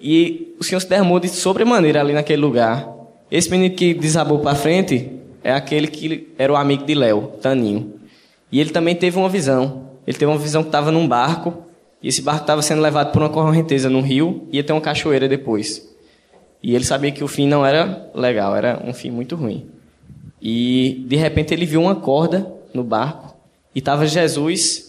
E 0.00 0.54
o 0.58 0.64
Senhor 0.64 0.80
se 0.80 0.88
derramou 0.88 1.18
de 1.18 1.28
sobremaneira 1.28 2.00
ali 2.00 2.12
naquele 2.12 2.40
lugar. 2.40 2.88
Esse 3.30 3.50
menino 3.50 3.74
que 3.74 3.94
desabou 3.94 4.38
para 4.38 4.54
frente 4.54 5.10
é 5.42 5.52
aquele 5.52 5.86
que 5.86 6.28
era 6.38 6.52
o 6.52 6.56
amigo 6.56 6.84
de 6.84 6.94
Léo, 6.94 7.32
Taninho. 7.40 7.94
E 8.50 8.60
ele 8.60 8.70
também 8.70 8.94
teve 8.94 9.18
uma 9.18 9.28
visão. 9.28 9.88
Ele 10.06 10.16
teve 10.16 10.30
uma 10.30 10.38
visão 10.38 10.62
que 10.62 10.68
estava 10.68 10.90
num 10.90 11.08
barco, 11.08 11.54
e 12.02 12.08
esse 12.08 12.22
barco 12.22 12.42
estava 12.42 12.62
sendo 12.62 12.82
levado 12.82 13.12
por 13.12 13.22
uma 13.22 13.30
correnteza 13.30 13.88
no 13.88 14.00
rio, 14.00 14.46
e 14.52 14.56
ia 14.56 14.64
ter 14.64 14.72
uma 14.72 14.80
cachoeira 14.80 15.26
depois. 15.26 15.90
E 16.62 16.74
ele 16.74 16.84
sabia 16.84 17.10
que 17.10 17.22
o 17.22 17.28
fim 17.28 17.46
não 17.46 17.64
era 17.64 18.10
legal, 18.14 18.54
era 18.56 18.82
um 18.84 18.92
fim 18.92 19.10
muito 19.10 19.36
ruim. 19.36 19.66
E 20.40 21.04
de 21.06 21.16
repente 21.16 21.54
ele 21.54 21.64
viu 21.64 21.80
uma 21.80 21.94
corda 21.94 22.46
no 22.74 22.84
barco 22.84 23.34
e 23.74 23.78
estava 23.78 24.06
Jesus 24.06 24.83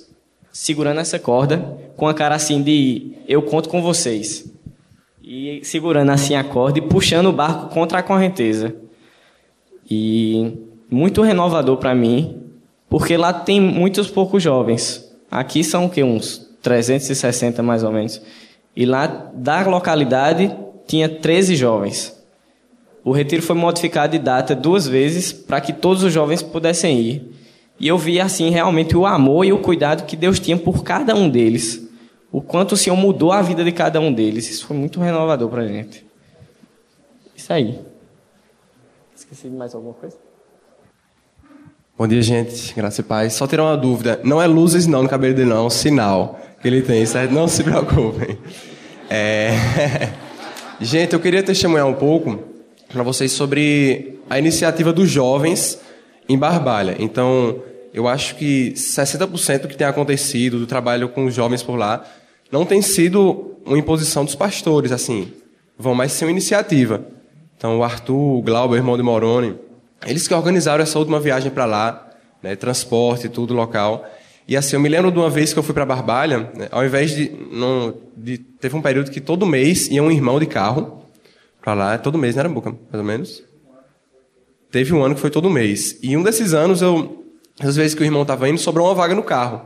segurando 0.56 1.02
essa 1.02 1.20
corda 1.20 1.78
com 1.98 2.08
a 2.08 2.14
cara 2.14 2.34
assim 2.34 2.62
de 2.62 3.12
eu 3.28 3.42
conto 3.42 3.68
com 3.68 3.82
vocês. 3.82 4.50
E 5.22 5.60
segurando 5.64 6.12
assim 6.12 6.34
a 6.34 6.46
corda 6.46 6.80
e 6.80 6.82
puxando 6.82 7.26
o 7.26 7.34
barco 7.34 7.74
contra 7.74 8.00
a 8.00 8.04
correnteza. 8.04 8.74
E 9.92 10.54
muito 10.90 11.22
renovador 11.22 11.76
para 11.76 11.94
mim, 11.94 12.42
porque 12.90 13.18
lá 13.18 13.34
tem 13.34 13.60
muitos 13.60 14.08
poucos 14.08 14.42
jovens. 14.42 15.06
Aqui 15.30 15.62
são 15.62 15.90
que 15.90 16.02
uns 16.02 16.50
360 16.62 17.62
mais 17.62 17.84
ou 17.84 17.92
menos. 17.92 18.22
E 18.74 18.86
lá 18.86 19.08
da 19.34 19.62
localidade 19.68 20.56
tinha 20.88 21.10
13 21.10 21.54
jovens. 21.58 22.18
O 23.04 23.12
retiro 23.12 23.44
foi 23.44 23.58
modificado 23.58 24.14
de 24.14 24.20
data 24.20 24.56
duas 24.56 24.88
vezes 24.88 25.34
para 25.34 25.60
que 25.60 25.74
todos 25.74 26.02
os 26.02 26.14
jovens 26.14 26.42
pudessem 26.42 26.98
ir. 26.98 27.35
E 27.80 27.88
eu 27.88 27.98
vi 27.98 28.20
assim 28.20 28.50
realmente 28.50 28.96
o 28.96 29.06
amor 29.06 29.46
e 29.46 29.52
o 29.52 29.60
cuidado 29.60 30.06
que 30.06 30.16
Deus 30.16 30.40
tinha 30.40 30.58
por 30.58 30.84
cada 30.84 31.14
um 31.16 31.30
deles. 31.30 31.88
O 32.32 32.42
quanto 32.42 32.74
o 32.74 32.78
Senhor 32.78 32.96
mudou 32.96 33.32
a 33.32 33.42
vida 33.42 33.64
de 33.64 33.72
cada 33.72 34.00
um 34.00 34.12
deles. 34.12 34.50
Isso 34.50 34.66
foi 34.66 34.76
muito 34.76 35.00
renovador 35.00 35.50
para 35.50 35.62
a 35.64 35.68
gente. 35.68 36.06
Isso 37.36 37.52
aí. 37.52 37.80
Esqueci 39.16 39.50
de 39.50 39.56
mais 39.56 39.74
alguma 39.76 39.94
coisa? 39.94 40.18
Bom 41.98 42.08
dia, 42.08 42.22
gente. 42.22 42.74
Graças 42.74 43.00
e 43.00 43.04
paz. 43.04 43.34
Só 43.34 43.48
tirar 43.48 43.64
uma 43.64 43.78
dúvida. 43.78 44.20
Não 44.24 44.42
é 44.42 44.48
luzes 44.48 44.86
não 44.86 45.04
no 45.04 45.10
cabelo 45.10 45.34
dele, 45.34 45.50
não. 45.50 45.58
É 45.58 45.62
um 45.62 45.70
sinal 45.70 46.40
que 46.62 46.68
ele 46.68 46.82
tem, 46.82 47.06
certo? 47.06 47.32
Não 47.32 47.48
se 47.48 47.64
preocupem. 47.64 48.38
É... 49.10 49.52
Gente, 50.82 51.14
eu 51.14 51.22
queria 51.22 51.42
testemunhar 51.42 51.88
um 51.88 51.94
pouco 51.94 52.38
para 52.92 53.02
vocês 53.02 53.32
sobre 53.32 54.20
a 54.30 54.38
iniciativa 54.38 54.92
dos 54.92 55.10
jovens 55.10 55.80
em 56.28 56.38
Barbalha. 56.38 56.96
Então, 57.00 57.62
eu 57.94 58.08
acho 58.08 58.36
que 58.36 58.74
60% 58.74 59.62
do 59.62 59.68
que 59.68 59.78
tem 59.78 59.88
acontecido, 59.88 60.60
do 60.60 60.68
trabalho 60.68 61.10
com 61.10 61.26
os 61.26 61.34
jovens 61.34 61.64
por 61.64 61.76
lá, 61.76 62.04
não 62.52 62.66
tem 62.66 62.82
sido 62.82 63.56
uma 63.66 63.78
imposição 63.78 64.26
dos 64.26 64.36
pastores, 64.36 64.92
assim, 64.92 65.32
vão 65.78 65.96
mais 65.96 66.12
ser 66.12 66.26
uma 66.26 66.32
iniciativa. 66.32 67.06
Então, 67.58 67.80
o 67.80 67.84
Arthur, 67.84 68.40
o 68.40 68.42
Glauber, 68.42 68.78
irmão 68.78 68.98
de 68.98 69.04
Moroni, 69.04 69.56
eles 70.06 70.28
que 70.28 70.34
organizaram 70.34 70.84
essa 70.84 71.00
última 71.00 71.20
viagem 71.20 71.52
para 71.52 71.66
lá, 71.66 72.08
né, 72.44 72.56
transporte, 72.56 73.30
tudo 73.30 73.54
local. 73.54 74.06
E 74.48 74.56
assim, 74.56 74.76
eu 74.76 74.80
me 74.80 74.90
lembro 74.90 75.12
de 75.12 75.18
uma 75.18 75.30
vez 75.30 75.52
que 75.52 75.58
eu 75.58 75.64
fui 75.64 75.74
para 75.74 75.86
Barbalha, 75.86 76.52
né, 76.54 76.68
ao 76.72 76.86
invés 76.86 77.16
de, 77.16 77.32
não, 77.52 77.96
de, 78.16 78.38
Teve 78.38 78.76
um 78.76 78.82
período 78.82 79.10
que 79.10 79.20
todo 79.20 79.46
mês 79.46 79.88
ia 79.88 80.04
um 80.04 80.12
irmão 80.12 80.40
de 80.40 80.46
carro 80.46 81.04
para 81.62 81.74
lá, 81.74 81.98
todo 81.98 82.18
mês, 82.18 82.36
não 82.36 82.42
era 82.42 82.50
boca, 82.50 82.70
mais 82.70 83.00
ou 83.00 83.04
menos. 83.04 83.44
Teve 84.76 84.94
um 84.94 85.02
ano 85.02 85.16
que 85.16 85.22
foi 85.22 85.30
todo 85.30 85.50
mês. 85.50 85.98
E 86.04 86.18
um 86.18 86.22
desses 86.22 86.54
anos, 86.54 86.82
eu, 86.82 87.24
às 87.62 87.78
vezes 87.78 87.96
que 87.96 88.02
o 88.02 88.04
irmão 88.04 88.24
estava 88.24 88.50
indo, 88.50 88.58
sobrou 88.58 88.88
uma 88.88 88.94
vaga 88.94 89.16
no 89.16 89.24
carro. 89.24 89.62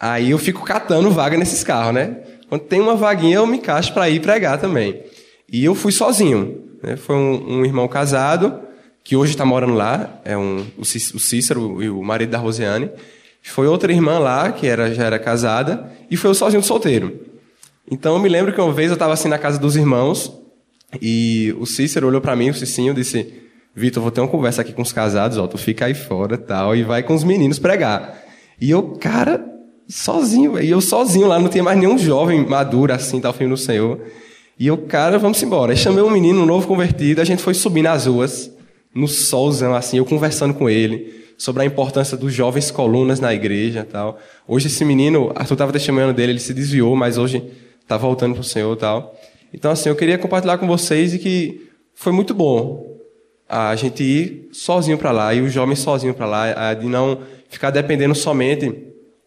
Aí 0.00 0.30
eu 0.30 0.38
fico 0.38 0.64
catando 0.64 1.10
vaga 1.10 1.36
nesses 1.36 1.62
carros, 1.62 1.92
né? 1.92 2.16
Quando 2.48 2.62
tem 2.62 2.80
uma 2.80 2.96
vaguinha, 2.96 3.36
eu 3.36 3.46
me 3.46 3.58
encaixo 3.58 3.92
para 3.92 4.08
ir 4.08 4.22
pregar 4.22 4.58
também. 4.58 5.02
E 5.46 5.62
eu 5.62 5.74
fui 5.74 5.92
sozinho. 5.92 6.58
Né? 6.82 6.96
Foi 6.96 7.14
um, 7.14 7.58
um 7.58 7.64
irmão 7.66 7.86
casado, 7.86 8.60
que 9.04 9.14
hoje 9.14 9.32
está 9.32 9.44
morando 9.44 9.74
lá, 9.74 10.18
é 10.24 10.38
um, 10.38 10.64
o 10.78 10.84
Cícero 10.86 11.82
e 11.82 11.90
o 11.90 12.02
marido 12.02 12.30
da 12.30 12.38
Rosiane. 12.38 12.88
Foi 13.42 13.66
outra 13.66 13.92
irmã 13.92 14.18
lá, 14.18 14.50
que 14.52 14.66
era, 14.66 14.94
já 14.94 15.04
era 15.04 15.18
casada, 15.18 15.92
e 16.10 16.16
foi 16.16 16.30
eu 16.30 16.34
sozinho 16.34 16.62
solteiro. 16.62 17.20
Então 17.90 18.14
eu 18.14 18.22
me 18.22 18.30
lembro 18.30 18.54
que 18.54 18.60
uma 18.62 18.72
vez 18.72 18.88
eu 18.88 18.94
estava 18.94 19.12
assim 19.12 19.28
na 19.28 19.36
casa 19.36 19.58
dos 19.58 19.76
irmãos, 19.76 20.32
E 21.02 21.54
o 21.58 21.66
Cícero 21.66 22.06
olhou 22.06 22.22
para 22.22 22.34
mim, 22.34 22.48
o 22.48 22.54
Cicinho, 22.54 22.94
disse: 22.94 23.43
Vitor, 23.76 24.02
vou 24.02 24.12
ter 24.12 24.20
uma 24.20 24.28
conversa 24.28 24.62
aqui 24.62 24.72
com 24.72 24.82
os 24.82 24.92
casados, 24.92 25.36
ó, 25.36 25.46
tu 25.48 25.58
fica 25.58 25.86
aí 25.86 25.94
fora 25.94 26.38
tal, 26.38 26.76
e 26.76 26.84
vai 26.84 27.02
com 27.02 27.12
os 27.12 27.24
meninos 27.24 27.58
pregar. 27.58 28.22
E 28.60 28.70
eu, 28.70 28.82
cara, 29.00 29.44
sozinho, 29.88 30.60
e 30.60 30.70
eu 30.70 30.80
sozinho 30.80 31.26
lá, 31.26 31.40
não 31.40 31.48
tinha 31.48 31.64
mais 31.64 31.76
nenhum 31.76 31.98
jovem 31.98 32.46
maduro 32.46 32.92
assim, 32.92 33.20
tal, 33.20 33.32
filho 33.32 33.50
no 33.50 33.56
Senhor. 33.56 34.00
E 34.58 34.68
eu, 34.68 34.78
cara, 34.78 35.18
vamos 35.18 35.42
embora. 35.42 35.72
Aí 35.72 35.76
chamei 35.76 36.04
um 36.04 36.10
menino, 36.10 36.42
um 36.42 36.46
novo 36.46 36.68
convertido, 36.68 37.20
a 37.20 37.24
gente 37.24 37.42
foi 37.42 37.52
subir 37.52 37.82
nas 37.82 38.06
ruas, 38.06 38.48
no 38.94 39.08
solzão, 39.08 39.74
assim, 39.74 39.98
eu 39.98 40.04
conversando 40.04 40.54
com 40.54 40.70
ele 40.70 41.24
sobre 41.36 41.62
a 41.62 41.66
importância 41.66 42.16
dos 42.16 42.32
jovens 42.32 42.70
colunas 42.70 43.18
na 43.18 43.34
igreja 43.34 43.84
tal. 43.90 44.20
Hoje 44.46 44.68
esse 44.68 44.84
menino, 44.84 45.32
Arthur 45.34 45.54
estava 45.54 45.72
testemunhando 45.72 46.12
dele, 46.12 46.30
ele 46.30 46.38
se 46.38 46.54
desviou, 46.54 46.94
mas 46.94 47.18
hoje 47.18 47.42
está 47.82 47.96
voltando 47.96 48.34
para 48.34 48.40
o 48.40 48.44
Senhor 48.44 48.76
tal. 48.76 49.18
Então, 49.52 49.72
assim, 49.72 49.88
eu 49.88 49.96
queria 49.96 50.16
compartilhar 50.16 50.58
com 50.58 50.66
vocês 50.68 51.12
e 51.12 51.18
que 51.18 51.68
foi 51.92 52.12
muito 52.12 52.32
bom 52.32 52.93
a 53.48 53.74
gente 53.76 54.02
ir 54.02 54.48
sozinho 54.52 54.98
para 54.98 55.10
lá, 55.10 55.34
e 55.34 55.40
os 55.40 55.52
jovens 55.52 55.78
sozinhos 55.78 56.16
para 56.16 56.26
lá, 56.26 56.74
de 56.74 56.86
não 56.86 57.20
ficar 57.48 57.70
dependendo 57.70 58.14
somente 58.14 58.72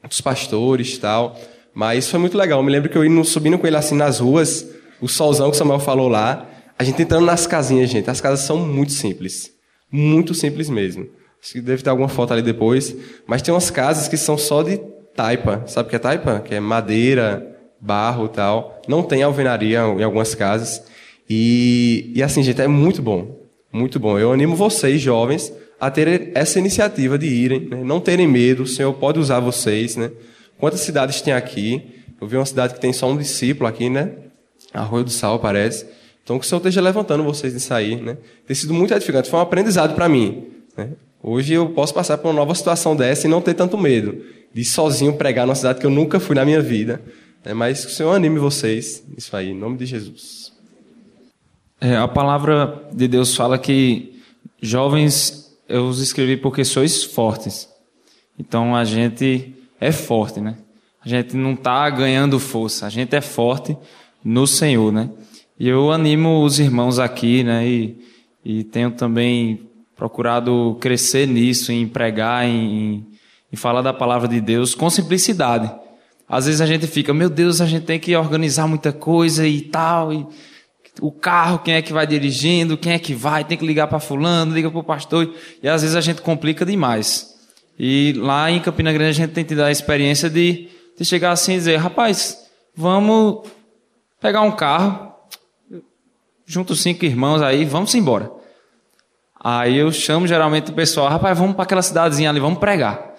dos 0.07 0.21
pastores 0.21 0.97
tal. 0.97 1.37
Mas 1.73 2.05
isso 2.05 2.11
foi 2.11 2.19
muito 2.19 2.37
legal. 2.37 2.59
Eu 2.59 2.63
me 2.63 2.71
lembro 2.71 2.89
que 2.89 2.97
eu 2.97 3.05
indo, 3.05 3.23
subindo 3.23 3.57
com 3.57 3.67
ele 3.67 3.77
assim 3.77 3.95
nas 3.95 4.19
ruas, 4.19 4.67
o 4.99 5.07
solzão 5.07 5.49
que 5.49 5.55
o 5.55 5.57
Samuel 5.57 5.79
falou 5.79 6.07
lá, 6.07 6.49
a 6.77 6.83
gente 6.83 7.01
entrando 7.01 7.25
nas 7.25 7.45
casinhas, 7.45 7.89
gente. 7.89 8.09
As 8.09 8.21
casas 8.21 8.41
são 8.41 8.57
muito 8.57 8.91
simples. 8.91 9.51
Muito 9.91 10.33
simples 10.33 10.69
mesmo. 10.69 11.07
Acho 11.41 11.53
que 11.53 11.61
deve 11.61 11.83
ter 11.83 11.89
alguma 11.89 12.09
foto 12.09 12.33
ali 12.33 12.41
depois. 12.41 12.95
Mas 13.25 13.41
tem 13.41 13.53
umas 13.53 13.69
casas 13.69 14.07
que 14.07 14.17
são 14.17 14.37
só 14.37 14.63
de 14.63 14.77
taipa. 15.15 15.63
Sabe 15.67 15.87
o 15.87 15.89
que 15.89 15.95
é 15.95 15.99
taipa? 15.99 16.39
Que 16.39 16.55
é 16.55 16.59
madeira, 16.59 17.55
barro 17.79 18.25
e 18.25 18.29
tal. 18.29 18.81
Não 18.87 19.03
tem 19.03 19.23
alvenaria 19.23 19.79
em 19.79 20.03
algumas 20.03 20.35
casas. 20.35 20.83
E, 21.29 22.11
e 22.15 22.23
assim, 22.23 22.43
gente, 22.43 22.61
é 22.61 22.67
muito 22.67 23.01
bom. 23.01 23.46
Muito 23.77 23.99
bom. 23.99 24.17
Eu 24.17 24.33
animo 24.33 24.55
vocês, 24.55 24.99
jovens, 24.99 25.53
a 25.79 25.91
terem 25.91 26.31
essa 26.33 26.57
iniciativa 26.57 27.15
de 27.15 27.27
irem, 27.27 27.67
né? 27.69 27.83
não 27.83 27.99
terem 27.99 28.27
medo. 28.27 28.63
O 28.63 28.67
Senhor 28.67 28.91
pode 28.93 29.19
usar 29.19 29.39
vocês, 29.39 29.95
né? 29.95 30.09
Quantas 30.57 30.79
cidades 30.79 31.21
tem 31.21 31.31
aqui? 31.31 31.83
Eu 32.19 32.27
vi 32.27 32.35
uma 32.35 32.45
cidade 32.45 32.73
que 32.73 32.79
tem 32.79 32.91
só 32.91 33.07
um 33.07 33.15
discípulo 33.15 33.69
aqui, 33.69 33.87
né? 33.87 34.13
Arroio 34.73 35.03
do 35.03 35.11
Sal, 35.11 35.37
parece. 35.37 35.85
Então, 36.23 36.39
que 36.39 36.45
o 36.45 36.49
Senhor 36.49 36.57
esteja 36.57 36.81
levantando 36.81 37.23
vocês 37.23 37.53
de 37.53 37.59
sair, 37.59 38.01
né? 38.01 38.17
Tem 38.47 38.55
sido 38.55 38.73
muito 38.73 38.95
edificante. 38.95 39.29
Foi 39.29 39.37
um 39.37 39.43
aprendizado 39.43 39.93
para 39.93 40.09
mim. 40.09 40.47
Né? 40.75 40.89
Hoje 41.21 41.53
eu 41.53 41.69
posso 41.69 41.93
passar 41.93 42.17
por 42.17 42.29
uma 42.29 42.33
nova 42.33 42.55
situação 42.55 42.95
dessa 42.95 43.27
e 43.27 43.29
não 43.29 43.41
ter 43.41 43.53
tanto 43.53 43.77
medo 43.77 44.23
de 44.51 44.65
sozinho 44.65 45.13
pregar 45.13 45.45
numa 45.45 45.55
cidade 45.55 45.79
que 45.79 45.85
eu 45.85 45.91
nunca 45.91 46.19
fui 46.19 46.35
na 46.35 46.43
minha 46.43 46.61
vida. 46.61 46.99
Né? 47.45 47.53
Mas 47.53 47.85
que 47.85 47.91
o 47.91 47.93
Senhor 47.93 48.11
anime 48.11 48.39
vocês 48.39 49.03
nisso 49.07 49.35
aí, 49.35 49.51
em 49.51 49.55
nome 49.55 49.77
de 49.77 49.85
Jesus. 49.85 50.46
É, 51.79 51.95
a 51.95 52.07
palavra 52.07 52.89
de 52.91 53.07
Deus 53.07 53.35
fala 53.35 53.57
que 53.57 54.19
jovens 54.59 55.55
eu 55.69 55.85
os 55.85 56.01
escrevi 56.01 56.35
porque 56.37 56.65
sois 56.65 57.03
fortes. 57.03 57.69
Então 58.37 58.75
a 58.75 58.83
gente 58.83 59.53
é 59.79 59.91
forte, 59.91 60.39
né? 60.39 60.55
A 61.03 61.07
gente 61.07 61.35
não 61.35 61.53
está 61.53 61.89
ganhando 61.89 62.39
força, 62.39 62.85
a 62.85 62.89
gente 62.89 63.15
é 63.15 63.21
forte 63.21 63.77
no 64.23 64.47
Senhor, 64.47 64.91
né? 64.91 65.09
E 65.59 65.67
eu 65.67 65.91
animo 65.91 66.43
os 66.43 66.59
irmãos 66.59 66.99
aqui, 66.99 67.43
né? 67.43 67.67
E, 67.67 67.97
e 68.43 68.63
tenho 68.63 68.91
também 68.91 69.67
procurado 69.95 70.77
crescer 70.79 71.27
nisso, 71.27 71.71
em 71.71 71.87
pregar, 71.87 72.45
em, 72.45 73.05
em 73.51 73.55
falar 73.55 73.81
da 73.81 73.93
palavra 73.93 74.27
de 74.27 74.41
Deus 74.41 74.73
com 74.73 74.89
simplicidade. 74.89 75.71
Às 76.27 76.45
vezes 76.45 76.59
a 76.59 76.65
gente 76.65 76.87
fica, 76.87 77.13
meu 77.13 77.29
Deus, 77.29 77.61
a 77.61 77.65
gente 77.65 77.85
tem 77.85 77.99
que 77.99 78.15
organizar 78.15 78.67
muita 78.67 78.91
coisa 78.91 79.47
e 79.47 79.61
tal, 79.61 80.11
e 80.11 80.25
o 81.01 81.11
carro, 81.11 81.59
quem 81.59 81.75
é 81.75 81.81
que 81.81 81.93
vai 81.93 82.07
dirigindo, 82.07 82.77
quem 82.77 82.93
é 82.93 82.99
que 82.99 83.13
vai, 83.13 83.43
tem 83.43 83.57
que 83.57 83.65
ligar 83.65 83.87
para 83.87 83.99
fulano, 83.99 84.53
liga 84.53 84.69
para 84.69 84.79
o 84.79 84.83
pastor, 84.83 85.33
e 85.61 85.67
às 85.67 85.81
vezes 85.81 85.95
a 85.95 86.01
gente 86.01 86.21
complica 86.21 86.65
demais. 86.65 87.35
E 87.77 88.13
lá 88.17 88.49
em 88.49 88.59
Campina 88.59 88.91
Grande 88.91 89.09
a 89.09 89.25
gente 89.25 89.33
tem 89.33 89.43
tido 89.43 89.63
a 89.63 89.71
experiência 89.71 90.29
de, 90.29 90.69
de 90.97 91.05
chegar 91.05 91.31
assim 91.31 91.53
e 91.53 91.57
dizer, 91.57 91.77
rapaz, 91.77 92.37
vamos 92.75 93.47
pegar 94.19 94.41
um 94.41 94.51
carro, 94.51 95.13
junto 96.45 96.75
cinco 96.75 97.05
irmãos 97.05 97.41
aí, 97.41 97.65
vamos 97.65 97.93
embora. 97.93 98.31
Aí 99.39 99.77
eu 99.77 99.91
chamo 99.91 100.25
geralmente 100.25 100.71
o 100.71 100.73
pessoal, 100.73 101.09
rapaz, 101.09 101.37
vamos 101.37 101.55
para 101.55 101.63
aquela 101.63 101.81
cidadezinha 101.81 102.29
ali, 102.29 102.39
vamos 102.39 102.59
pregar. 102.59 103.15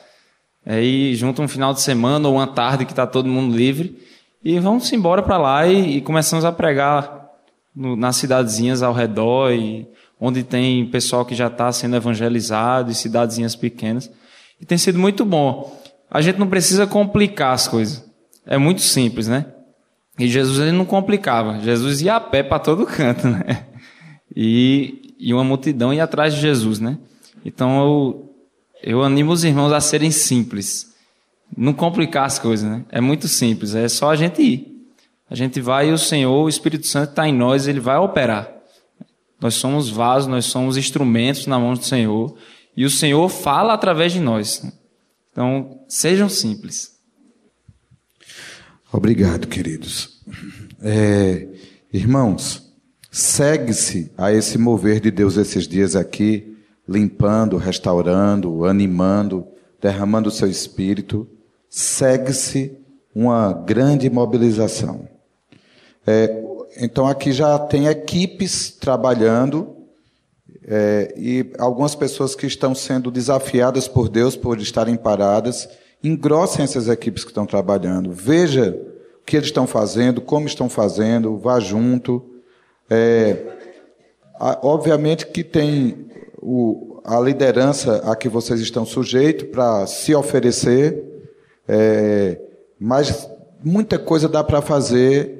Aí 0.66 1.14
junto 1.14 1.40
um 1.40 1.48
final 1.48 1.72
de 1.72 1.80
semana 1.80 2.28
ou 2.28 2.34
uma 2.34 2.46
tarde 2.46 2.84
que 2.84 2.92
está 2.92 3.06
todo 3.06 3.28
mundo 3.28 3.56
livre 3.56 3.96
e 4.44 4.58
vamos 4.58 4.92
embora 4.92 5.22
para 5.22 5.38
lá 5.38 5.66
e, 5.66 5.96
e, 5.96 6.00
começamos 6.00 6.44
a 6.44 6.52
pregar 6.52 7.17
no, 7.78 7.96
nas 7.96 8.16
cidadezinhas 8.16 8.82
ao 8.82 8.92
redor 8.92 9.52
e 9.52 9.86
onde 10.20 10.42
tem 10.42 10.84
pessoal 10.86 11.24
que 11.24 11.34
já 11.34 11.46
está 11.46 11.70
sendo 11.70 11.96
evangelizado 11.96 12.90
e 12.90 12.94
cidadezinhas 12.94 13.54
pequenas. 13.54 14.10
E 14.60 14.66
tem 14.66 14.76
sido 14.76 14.98
muito 14.98 15.24
bom. 15.24 15.80
A 16.10 16.20
gente 16.20 16.38
não 16.38 16.48
precisa 16.48 16.86
complicar 16.86 17.54
as 17.54 17.68
coisas. 17.68 18.04
É 18.44 18.58
muito 18.58 18.80
simples, 18.80 19.28
né? 19.28 19.46
E 20.18 20.26
Jesus 20.26 20.58
ele 20.58 20.72
não 20.72 20.84
complicava. 20.84 21.60
Jesus 21.60 22.02
ia 22.02 22.16
a 22.16 22.20
pé 22.20 22.42
para 22.42 22.58
todo 22.58 22.84
canto, 22.84 23.28
né? 23.28 23.66
E 24.34 25.08
e 25.18 25.34
uma 25.34 25.42
multidão 25.42 25.92
ia 25.92 26.04
atrás 26.04 26.32
de 26.32 26.40
Jesus, 26.40 26.78
né? 26.78 26.96
Então 27.44 27.82
eu, 27.82 28.34
eu 28.82 29.02
animo 29.02 29.32
os 29.32 29.42
irmãos 29.42 29.72
a 29.72 29.80
serem 29.80 30.10
simples, 30.10 30.94
não 31.56 31.72
complicar 31.72 32.24
as 32.24 32.38
coisas, 32.38 32.68
né? 32.68 32.84
É 32.90 33.00
muito 33.00 33.26
simples, 33.26 33.74
é 33.74 33.88
só 33.88 34.10
a 34.10 34.16
gente 34.16 34.40
ir. 34.40 34.77
A 35.30 35.34
gente 35.34 35.60
vai 35.60 35.90
e 35.90 35.92
o 35.92 35.98
Senhor, 35.98 36.44
o 36.44 36.48
Espírito 36.48 36.86
Santo 36.86 37.10
está 37.10 37.28
em 37.28 37.32
nós, 37.32 37.68
ele 37.68 37.80
vai 37.80 37.96
operar. 37.98 38.50
Nós 39.40 39.54
somos 39.54 39.88
vasos, 39.88 40.28
nós 40.28 40.46
somos 40.46 40.76
instrumentos 40.76 41.46
na 41.46 41.58
mão 41.58 41.74
do 41.74 41.84
Senhor 41.84 42.36
e 42.76 42.84
o 42.84 42.90
Senhor 42.90 43.28
fala 43.28 43.74
através 43.74 44.12
de 44.12 44.20
nós. 44.20 44.64
Então, 45.30 45.80
sejam 45.88 46.28
simples. 46.28 46.98
Obrigado, 48.92 49.46
queridos. 49.46 50.22
É, 50.82 51.46
irmãos, 51.92 52.68
Segue-se 53.10 54.12
a 54.18 54.32
esse 54.32 54.58
mover 54.58 55.00
de 55.00 55.10
Deus 55.10 55.36
esses 55.36 55.66
dias 55.66 55.96
aqui, 55.96 56.56
limpando, 56.86 57.56
restaurando, 57.56 58.64
animando, 58.64 59.46
derramando 59.80 60.28
o 60.28 60.32
seu 60.32 60.48
espírito. 60.48 61.26
Segue-se 61.70 62.76
uma 63.14 63.52
grande 63.52 64.10
mobilização. 64.10 65.08
É, 66.10 66.42
então 66.80 67.06
aqui 67.06 67.32
já 67.32 67.58
tem 67.58 67.86
equipes 67.86 68.70
trabalhando 68.70 69.76
é, 70.66 71.12
e 71.18 71.52
algumas 71.58 71.94
pessoas 71.94 72.34
que 72.34 72.46
estão 72.46 72.74
sendo 72.74 73.10
desafiadas 73.10 73.86
por 73.86 74.08
Deus 74.08 74.34
por 74.34 74.58
estarem 74.58 74.96
paradas. 74.96 75.68
Engrossem 76.02 76.64
essas 76.64 76.88
equipes 76.88 77.24
que 77.24 77.30
estão 77.30 77.44
trabalhando. 77.44 78.10
Veja 78.10 78.70
o 79.20 79.24
que 79.26 79.36
eles 79.36 79.48
estão 79.48 79.66
fazendo, 79.66 80.22
como 80.22 80.46
estão 80.46 80.70
fazendo, 80.70 81.36
vá 81.36 81.60
junto. 81.60 82.24
É, 82.88 83.36
obviamente 84.62 85.26
que 85.26 85.44
tem 85.44 86.06
o, 86.40 87.02
a 87.04 87.20
liderança 87.20 87.96
a 88.10 88.16
que 88.16 88.30
vocês 88.30 88.60
estão 88.60 88.86
sujeitos 88.86 89.46
para 89.50 89.86
se 89.86 90.14
oferecer, 90.14 91.04
é, 91.68 92.40
mas 92.80 93.28
muita 93.62 93.98
coisa 93.98 94.26
dá 94.26 94.42
para 94.42 94.62
fazer 94.62 95.37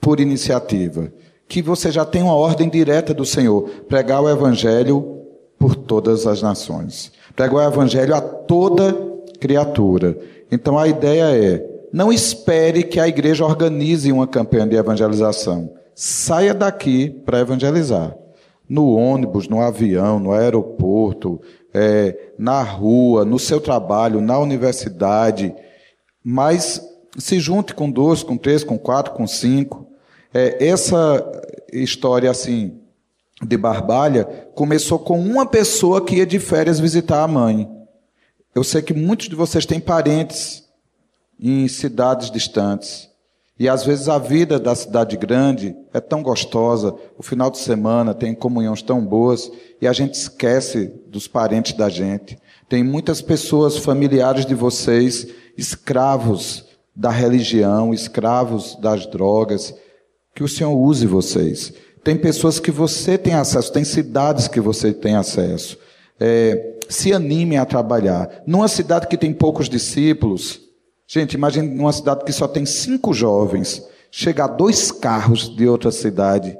por 0.00 0.20
iniciativa. 0.20 1.12
Que 1.48 1.60
você 1.60 1.90
já 1.90 2.04
tem 2.04 2.22
uma 2.22 2.34
ordem 2.34 2.68
direta 2.68 3.12
do 3.12 3.24
Senhor: 3.24 3.68
pregar 3.88 4.22
o 4.22 4.30
Evangelho 4.30 5.18
por 5.58 5.74
todas 5.74 6.26
as 6.26 6.40
nações, 6.40 7.12
pregar 7.34 7.56
o 7.56 7.72
Evangelho 7.72 8.14
a 8.14 8.20
toda 8.20 8.96
criatura. 9.40 10.16
Então 10.50 10.78
a 10.78 10.86
ideia 10.86 11.36
é: 11.36 11.70
não 11.92 12.12
espere 12.12 12.84
que 12.84 13.00
a 13.00 13.08
igreja 13.08 13.44
organize 13.44 14.12
uma 14.12 14.26
campanha 14.26 14.66
de 14.66 14.76
evangelização. 14.76 15.72
Saia 15.94 16.54
daqui 16.54 17.10
para 17.10 17.40
evangelizar. 17.40 18.16
No 18.68 18.94
ônibus, 18.94 19.48
no 19.48 19.60
avião, 19.60 20.20
no 20.20 20.30
aeroporto, 20.30 21.40
é, 21.74 22.16
na 22.38 22.62
rua, 22.62 23.24
no 23.24 23.38
seu 23.38 23.60
trabalho, 23.60 24.20
na 24.20 24.38
universidade. 24.38 25.52
Mas 26.22 26.80
se 27.18 27.40
junte 27.40 27.74
com 27.74 27.90
dois, 27.90 28.22
com 28.22 28.36
três, 28.36 28.62
com 28.62 28.78
quatro, 28.78 29.12
com 29.12 29.26
cinco. 29.26 29.89
É, 30.32 30.64
essa 30.66 31.42
história 31.72 32.30
assim 32.30 32.78
de 33.42 33.56
Barbalha 33.56 34.24
começou 34.54 34.98
com 34.98 35.18
uma 35.18 35.46
pessoa 35.46 36.04
que 36.04 36.16
ia 36.16 36.26
de 36.26 36.38
férias 36.38 36.78
visitar 36.78 37.22
a 37.22 37.28
mãe. 37.28 37.68
Eu 38.54 38.62
sei 38.62 38.82
que 38.82 38.92
muitos 38.92 39.28
de 39.28 39.34
vocês 39.34 39.64
têm 39.64 39.80
parentes 39.80 40.64
em 41.38 41.66
cidades 41.68 42.30
distantes. 42.30 43.08
E 43.58 43.68
às 43.68 43.84
vezes 43.84 44.08
a 44.08 44.18
vida 44.18 44.58
da 44.58 44.74
cidade 44.74 45.16
grande 45.16 45.76
é 45.92 46.00
tão 46.00 46.22
gostosa, 46.22 46.94
o 47.18 47.22
final 47.22 47.50
de 47.50 47.58
semana 47.58 48.14
tem 48.14 48.34
comunhões 48.34 48.80
tão 48.80 49.04
boas 49.04 49.50
e 49.80 49.86
a 49.86 49.92
gente 49.92 50.14
esquece 50.14 50.92
dos 51.08 51.28
parentes 51.28 51.74
da 51.74 51.88
gente. 51.88 52.38
Tem 52.68 52.82
muitas 52.82 53.20
pessoas 53.20 53.76
familiares 53.76 54.46
de 54.46 54.54
vocês, 54.54 55.26
escravos 55.58 56.64
da 56.96 57.10
religião, 57.10 57.92
escravos 57.92 58.76
das 58.76 59.06
drogas. 59.06 59.74
Que 60.34 60.42
o 60.42 60.48
Senhor 60.48 60.74
use 60.74 61.06
vocês. 61.06 61.72
Tem 62.02 62.16
pessoas 62.16 62.58
que 62.58 62.70
você 62.70 63.18
tem 63.18 63.34
acesso, 63.34 63.72
tem 63.72 63.84
cidades 63.84 64.48
que 64.48 64.60
você 64.60 64.92
tem 64.92 65.16
acesso. 65.16 65.78
É, 66.18 66.78
se 66.88 67.12
animem 67.12 67.58
a 67.58 67.64
trabalhar. 67.64 68.42
Numa 68.46 68.68
cidade 68.68 69.06
que 69.06 69.16
tem 69.16 69.32
poucos 69.32 69.68
discípulos, 69.68 70.60
gente, 71.06 71.34
imagine 71.34 71.68
numa 71.68 71.92
cidade 71.92 72.24
que 72.24 72.32
só 72.32 72.48
tem 72.48 72.64
cinco 72.66 73.12
jovens, 73.12 73.86
chegar 74.10 74.48
dois 74.48 74.90
carros 74.90 75.54
de 75.54 75.68
outra 75.68 75.90
cidade. 75.90 76.56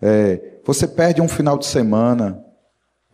É, 0.00 0.58
você 0.64 0.86
perde 0.86 1.20
um 1.20 1.28
final 1.28 1.56
de 1.56 1.66
semana 1.66 2.42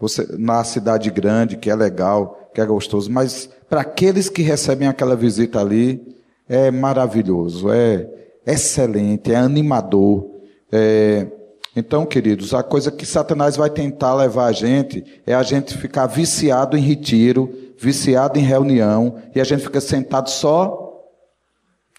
você, 0.02 0.26
na 0.36 0.64
cidade 0.64 1.10
grande, 1.10 1.56
que 1.56 1.70
é 1.70 1.76
legal, 1.76 2.50
que 2.52 2.60
é 2.60 2.66
gostoso, 2.66 3.08
mas 3.08 3.48
para 3.70 3.82
aqueles 3.82 4.28
que 4.28 4.42
recebem 4.42 4.88
aquela 4.88 5.14
visita 5.14 5.60
ali, 5.60 6.02
é 6.48 6.72
maravilhoso, 6.72 7.70
é 7.70 8.08
excelente, 8.46 9.32
é 9.32 9.36
animador. 9.36 10.30
É... 10.70 11.26
Então, 11.74 12.04
queridos, 12.04 12.52
a 12.52 12.62
coisa 12.62 12.90
que 12.90 13.06
Satanás 13.06 13.56
vai 13.56 13.70
tentar 13.70 14.14
levar 14.14 14.46
a 14.46 14.52
gente 14.52 15.04
é 15.26 15.34
a 15.34 15.42
gente 15.42 15.76
ficar 15.76 16.06
viciado 16.06 16.76
em 16.76 16.80
retiro, 16.82 17.50
viciado 17.78 18.38
em 18.38 18.42
reunião, 18.42 19.16
e 19.34 19.40
a 19.40 19.44
gente 19.44 19.62
fica 19.62 19.80
sentado 19.80 20.28
só, 20.28 21.02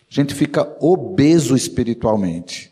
a 0.10 0.14
gente 0.14 0.36
fica 0.36 0.78
obeso 0.80 1.56
espiritualmente. 1.56 2.72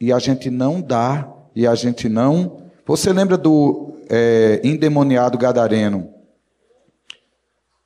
E 0.00 0.12
a 0.12 0.18
gente 0.18 0.48
não 0.48 0.80
dá, 0.80 1.30
e 1.54 1.66
a 1.66 1.74
gente 1.74 2.08
não. 2.08 2.62
Você 2.86 3.12
lembra 3.12 3.36
do 3.36 3.94
é, 4.08 4.60
endemoniado 4.64 5.36
gadareno? 5.36 6.08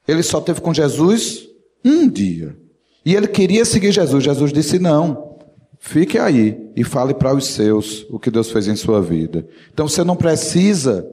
Ele 0.06 0.22
só 0.22 0.40
teve 0.40 0.60
com 0.60 0.72
Jesus 0.72 1.48
um 1.84 2.08
dia. 2.08 2.56
E 3.04 3.14
ele 3.14 3.26
queria 3.26 3.64
seguir 3.64 3.92
Jesus. 3.92 4.22
Jesus 4.22 4.52
disse: 4.52 4.78
Não, 4.78 5.36
fique 5.78 6.18
aí 6.18 6.70
e 6.76 6.84
fale 6.84 7.14
para 7.14 7.34
os 7.34 7.46
seus 7.46 8.06
o 8.10 8.18
que 8.18 8.30
Deus 8.30 8.50
fez 8.50 8.68
em 8.68 8.76
sua 8.76 9.00
vida. 9.00 9.46
Então 9.72 9.88
você 9.88 10.04
não 10.04 10.16
precisa 10.16 11.06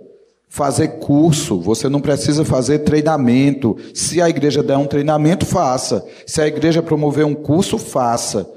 fazer 0.47 0.99
curso, 0.99 1.59
você 1.61 1.87
não 1.87 2.01
precisa 2.01 2.43
fazer 2.43 2.79
treinamento. 2.79 3.77
Se 3.93 4.21
a 4.21 4.29
igreja 4.29 4.63
der 4.63 4.77
um 4.77 4.87
treinamento, 4.87 5.45
faça. 5.45 6.05
Se 6.25 6.41
a 6.41 6.47
igreja 6.47 6.81
promover 6.81 7.25
um 7.25 7.35
curso, 7.35 7.77
faça. 7.77 8.49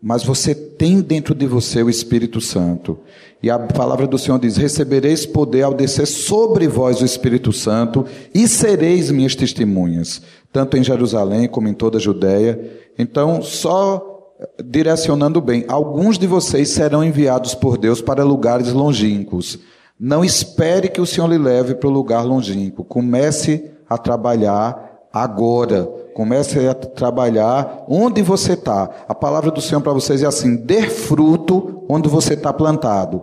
Mas 0.00 0.24
você 0.24 0.52
tem 0.52 1.00
dentro 1.00 1.32
de 1.32 1.46
você 1.46 1.80
o 1.80 1.88
Espírito 1.90 2.40
Santo. 2.40 2.98
E 3.40 3.48
a 3.48 3.56
palavra 3.58 4.04
do 4.04 4.18
Senhor 4.18 4.38
diz: 4.38 4.56
Recebereis 4.56 5.24
poder 5.24 5.62
ao 5.62 5.74
descer 5.74 6.06
sobre 6.06 6.66
vós 6.66 7.00
o 7.00 7.04
Espírito 7.04 7.52
Santo, 7.52 8.04
e 8.34 8.48
sereis 8.48 9.10
minhas 9.12 9.36
testemunhas, 9.36 10.22
tanto 10.52 10.76
em 10.76 10.84
Jerusalém 10.84 11.48
como 11.48 11.68
em 11.68 11.74
toda 11.74 11.96
a 11.96 12.00
Judéia. 12.00 12.60
Então, 12.98 13.40
só 13.40 14.34
direcionando 14.64 15.40
bem, 15.40 15.64
alguns 15.68 16.18
de 16.18 16.26
vocês 16.26 16.68
serão 16.70 17.02
enviados 17.02 17.54
por 17.54 17.78
Deus 17.78 18.00
para 18.00 18.24
lugares 18.24 18.72
longínquos. 18.72 19.58
Não 19.98 20.24
espere 20.24 20.88
que 20.88 21.00
o 21.00 21.06
Senhor 21.06 21.28
lhe 21.28 21.38
leve 21.38 21.74
para 21.74 21.88
o 21.88 21.92
lugar 21.92 22.24
longínquo. 22.24 22.84
Comece 22.84 23.70
a 23.88 23.96
trabalhar 23.96 25.00
agora. 25.12 25.86
Comece 26.14 26.66
a 26.66 26.74
trabalhar 26.74 27.84
onde 27.88 28.20
você 28.20 28.54
está. 28.54 28.90
A 29.08 29.14
palavra 29.14 29.50
do 29.50 29.60
Senhor 29.60 29.80
para 29.80 29.92
vocês 29.92 30.22
é 30.22 30.26
assim: 30.26 30.56
dê 30.56 30.82
fruto 30.82 31.84
onde 31.88 32.08
você 32.08 32.34
está 32.34 32.52
plantado. 32.52 33.22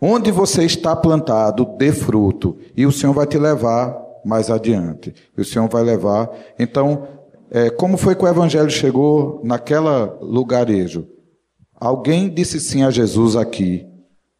Onde 0.00 0.32
você 0.32 0.64
está 0.64 0.96
plantado, 0.96 1.64
dê 1.76 1.92
fruto. 1.92 2.56
E 2.76 2.84
o 2.84 2.90
Senhor 2.90 3.12
vai 3.12 3.26
te 3.26 3.38
levar 3.38 4.02
mais 4.24 4.50
adiante. 4.50 5.14
E 5.36 5.40
o 5.40 5.44
Senhor 5.44 5.68
vai 5.68 5.82
levar. 5.82 6.30
Então, 6.58 7.06
é, 7.50 7.70
como 7.70 7.96
foi 7.96 8.14
que 8.14 8.24
o 8.24 8.28
Evangelho 8.28 8.70
chegou 8.70 9.40
naquela 9.44 10.18
lugarejo? 10.20 11.06
Alguém 11.78 12.28
disse 12.28 12.60
sim 12.60 12.82
a 12.82 12.90
Jesus 12.90 13.36
aqui, 13.36 13.86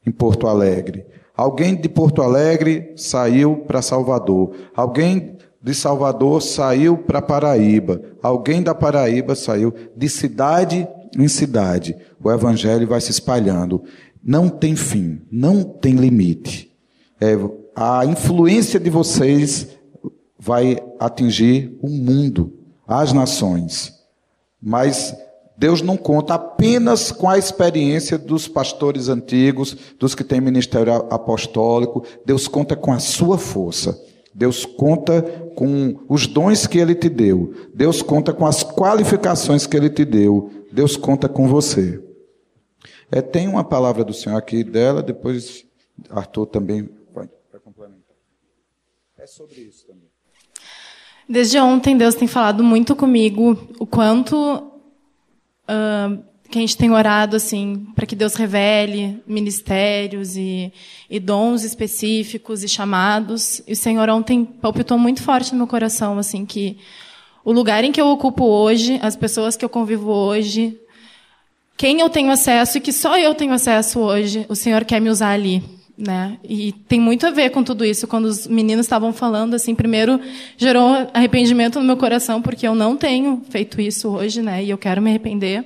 em 0.07 0.11
Porto 0.11 0.47
Alegre. 0.47 1.05
Alguém 1.37 1.74
de 1.74 1.89
Porto 1.89 2.22
Alegre 2.22 2.93
saiu 2.97 3.57
para 3.66 3.83
Salvador. 3.83 4.55
Alguém 4.74 5.37
de 5.62 5.74
Salvador 5.74 6.43
saiu 6.43 6.99
para 6.99 7.22
Paraíba, 7.22 8.03
alguém 8.20 8.62
da 8.62 8.74
Paraíba 8.74 9.37
saiu 9.37 9.72
de 9.97 10.09
cidade 10.09 10.89
em 11.16 11.28
cidade. 11.28 11.97
O 12.22 12.30
evangelho 12.30 12.87
vai 12.87 13.01
se 13.01 13.11
espalhando. 13.11 13.83
Não 14.24 14.49
tem 14.49 14.74
fim, 14.74 15.20
não 15.30 15.62
tem 15.62 15.95
limite. 15.95 16.72
É, 17.20 17.37
a 17.75 18.05
influência 18.05 18.79
de 18.79 18.91
vocês 18.91 19.68
vai 20.39 20.79
atingir 20.99 21.79
o 21.81 21.89
mundo, 21.89 22.53
as 22.87 23.12
nações. 23.12 23.95
Mas 24.61 25.16
Deus 25.57 25.81
não 25.81 25.97
conta 25.97 26.35
apenas 26.35 27.12
com 27.12 27.29
a 27.29 27.39
experiência 27.39 28.18
dos 28.18 28.49
pastores 28.49 29.09
antigos, 29.09 29.77
dos 29.99 30.14
que 30.14 30.25
têm 30.25 30.41
ministério 30.41 30.93
apostólico. 31.11 32.05
Deus 32.25 32.49
conta 32.49 32.75
com 32.75 32.93
a 32.93 32.99
sua 32.99 33.39
força. 33.39 34.01
Deus 34.35 34.64
conta 34.64 35.23
com 35.55 36.01
os 36.09 36.27
dons 36.27 36.66
que 36.66 36.79
Ele 36.79 36.95
te 36.95 37.09
deu. 37.09 37.53
Deus 37.75 38.03
conta 38.03 38.33
com 38.33 38.47
as 38.47 38.64
qualificações 38.64 39.66
que 39.66 39.77
Ele 39.77 39.91
te 39.91 40.05
deu. 40.05 40.51
Deus 40.73 40.97
conta 40.97 41.29
com 41.29 41.47
você. 41.47 42.03
É, 43.11 43.20
tem 43.20 43.47
uma 43.47 43.62
palavra 43.62 44.03
do 44.03 44.14
Senhor 44.14 44.37
aqui 44.37 44.64
dela, 44.64 45.03
depois 45.03 45.64
Arthur 46.11 46.47
também. 46.47 46.89
É 49.23 49.27
sobre 49.29 49.61
isso 49.61 49.87
também. 49.87 50.09
Desde 51.29 51.57
ontem, 51.57 51.97
Deus 51.97 52.16
tem 52.16 52.27
falado 52.27 52.64
muito 52.64 52.97
comigo 52.97 53.57
o 53.79 53.87
quanto 53.87 54.37
uh, 54.37 56.25
que 56.51 56.59
a 56.59 56.61
gente 56.61 56.77
tem 56.77 56.91
orado 56.91 57.37
assim 57.37 57.87
para 57.95 58.05
que 58.05 58.16
Deus 58.16 58.35
revele 58.35 59.23
ministérios 59.25 60.37
e, 60.37 60.73
e, 61.09 61.20
dons 61.20 61.62
específicos 61.62 62.64
e 62.64 62.68
chamados. 62.68 63.62
E 63.64 63.75
o 63.75 63.77
Senhor 63.77 64.09
ontem 64.11 64.45
palpitou 64.45 64.99
muito 64.99 65.23
forte 65.23 65.53
no 65.53 65.59
meu 65.59 65.66
coração 65.68 66.18
assim 66.18 66.45
que 66.45 66.79
o 67.45 67.53
lugar 67.53 67.85
em 67.85 67.93
que 67.93 68.01
eu 68.01 68.09
ocupo 68.09 68.43
hoje, 68.45 68.99
as 69.01 69.14
pessoas 69.14 69.57
que 69.57 69.64
eu 69.64 69.68
convivo 69.68 70.11
hoje, 70.11 70.77
quem 71.77 72.01
eu 72.01 72.11
tenho 72.11 72.33
acesso 72.33 72.79
e 72.79 72.81
que 72.81 72.93
só 72.93 73.16
eu 73.16 73.37
tenho 73.37 73.53
acesso 73.53 74.01
hoje, 74.01 74.45
o 74.49 74.57
Senhor 74.57 74.85
quer 74.85 75.01
me 75.01 75.11
usar 75.11 75.31
ali. 75.31 75.62
Né? 76.03 76.37
E 76.43 76.73
tem 76.89 76.99
muito 76.99 77.29
a 77.29 77.31
ver 77.31 77.51
com 77.51 77.63
tudo 77.63 77.85
isso. 77.85 78.09
Quando 78.09 78.25
os 78.25 78.49
meninos 78.49 78.87
estavam 78.87 79.13
falando, 79.13 79.55
assim, 79.55 79.73
primeiro 79.73 80.21
gerou 80.57 81.09
arrependimento 81.15 81.79
no 81.79 81.85
meu 81.85 81.97
coração 81.97 82.43
porque 82.43 82.67
eu 82.67 82.75
não 82.75 82.97
tenho 82.97 83.41
feito 83.51 83.81
isso 83.81 84.09
hoje, 84.09 84.43
né? 84.43 84.65
E 84.65 84.71
eu 84.71 84.77
quero 84.77 85.01
me 85.01 85.11
arrepender. 85.11 85.65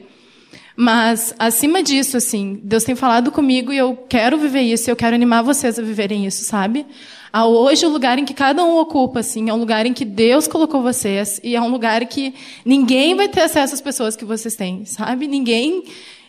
Mas, 0.77 1.35
acima 1.39 1.83
disso, 1.83 2.19
assim, 2.19 2.61
Deus 2.63 2.85
tem 2.85 2.95
falado 2.95 3.33
comigo 3.33 3.73
e 3.73 3.79
eu 3.79 3.97
quero 4.11 4.37
viver 4.37 4.61
isso, 4.61 4.91
eu 4.91 4.97
quero 4.97 5.15
animar 5.15 5.43
vocês 5.43 5.79
a 5.79 5.83
viverem 5.83 6.27
isso, 6.27 6.45
sabe? 6.45 6.85
A 7.33 7.47
hoje, 7.47 7.87
o 7.87 7.89
lugar 7.89 8.19
em 8.19 8.27
que 8.27 8.35
cada 8.35 8.63
um 8.63 8.77
ocupa, 8.77 9.21
assim, 9.21 9.49
é 9.49 9.55
um 9.55 9.57
lugar 9.57 9.87
em 9.87 9.95
que 9.95 10.05
Deus 10.05 10.47
colocou 10.47 10.83
vocês 10.83 11.41
e 11.43 11.57
é 11.57 11.61
um 11.63 11.69
lugar 11.69 12.05
que 12.05 12.35
ninguém 12.63 13.15
vai 13.15 13.27
ter 13.27 13.41
acesso 13.41 13.73
às 13.73 13.81
pessoas 13.81 14.17
que 14.17 14.25
vocês 14.27 14.55
têm, 14.55 14.85
sabe? 14.85 15.27
Ninguém, 15.27 15.83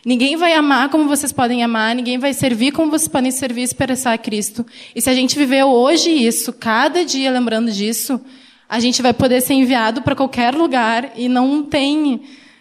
ninguém 0.04 0.36
vai 0.36 0.52
amar 0.52 0.88
como 0.88 1.08
vocês 1.08 1.32
podem 1.32 1.62
amar, 1.62 1.94
ninguém 1.94 2.18
vai 2.18 2.32
servir 2.32 2.72
como 2.72 2.90
vocês 2.90 3.08
podem 3.08 3.30
servir 3.30 3.62
e 3.62 3.64
expressar 3.64 4.12
a 4.12 4.18
Cristo. 4.18 4.64
E 4.94 5.00
se 5.00 5.10
a 5.10 5.14
gente 5.14 5.38
viver 5.38 5.64
hoje 5.64 6.10
isso, 6.10 6.52
cada 6.52 7.04
dia 7.04 7.30
lembrando 7.30 7.70
disso, 7.70 8.20
a 8.68 8.80
gente 8.80 9.00
vai 9.00 9.12
poder 9.12 9.40
ser 9.40 9.54
enviado 9.54 10.02
para 10.02 10.14
qualquer 10.14 10.54
lugar 10.54 11.12
e 11.16 11.28
não 11.28 11.62
tem 11.62 12.20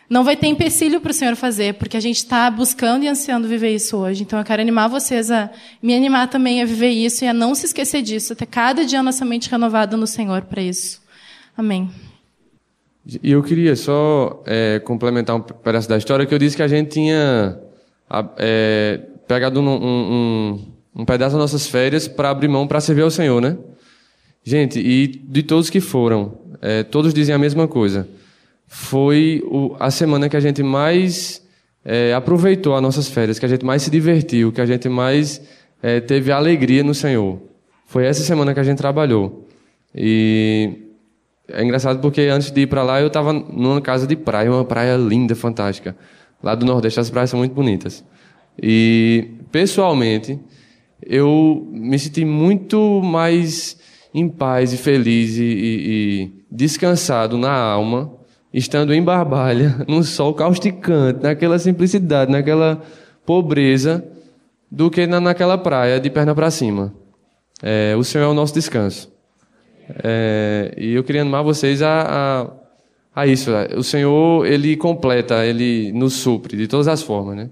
não 0.10 0.24
vai 0.24 0.38
ter 0.38 0.48
empecilho 0.48 1.02
para 1.02 1.12
o 1.12 1.14
Senhor 1.14 1.36
fazer, 1.36 1.74
porque 1.74 1.98
a 1.98 2.00
gente 2.00 2.18
está 2.18 2.50
buscando 2.50 3.04
e 3.04 3.10
ansiando 3.10 3.46
viver 3.48 3.76
isso 3.76 3.98
hoje. 3.98 4.24
Então 4.24 4.40
eu 4.40 4.46
quero 4.46 4.62
animar 4.62 4.88
vocês 4.88 5.30
a 5.30 5.50
me 5.84 5.94
animar 5.94 6.30
também 6.30 6.62
a 6.62 6.66
viver 6.66 6.92
isso 6.92 7.26
e 7.26 7.28
a 7.28 7.34
não 7.34 7.54
se 7.54 7.66
esquecer 7.66 8.02
disso, 8.02 8.32
a 8.32 8.36
ter 8.36 8.46
cada 8.46 8.86
dia 8.86 9.02
a 9.02 9.04
nossa 9.04 9.26
mente 9.26 9.50
renovada 9.50 9.98
no 9.98 10.08
Senhor 10.08 10.44
para 10.44 10.62
isso. 10.62 11.02
Amém. 11.58 11.90
E 13.24 13.32
eu 13.32 13.42
queria 13.42 13.76
só 13.76 14.44
é, 14.46 14.80
complementar 14.80 15.36
um 15.36 15.42
pedaço 15.42 15.88
da 15.88 15.98
história 15.98 16.26
que 16.26 16.34
eu 16.34 16.40
disse 16.40 16.56
que 16.56 16.64
a 16.64 16.68
gente 16.68 16.90
tinha 16.90 17.58
é, 18.38 19.00
pegado 19.28 19.62
um, 19.62 19.70
um, 19.70 20.60
um, 20.96 21.06
pedaço 21.06 21.36
das 21.36 21.42
nossas 21.42 21.68
férias 21.68 22.08
para 22.08 22.30
abrir 22.30 22.48
mão 22.48 22.68
para 22.68 22.82
servir 22.82 23.04
ao 23.04 23.12
Senhor, 23.12 23.42
né? 23.42 23.58
Gente, 24.44 24.80
e 24.80 25.08
de 25.08 25.44
todos 25.44 25.70
que 25.70 25.80
foram, 25.80 26.38
é, 26.62 26.84
todos 26.84 27.14
dizem 27.14 27.34
a 27.34 27.38
mesma 27.38 27.68
coisa 27.68 28.08
foi 28.68 29.42
o, 29.46 29.76
a 29.80 29.90
semana 29.90 30.28
que 30.28 30.36
a 30.36 30.40
gente 30.40 30.62
mais 30.62 31.42
é, 31.84 32.14
aproveitou 32.14 32.76
as 32.76 32.82
nossas 32.82 33.08
férias, 33.08 33.40
que 33.40 33.46
a 33.46 33.50
gente 33.50 33.66
mais 33.66 33.82
se 33.82 33.90
divertiu, 33.90 34.52
que 34.52 34.62
a 34.62 34.66
gente 34.66 34.90
mais 34.90 35.42
é, 35.82 36.02
teve 36.02 36.32
alegria 36.32 36.84
no 36.84 36.94
Senhor. 36.94 37.40
Foi 37.86 38.06
essa 38.06 38.22
semana 38.22 38.54
que 38.54 38.60
a 38.60 38.64
gente 38.64 38.78
trabalhou. 38.78 39.48
E 39.96 40.87
é 41.50 41.64
engraçado 41.64 42.00
porque 42.00 42.22
antes 42.22 42.52
de 42.52 42.62
ir 42.62 42.68
para 42.68 42.84
lá 42.84 43.00
eu 43.00 43.08
estava 43.08 43.32
numa 43.34 43.82
casa 43.82 44.06
de 44.06 44.16
praia, 44.16 44.52
uma 44.52 44.66
praia 44.66 44.96
linda, 44.98 45.36
fantástica. 45.36 45.96
Lá 46.42 46.56
do 46.56 46.66
Nordeste 46.66 47.00
as 47.00 47.10
praias 47.10 47.30
são 47.30 47.40
muito 47.40 47.54
bonitas. 47.54 48.04
E 48.62 49.32
pessoalmente 49.52 50.40
eu 51.06 51.68
me 51.72 51.98
senti 51.98 52.26
muito 52.26 53.02
mais 53.02 53.78
em 54.14 54.28
paz 54.28 54.74
e 54.74 54.78
feliz 54.78 55.38
e, 55.38 55.44
e, 55.44 56.24
e 56.24 56.32
descansado 56.52 57.38
na 57.38 57.52
alma 57.52 58.18
estando 58.54 58.94
em 58.94 59.04
Barbalha, 59.04 59.84
num 59.88 60.04
sol 60.04 60.34
causticante, 60.34 61.22
naquela 61.22 61.60
simplicidade, 61.60 62.32
naquela 62.32 62.82
pobreza 63.26 64.04
do 64.72 64.90
que 64.90 65.06
na, 65.06 65.20
naquela 65.20 65.58
praia 65.58 66.00
de 66.00 66.10
perna 66.10 66.34
para 66.34 66.50
cima. 66.50 66.94
É, 67.62 67.96
o 67.96 68.04
Senhor 68.04 68.26
é 68.26 68.28
o 68.28 68.34
nosso 68.34 68.54
descanso. 68.54 69.12
É, 70.04 70.74
e 70.78 70.94
eu 70.94 71.04
queria 71.04 71.22
animar 71.22 71.44
vocês 71.44 71.82
a, 71.82 72.52
a, 73.16 73.22
a, 73.22 73.28
isso. 73.28 73.52
O 73.76 73.84
Senhor, 73.84 74.46
Ele 74.46 74.76
completa, 74.76 75.46
Ele 75.46 75.92
nos 75.94 76.14
supre 76.14 76.58
de 76.58 76.68
todas 76.68 76.88
as 76.88 77.02
formas, 77.02 77.36
né? 77.36 77.50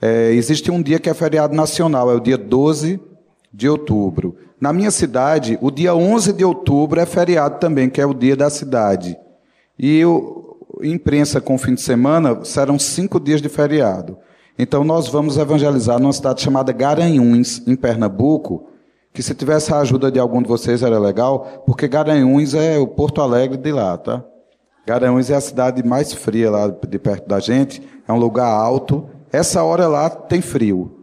é, 0.00 0.32
existe 0.32 0.70
um 0.70 0.80
dia 0.80 0.98
que 0.98 1.10
é 1.10 1.14
feriado 1.14 1.54
nacional, 1.54 2.10
é 2.10 2.14
o 2.14 2.20
dia 2.20 2.38
12 2.38 2.98
de 3.54 3.68
outubro. 3.68 4.36
Na 4.60 4.72
minha 4.72 4.90
cidade, 4.90 5.56
o 5.60 5.70
dia 5.70 5.94
11 5.94 6.32
de 6.32 6.44
outubro 6.44 6.98
é 6.98 7.06
feriado 7.06 7.60
também, 7.60 7.88
que 7.88 8.00
é 8.00 8.06
o 8.06 8.12
dia 8.12 8.36
da 8.36 8.50
cidade. 8.50 9.16
E 9.78 10.04
o, 10.04 10.56
imprensa 10.82 11.40
com 11.40 11.56
fim 11.56 11.74
de 11.74 11.80
semana 11.80 12.44
serão 12.44 12.78
cinco 12.78 13.20
dias 13.20 13.40
de 13.40 13.48
feriado. 13.48 14.18
Então 14.58 14.82
nós 14.82 15.08
vamos 15.08 15.36
evangelizar 15.36 15.98
numa 16.00 16.12
cidade 16.12 16.42
chamada 16.42 16.72
Garanhuns, 16.72 17.62
em 17.66 17.76
Pernambuco, 17.76 18.68
que 19.12 19.22
se 19.22 19.34
tivesse 19.34 19.72
a 19.72 19.78
ajuda 19.78 20.10
de 20.10 20.18
algum 20.18 20.42
de 20.42 20.48
vocês 20.48 20.82
era 20.82 20.98
legal, 20.98 21.62
porque 21.64 21.86
Garanhuns 21.86 22.54
é 22.54 22.78
o 22.78 22.86
Porto 22.86 23.20
Alegre 23.20 23.56
de 23.56 23.70
lá, 23.70 23.96
tá? 23.96 24.24
Garanhuns 24.86 25.30
é 25.30 25.36
a 25.36 25.40
cidade 25.40 25.86
mais 25.86 26.12
fria 26.12 26.50
lá 26.50 26.68
de 26.68 26.98
perto 26.98 27.28
da 27.28 27.38
gente, 27.38 27.82
é 28.06 28.12
um 28.12 28.18
lugar 28.18 28.48
alto. 28.48 29.08
Essa 29.32 29.62
hora 29.62 29.88
lá 29.88 30.10
tem 30.10 30.40
frio. 30.40 30.93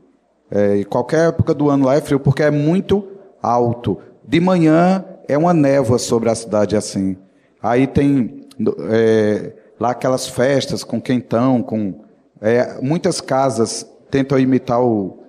É, 0.52 0.84
qualquer 0.84 1.30
época 1.30 1.54
do 1.54 1.70
ano 1.70 1.86
lá 1.86 1.96
é 1.96 2.02
frio, 2.02 2.20
porque 2.20 2.44
é 2.44 2.52
muito 2.52 3.08
alto. 3.42 3.98
De 4.28 4.40
manhã 4.40 5.04
é 5.28 5.38
uma 5.38 5.54
névoa 5.54 5.98
sobre 5.98 6.30
a 6.30 6.36
cidade 6.36 6.76
assim. 6.76 7.16
Aí 7.64 7.88
tem 7.88 8.46
é, 8.90 9.54
lá 9.80 9.92
aquelas 9.92 10.28
festas 10.28 10.84
com 10.84 11.00
quentão, 11.00 11.64
com 11.64 12.02
é, 12.42 12.80
muitas 12.82 13.22
casas 13.22 13.90
tentam 14.10 14.38
imitar 14.38 14.82
o, 14.82 15.20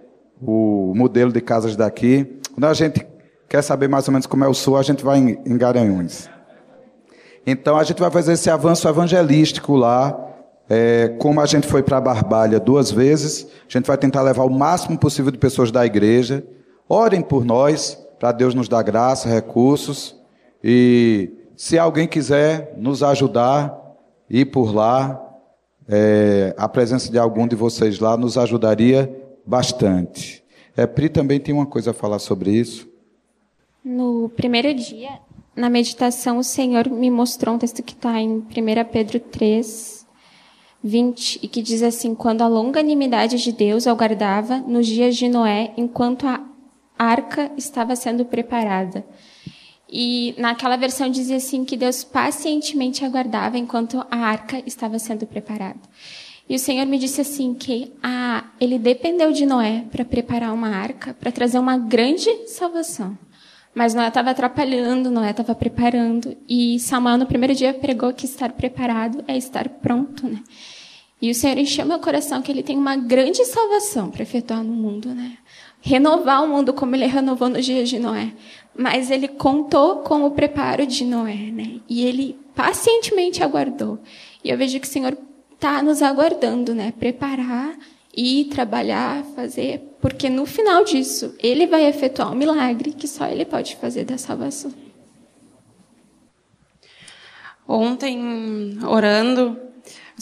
o 0.41 0.93
modelo 0.97 1.33
de 1.33 1.41
casas 1.41 1.77
daqui. 1.77 2.41
Quando 2.53 2.65
a 2.65 2.75
gente 2.75 3.07
quer 3.49 3.63
saber 3.63 3.89
mais 3.89 4.09
ou 4.09 4.13
menos 4.13 4.27
como 4.27 4.45
é 4.45 4.49
o 4.49 4.55
sul, 4.55 4.77
a 4.77 4.83
gente 4.83 5.05
vai 5.05 5.19
em, 5.19 5.39
em 5.47 5.57
Garanhuns. 5.57 6.29
Então 7.47 7.77
a 7.77 7.85
gente 7.85 8.01
vai 8.01 8.11
fazer 8.11 8.33
esse 8.33 8.51
avanço 8.51 8.89
evangelístico 8.89 9.77
lá. 9.77 10.32
É, 10.75 11.09
como 11.19 11.39
a 11.39 11.45
gente 11.45 11.67
foi 11.67 11.83
para 11.83 11.99
a 11.99 12.01
Barbalha 12.01 12.59
duas 12.59 12.91
vezes, 12.91 13.47
a 13.69 13.71
gente 13.79 13.87
vai 13.87 13.99
tentar 13.99 14.23
levar 14.23 14.45
o 14.45 14.51
máximo 14.51 14.97
possível 14.97 15.31
de 15.31 15.37
pessoas 15.37 15.71
da 15.71 15.85
igreja. 15.85 16.43
Orem 16.89 17.21
por 17.21 17.45
nós, 17.45 18.03
para 18.19 18.33
Deus 18.33 18.55
nos 18.55 18.71
dar 18.71 18.83
graça, 18.83 19.29
recursos. 19.29 20.17
E 20.65 21.31
se 21.55 21.79
alguém 21.79 22.09
quiser 22.09 22.73
nos 22.79 23.03
ajudar, 23.03 23.79
ir 24.31 24.47
por 24.47 24.75
lá, 24.75 25.23
é, 25.87 26.55
a 26.57 26.67
presença 26.67 27.13
de 27.13 27.19
algum 27.19 27.47
de 27.47 27.55
vocês 27.55 27.99
lá 27.99 28.17
nos 28.17 28.39
ajudaria 28.39 29.15
bastante. 29.45 30.43
É, 30.75 30.87
Pri 30.87 31.11
também 31.11 31.39
tem 31.39 31.55
uma 31.55 31.67
coisa 31.67 31.91
a 31.91 31.95
falar 31.95 32.19
sobre 32.19 32.51
isso. 32.51 32.89
No 33.85 34.31
primeiro 34.31 34.73
dia, 34.73 35.19
na 35.55 35.69
meditação, 35.69 36.39
o 36.39 36.43
Senhor 36.43 36.89
me 36.89 37.11
mostrou 37.11 37.57
um 37.57 37.59
texto 37.59 37.83
que 37.83 37.93
está 37.93 38.19
em 38.19 38.39
1 38.39 38.45
Pedro 38.91 39.21
3, 39.21 40.02
20, 40.83 41.41
e 41.43 41.49
que 41.49 41.63
diz 41.63 41.83
assim: 41.83 42.15
Quando 42.15 42.43
a 42.43 42.49
longanimidade 42.49 43.43
de 43.43 43.53
Deus 43.53 43.87
aguardava 43.87 44.59
nos 44.59 44.87
dias 44.87 45.17
de 45.17 45.29
Noé, 45.29 45.73
enquanto 45.77 46.27
a 46.27 46.41
arca 46.99 47.51
estava 47.57 47.97
sendo 47.97 48.25
preparada. 48.25 49.05
E 49.89 50.35
naquela 50.39 50.77
versão 50.77 51.11
dizia 51.11 51.37
assim 51.37 51.65
que 51.65 51.77
Deus 51.77 52.03
pacientemente 52.03 53.05
aguardava 53.05 53.59
enquanto 53.59 54.05
a 54.11 54.17
arca 54.17 54.63
estava 54.65 54.99
sendo 54.99 55.27
preparada. 55.27 55.81
E 56.49 56.57
o 56.57 56.59
Senhor 56.59 56.87
me 56.87 56.99
disse 56.99 57.21
assim 57.21 57.55
que 57.55 57.93
a, 58.03 58.45
ele 58.61 58.79
dependeu 58.79 59.33
de 59.33 59.45
Noé 59.45 59.85
para 59.91 60.05
preparar 60.05 60.53
uma 60.53 60.69
arca, 60.69 61.15
para 61.15 61.31
trazer 61.31 61.59
uma 61.59 61.77
grande 61.77 62.29
salvação. 62.49 63.17
Mas 63.75 63.95
Noé 63.95 64.09
estava 64.09 64.31
atrapalhando, 64.31 65.11
Noé 65.11 65.31
estava 65.31 65.55
preparando. 65.55 66.37
E 66.49 66.79
Samuel, 66.79 67.19
no 67.19 67.27
primeiro 67.27 67.55
dia, 67.55 67.73
pregou 67.73 68.13
que 68.13 68.27
estar 68.27 68.53
preparado 68.53 69.25
é 69.27 69.37
estar 69.37 69.69
pronto, 69.69 70.27
né? 70.27 70.43
E 71.23 71.31
o 71.31 71.35
Senhor 71.37 71.57
encheu 71.57 71.87
meu 71.87 72.01
coração 72.01 72.43
que 72.43 72.51
ele 72.51 72.65
tem 72.65 72.77
uma 72.77 72.97
grande 72.97 73.45
salvação 73.45 74.11
para 74.11 74.25
efetuar 74.25 74.65
no 74.65 74.73
mundo, 74.73 75.15
né? 75.15 75.39
Renovar 75.81 76.43
o 76.43 76.49
mundo 76.49 76.73
como 76.73 76.97
ele 76.97 77.07
renovou 77.07 77.49
nos 77.49 77.65
dias 77.65 77.89
de 77.89 78.01
Noé. 78.01 78.33
Mas 78.77 79.09
ele 79.09 79.29
contou 79.29 79.99
com 79.99 80.25
o 80.25 80.33
preparo 80.33 80.85
de 80.85 81.05
Noé, 81.05 81.53
né? 81.53 81.81
E 81.89 82.05
ele 82.05 82.37
pacientemente 82.57 83.41
aguardou. 83.41 84.01
E 84.43 84.51
eu 84.51 84.59
vejo 84.59 84.81
que 84.81 84.87
o 84.87 84.91
Senhor 84.91 85.17
está 85.55 85.81
nos 85.81 86.03
aguardando, 86.03 86.75
né? 86.75 86.93
Preparar 86.99 87.79
e 88.13 88.47
trabalhar, 88.47 89.25
fazer, 89.37 89.81
porque 90.01 90.29
no 90.29 90.45
final 90.45 90.83
disso, 90.83 91.37
ele 91.39 91.69
vai 91.69 91.87
efetuar 91.87 92.33
um 92.33 92.35
milagre 92.35 92.93
que 92.93 93.07
só 93.07 93.27
ele 93.27 93.45
pode 93.45 93.77
fazer 93.77 94.05
da 94.05 94.19
salvação. 94.19 94.73
Ontem, 97.67 98.77
orando, 98.85 99.57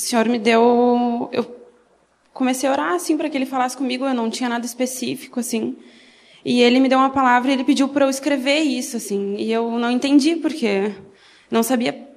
o 0.01 0.09
Senhor 0.09 0.29
me 0.29 0.39
deu. 0.39 1.29
Eu 1.33 1.57
comecei 2.33 2.69
a 2.69 2.73
orar 2.73 2.93
assim 2.95 3.17
para 3.17 3.29
que 3.29 3.37
ele 3.37 3.47
falasse 3.47 3.77
comigo, 3.77 4.05
eu 4.07 4.15
não 4.15 4.31
tinha 4.31 4.49
nada 4.49 4.65
específico 4.65 5.41
assim. 5.41 5.77
E 6.45 6.63
ele 6.63 6.81
me 6.81 6.89
deu 6.89 6.99
uma 6.99 7.11
palavra 7.11 7.51
e 7.51 7.55
ele 7.55 7.65
pediu 7.65 7.89
para 7.89 8.07
eu 8.07 8.11
escrever 8.11 8.61
isso 8.61 8.97
assim, 8.97 9.37
e 9.37 9.53
eu 9.53 9.71
não 9.73 9.91
entendi 9.91 10.37
porque 10.37 10.91
não 11.51 11.63
sabia, 11.63 12.09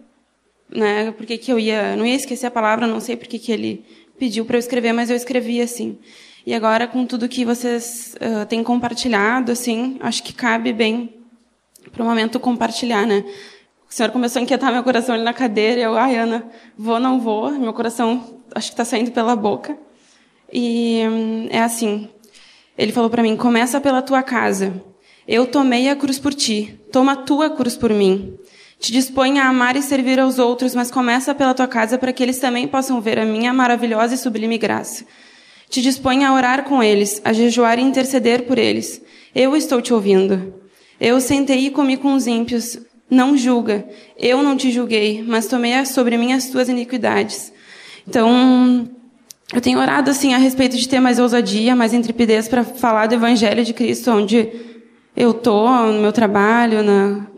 né, 0.69 1.11
porque 1.11 1.37
que 1.37 1.51
eu 1.51 1.59
ia, 1.59 1.97
não 1.97 2.05
ia 2.05 2.15
esquecer 2.15 2.45
a 2.45 2.51
palavra, 2.51 2.87
não 2.87 3.01
sei 3.01 3.17
porque 3.17 3.37
que 3.37 3.51
ele 3.51 3.83
pediu 4.17 4.45
para 4.45 4.55
eu 4.55 4.59
escrever, 4.59 4.93
mas 4.93 5.09
eu 5.09 5.15
escrevi 5.17 5.59
assim. 5.59 5.97
E 6.45 6.53
agora 6.53 6.87
com 6.87 7.05
tudo 7.05 7.27
que 7.27 7.43
vocês 7.43 8.15
uh, 8.15 8.45
têm 8.45 8.63
compartilhado 8.63 9.51
assim, 9.51 9.97
acho 9.99 10.23
que 10.23 10.31
cabe 10.31 10.71
bem 10.71 11.15
para 11.91 12.01
o 12.01 12.05
momento 12.05 12.39
compartilhar, 12.39 13.05
né? 13.05 13.25
O 13.93 13.95
Senhor 13.95 14.11
começou 14.11 14.39
a 14.39 14.43
inquietar 14.43 14.73
meu 14.73 14.83
coração 14.83 15.13
ali 15.13 15.23
na 15.23 15.35
cadeira, 15.35 15.79
eu, 15.79 15.95
ai, 15.95 16.15
Ana, 16.15 16.43
vou, 16.75 16.99
não 16.99 17.19
vou. 17.19 17.51
Meu 17.51 17.71
coração 17.73 18.39
acho 18.55 18.69
que 18.69 18.73
está 18.73 18.83
saindo 18.83 19.11
pela 19.11 19.35
boca. 19.35 19.77
E 20.51 21.03
hum, 21.07 21.47
é 21.51 21.59
assim. 21.59 22.09
Ele 22.75 22.91
falou 22.91 23.07
para 23.07 23.21
mim: 23.21 23.37
começa 23.37 23.79
pela 23.79 24.01
tua 24.01 24.23
casa. 24.23 24.73
Eu 25.27 25.45
tomei 25.45 25.89
a 25.89 25.95
cruz 25.95 26.17
por 26.17 26.33
ti. 26.33 26.75
Toma 26.91 27.11
a 27.11 27.15
tua 27.17 27.51
cruz 27.51 27.77
por 27.77 27.91
mim. 27.93 28.35
Te 28.79 28.91
dispõe 28.91 29.37
a 29.37 29.47
amar 29.47 29.75
e 29.75 29.81
servir 29.83 30.19
aos 30.19 30.39
outros, 30.39 30.73
mas 30.73 30.89
começa 30.89 31.35
pela 31.35 31.53
tua 31.53 31.67
casa 31.67 31.95
para 31.95 32.11
que 32.11 32.23
eles 32.23 32.39
também 32.39 32.67
possam 32.67 32.99
ver 32.99 33.19
a 33.19 33.25
minha 33.25 33.53
maravilhosa 33.53 34.15
e 34.15 34.17
sublime 34.17 34.57
graça. 34.57 35.05
Te 35.69 35.83
dispõe 35.83 36.25
a 36.25 36.33
orar 36.33 36.63
com 36.63 36.81
eles, 36.81 37.21
a 37.23 37.31
jejuar 37.31 37.77
e 37.77 37.83
interceder 37.83 38.47
por 38.47 38.57
eles. 38.57 39.03
Eu 39.35 39.55
estou 39.55 39.83
te 39.83 39.93
ouvindo. 39.93 40.51
Eu 40.99 41.21
sentei 41.21 41.67
e 41.67 41.69
comi 41.69 41.95
com 41.95 42.15
os 42.15 42.25
ímpios, 42.25 42.79
não 43.13 43.37
julga. 43.37 43.85
Eu 44.17 44.41
não 44.41 44.57
te 44.57 44.71
julguei, 44.71 45.23
mas 45.25 45.47
tomei 45.47 45.85
sobre 45.85 46.17
mim 46.17 46.33
as 46.33 46.49
tuas 46.49 46.67
iniquidades. 46.67 47.53
Então, 48.07 48.89
eu 49.53 49.61
tenho 49.61 49.79
orado 49.79 50.09
assim 50.09 50.33
a 50.33 50.37
respeito 50.37 50.75
de 50.75 50.87
ter 50.87 50.99
mais 50.99 51.19
ousadia, 51.19 51.75
mais 51.75 51.93
intrepidez 51.93 52.47
para 52.47 52.63
falar 52.63 53.07
do 53.07 53.15
evangelho 53.15 53.63
de 53.63 53.73
Cristo 53.73 54.11
onde 54.11 54.49
eu 55.15 55.33
tô, 55.33 55.69
no 55.69 56.01
meu 56.01 56.11
trabalho, 56.11 56.79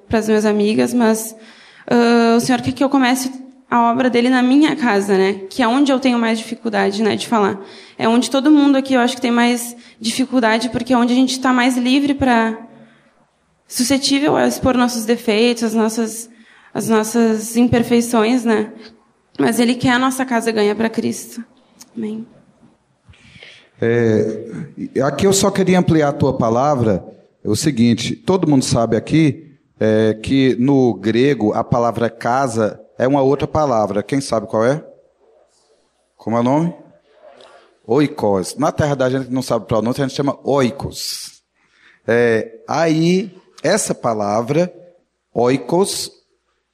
para 0.08 0.20
as 0.20 0.28
minhas 0.28 0.46
amigas, 0.46 0.94
mas 0.94 1.36
uh, 1.92 2.38
o 2.38 2.40
Senhor 2.40 2.62
quer 2.62 2.72
que 2.72 2.84
eu 2.84 2.90
comece 2.90 3.32
a 3.70 3.92
obra 3.92 4.10
dele 4.10 4.30
na 4.30 4.42
minha 4.42 4.76
casa, 4.76 5.18
né? 5.18 5.42
Que 5.50 5.62
é 5.62 5.68
onde 5.68 5.92
eu 5.92 6.00
tenho 6.00 6.18
mais 6.18 6.38
dificuldade, 6.38 7.04
né, 7.04 7.16
de 7.16 7.28
falar. 7.28 7.60
É 7.98 8.08
onde 8.08 8.30
todo 8.30 8.50
mundo 8.50 8.78
aqui 8.78 8.94
eu 8.94 9.02
acho 9.02 9.16
que 9.16 9.22
tem 9.22 9.32
mais 9.32 9.76
dificuldade, 10.00 10.70
porque 10.70 10.94
é 10.94 10.98
onde 10.98 11.12
a 11.12 11.16
gente 11.16 11.32
está 11.32 11.52
mais 11.52 11.76
livre 11.76 12.14
para 12.14 12.58
suscetível 13.68 14.36
a 14.36 14.48
expor 14.48 14.76
nossos 14.76 15.06
defeitos, 15.06 15.64
as 15.64 15.74
nossas, 15.74 16.30
as 16.74 16.90
nossas 16.90 17.58
imperfeições, 17.58 18.44
né? 18.46 18.72
Mas 19.40 19.60
Ele 19.60 19.76
quer 19.76 19.92
a 19.92 20.00
nossa 20.00 20.26
casa 20.26 20.52
ganha 20.52 20.76
para 20.76 20.90
Cristo. 20.90 21.44
Amém. 21.96 22.26
É, 23.82 25.02
aqui 25.04 25.28
eu 25.28 25.34
só 25.34 25.52
queria 25.52 25.80
ampliar 25.80 26.10
a 26.10 26.14
tua 26.14 26.38
palavra. 26.38 27.06
É 27.44 27.50
o 27.50 27.56
seguinte: 27.56 28.16
todo 28.16 28.48
mundo 28.48 28.64
sabe 28.64 28.96
aqui 28.96 29.58
é, 29.80 30.14
que 30.14 30.56
no 30.56 30.94
grego 30.94 31.54
a 31.54 31.64
palavra 31.64 32.10
casa 32.10 32.80
é 32.98 33.08
uma 33.08 33.22
outra 33.22 33.48
palavra. 33.48 34.02
Quem 34.02 34.22
sabe 34.22 34.48
qual 34.48 34.66
é? 34.66 34.84
Como 36.16 36.38
é 36.38 36.40
o 36.40 36.44
nome? 36.44 36.74
Oikos. 37.86 38.56
Na 38.56 38.72
terra 38.72 38.96
da 38.96 39.10
gente 39.10 39.28
que 39.28 39.34
não 39.34 39.42
sabe 39.42 39.66
o 39.66 39.68
pronúncio, 39.68 40.04
a 40.04 40.08
gente 40.08 40.16
chama 40.16 40.40
oikos. 40.44 41.44
É, 42.08 42.60
aí, 42.68 43.36
essa 43.64 43.94
palavra, 43.96 44.74
oikos, 45.34 46.12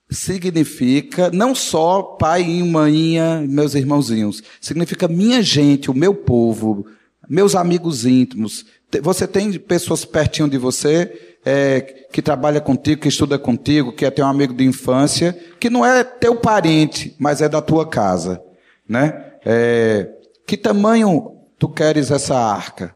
significa 0.10 1.32
não 1.32 1.56
só 1.56 2.04
pai 2.04 2.44
e 2.44 2.64
mãe, 2.64 3.18
meus 3.48 3.74
irmãozinhos, 3.76 4.44
significa 4.60 5.08
minha 5.08 5.42
gente, 5.42 5.90
o 5.90 5.94
meu 5.94 6.14
povo, 6.14 6.86
meus 7.28 7.56
amigos 7.56 8.06
íntimos. 8.06 8.66
Você 9.02 9.26
tem 9.26 9.54
pessoas 9.54 10.04
pertinho 10.04 10.50
de 10.50 10.58
você 10.58 11.38
é, 11.46 11.82
que 12.12 12.22
trabalha 12.22 12.60
contigo, 12.60 13.02
que 13.02 13.08
estuda 13.08 13.40
contigo, 13.40 13.94
que 13.94 14.06
é 14.06 14.12
teu 14.12 14.26
amigo 14.26 14.54
de 14.54 14.66
infância, 14.66 15.34
que 15.60 15.70
não 15.70 15.86
é 15.86 16.04
teu 16.04 16.36
parente, 16.36 17.16
mas 17.18 17.42
é 17.42 17.48
da 17.48 17.62
tua 17.62 17.88
casa, 17.88 18.44
né? 18.88 19.32
É, 19.46 20.10
que 20.46 20.58
tamanho 20.58 21.38
tu 21.58 21.70
queres 21.70 22.12
essa 22.12 22.38
arca 22.38 22.94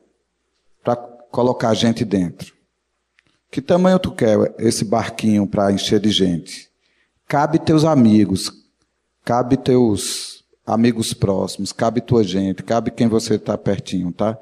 para 0.84 0.96
colocar 0.96 1.74
gente 1.74 2.04
dentro? 2.04 2.55
Que 3.52 3.62
tamanho 3.62 4.00
tu 4.00 4.12
quer 4.12 4.38
esse 4.60 4.84
barquinho 4.84 5.48
para 5.48 5.72
encher 5.72 6.00
de 6.00 6.12
gente? 6.12 6.70
Cabe 7.28 7.60
teus 7.60 7.84
amigos, 7.86 8.52
cabe 9.24 9.58
teus 9.58 10.44
amigos 10.66 11.14
próximos, 11.14 11.72
cabe 11.72 12.02
tua 12.02 12.24
gente, 12.24 12.64
cabe 12.64 12.92
quem 12.92 13.08
você 13.08 13.36
está 13.36 13.58
pertinho, 13.58 14.12
tá? 14.12 14.38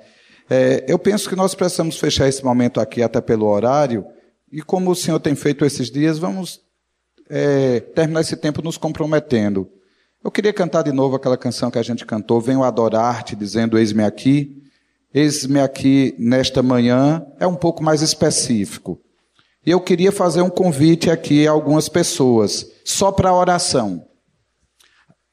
É, 0.50 0.86
eu 0.88 0.98
penso 1.00 1.30
que 1.30 1.36
nós 1.36 1.56
precisamos 1.56 1.98
fechar 1.98 2.28
esse 2.28 2.44
momento 2.44 2.80
aqui 2.80 3.02
até 3.02 3.22
pelo 3.22 3.46
horário, 3.46 4.06
e 4.52 4.62
como 4.62 4.92
o 4.92 4.96
Senhor 4.96 5.20
tem 5.20 5.36
feito 5.36 5.66
esses 5.66 5.90
dias, 5.90 6.18
vamos 6.18 6.62
é, 7.30 7.80
terminar 7.80 8.22
esse 8.22 8.38
tempo 8.38 8.62
nos 8.62 8.78
comprometendo. 8.78 9.70
Eu 10.24 10.32
queria 10.32 10.54
cantar 10.54 10.84
de 10.84 10.92
novo 10.92 11.16
aquela 11.16 11.38
canção 11.38 11.70
que 11.70 11.80
a 11.80 11.84
gente 11.84 12.06
cantou, 12.06 12.40
Venho 12.40 12.64
adorar-te, 12.64 13.36
dizendo, 13.36 13.78
eis-me 13.78 14.04
aqui. 14.04 14.63
Eis-me 15.14 15.60
aqui 15.60 16.16
nesta 16.18 16.64
manhã, 16.64 17.24
é 17.40 17.46
um 17.46 17.56
pouco 17.56 17.84
mais 17.84 18.02
específico. 18.02 19.00
E 19.66 19.72
eu 19.72 19.80
queria 19.80 20.12
fazer 20.12 20.42
um 20.42 20.50
convite 20.50 21.10
aqui 21.10 21.48
a 21.48 21.52
algumas 21.52 21.88
pessoas, 21.88 22.70
só 22.84 23.12
para 23.12 23.34
oração. 23.34 24.06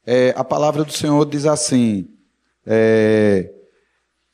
É, 0.06 0.34
a 0.36 0.44
palavra 0.44 0.84
do 0.84 0.92
Senhor 0.92 1.24
diz 1.24 1.46
assim: 1.46 2.08
é, 2.66 3.50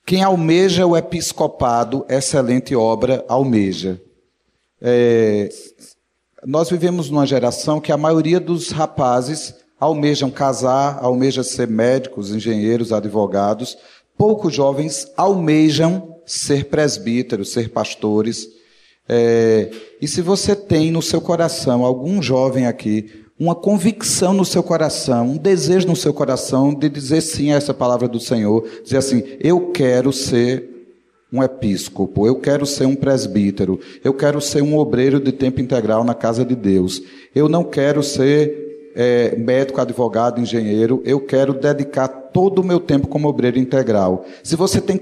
quem 0.04 0.22
almeja 0.22 0.86
o 0.86 0.96
episcopado, 0.96 2.04
excelente 2.08 2.74
obra 2.74 3.24
almeja. 3.28 4.00
É, 4.80 5.48
nós 6.44 6.68
vivemos 6.68 7.08
numa 7.08 7.26
geração 7.26 7.80
que 7.80 7.90
a 7.90 7.96
maioria 7.96 8.38
dos 8.38 8.70
rapazes 8.70 9.54
almejam 9.80 10.30
casar, 10.30 10.98
almejam 11.02 11.42
ser 11.42 11.68
médicos, 11.68 12.30
engenheiros, 12.30 12.92
advogados. 12.92 13.76
Poucos 14.16 14.54
jovens 14.54 15.10
almejam 15.16 16.16
ser 16.24 16.66
presbíteros, 16.66 17.52
ser 17.52 17.70
pastores. 17.70 18.48
É, 19.08 19.70
e 20.00 20.08
se 20.08 20.20
você 20.20 20.56
tem 20.56 20.90
no 20.90 21.00
seu 21.00 21.20
coração 21.20 21.84
algum 21.84 22.20
jovem 22.20 22.66
aqui, 22.66 23.24
uma 23.38 23.54
convicção 23.54 24.32
no 24.32 24.44
seu 24.44 24.62
coração, 24.62 25.28
um 25.28 25.36
desejo 25.36 25.86
no 25.86 25.94
seu 25.94 26.12
coração 26.12 26.74
de 26.74 26.88
dizer 26.88 27.20
sim 27.20 27.52
a 27.52 27.56
essa 27.56 27.74
palavra 27.74 28.08
do 28.08 28.18
Senhor, 28.18 28.66
dizer 28.82 28.96
assim: 28.96 29.22
eu 29.38 29.70
quero 29.70 30.12
ser 30.12 30.76
um 31.30 31.42
episcopo, 31.42 32.26
eu 32.26 32.36
quero 32.36 32.64
ser 32.64 32.86
um 32.86 32.94
presbítero, 32.94 33.78
eu 34.02 34.14
quero 34.14 34.40
ser 34.40 34.62
um 34.62 34.76
obreiro 34.76 35.20
de 35.20 35.32
tempo 35.32 35.60
integral 35.60 36.02
na 36.02 36.14
casa 36.14 36.44
de 36.44 36.56
Deus, 36.56 37.02
eu 37.34 37.48
não 37.48 37.62
quero 37.62 38.02
ser 38.02 38.65
é, 38.96 39.36
médico, 39.36 39.78
advogado, 39.78 40.40
engenheiro, 40.40 41.02
eu 41.04 41.20
quero 41.20 41.52
dedicar 41.52 42.08
todo 42.08 42.60
o 42.60 42.64
meu 42.64 42.80
tempo 42.80 43.06
como 43.06 43.28
obreiro 43.28 43.58
integral. 43.58 44.24
Se 44.42 44.56
você 44.56 44.80
tem 44.80 44.98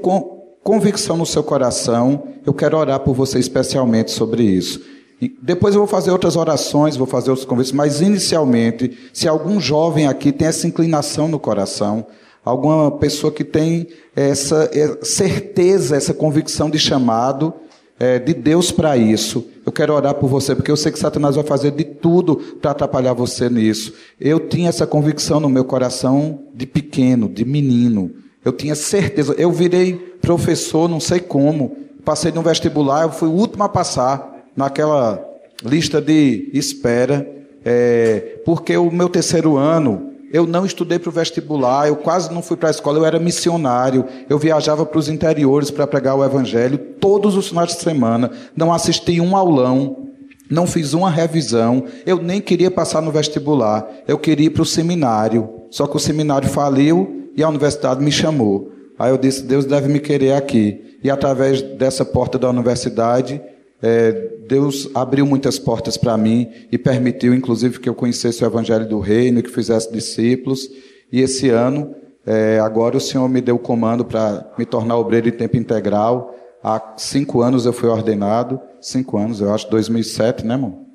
convicção 0.64 1.16
no 1.16 1.24
seu 1.24 1.44
coração, 1.44 2.24
eu 2.44 2.52
quero 2.52 2.76
orar 2.76 2.98
por 3.00 3.14
você 3.14 3.38
especialmente 3.38 4.10
sobre 4.10 4.42
isso. 4.42 4.82
E 5.22 5.32
depois 5.40 5.74
eu 5.74 5.80
vou 5.80 5.86
fazer 5.86 6.10
outras 6.10 6.34
orações, 6.34 6.96
vou 6.96 7.06
fazer 7.06 7.30
outros 7.30 7.46
convites, 7.46 7.70
mas 7.70 8.00
inicialmente, 8.00 8.98
se 9.12 9.28
algum 9.28 9.60
jovem 9.60 10.08
aqui 10.08 10.32
tem 10.32 10.48
essa 10.48 10.66
inclinação 10.66 11.28
no 11.28 11.38
coração, 11.38 12.04
alguma 12.44 12.90
pessoa 12.90 13.32
que 13.32 13.44
tem 13.44 13.86
essa 14.16 14.68
certeza, 15.02 15.96
essa 15.96 16.12
convicção 16.12 16.68
de 16.68 16.80
chamado 16.80 17.54
é, 17.98 18.18
de 18.18 18.34
Deus 18.34 18.72
para 18.72 18.96
isso, 18.96 19.46
eu 19.64 19.72
quero 19.72 19.94
orar 19.94 20.14
por 20.14 20.28
você, 20.28 20.54
porque 20.54 20.70
eu 20.70 20.76
sei 20.76 20.90
que 20.90 20.98
Satanás 20.98 21.36
vai 21.36 21.44
fazer 21.44 21.70
de 21.70 21.84
tudo 21.84 22.36
para 22.36 22.72
atrapalhar 22.72 23.12
você 23.12 23.48
nisso. 23.48 23.94
Eu 24.20 24.40
tinha 24.40 24.68
essa 24.68 24.86
convicção 24.86 25.40
no 25.40 25.48
meu 25.48 25.64
coração 25.64 26.40
de 26.54 26.66
pequeno, 26.66 27.28
de 27.28 27.44
menino. 27.44 28.10
Eu 28.44 28.52
tinha 28.52 28.74
certeza. 28.74 29.34
Eu 29.38 29.50
virei 29.50 29.94
professor, 30.20 30.88
não 30.88 31.00
sei 31.00 31.20
como. 31.20 31.76
Passei 32.04 32.30
no 32.30 32.42
vestibular, 32.42 33.04
eu 33.04 33.12
fui 33.12 33.28
o 33.28 33.32
último 33.32 33.64
a 33.64 33.68
passar 33.68 34.44
naquela 34.54 35.24
lista 35.64 36.00
de 36.00 36.50
espera, 36.52 37.26
é, 37.64 38.40
porque 38.44 38.76
o 38.76 38.90
meu 38.90 39.08
terceiro 39.08 39.56
ano 39.56 40.13
eu 40.34 40.48
não 40.48 40.66
estudei 40.66 40.98
para 40.98 41.10
o 41.10 41.12
vestibular, 41.12 41.86
eu 41.86 41.94
quase 41.94 42.34
não 42.34 42.42
fui 42.42 42.56
para 42.56 42.68
a 42.68 42.72
escola, 42.72 42.98
eu 42.98 43.04
era 43.04 43.20
missionário, 43.20 44.04
eu 44.28 44.36
viajava 44.36 44.84
para 44.84 44.98
os 44.98 45.08
interiores 45.08 45.70
para 45.70 45.86
pregar 45.86 46.16
o 46.16 46.24
evangelho 46.24 46.76
todos 46.76 47.36
os 47.36 47.50
finais 47.50 47.68
de 47.68 47.80
semana, 47.80 48.32
não 48.56 48.72
assisti 48.72 49.20
um 49.20 49.36
aulão, 49.36 50.08
não 50.50 50.66
fiz 50.66 50.92
uma 50.92 51.08
revisão, 51.08 51.84
eu 52.04 52.20
nem 52.20 52.40
queria 52.40 52.68
passar 52.68 53.00
no 53.00 53.12
vestibular, 53.12 53.88
eu 54.08 54.18
queria 54.18 54.46
ir 54.46 54.50
para 54.50 54.62
o 54.62 54.66
seminário, 54.66 55.48
só 55.70 55.86
que 55.86 55.96
o 55.96 56.00
seminário 56.00 56.48
faliu 56.48 57.30
e 57.36 57.44
a 57.44 57.48
universidade 57.48 58.02
me 58.02 58.10
chamou. 58.10 58.72
Aí 58.98 59.12
eu 59.12 59.18
disse: 59.18 59.44
Deus 59.44 59.64
deve 59.64 59.88
me 59.88 60.00
querer 60.00 60.34
aqui. 60.34 60.98
E 61.02 61.10
através 61.10 61.62
dessa 61.62 62.04
porta 62.04 62.38
da 62.38 62.50
universidade, 62.50 63.40
é, 63.86 64.12
Deus 64.48 64.88
abriu 64.94 65.26
muitas 65.26 65.58
portas 65.58 65.98
para 65.98 66.16
mim 66.16 66.50
e 66.72 66.78
permitiu, 66.78 67.34
inclusive, 67.34 67.78
que 67.78 67.86
eu 67.86 67.94
conhecesse 67.94 68.42
o 68.42 68.46
Evangelho 68.46 68.88
do 68.88 68.98
Reino, 68.98 69.42
que 69.42 69.50
fizesse 69.50 69.92
discípulos. 69.92 70.70
E 71.12 71.20
esse 71.20 71.50
ano, 71.50 71.94
é, 72.24 72.58
agora 72.60 72.96
o 72.96 73.00
Senhor 73.00 73.28
me 73.28 73.42
deu 73.42 73.56
o 73.56 73.58
comando 73.58 74.02
para 74.02 74.50
me 74.56 74.64
tornar 74.64 74.96
obreiro 74.96 75.30
de 75.30 75.36
tempo 75.36 75.58
integral. 75.58 76.34
Há 76.62 76.94
cinco 76.96 77.42
anos 77.42 77.66
eu 77.66 77.74
fui 77.74 77.90
ordenado. 77.90 78.58
Cinco 78.80 79.18
anos, 79.18 79.42
eu 79.42 79.52
acho, 79.52 79.68
2007, 79.68 80.46
né, 80.46 80.54
irmão? 80.54 80.70
Não 80.70 80.86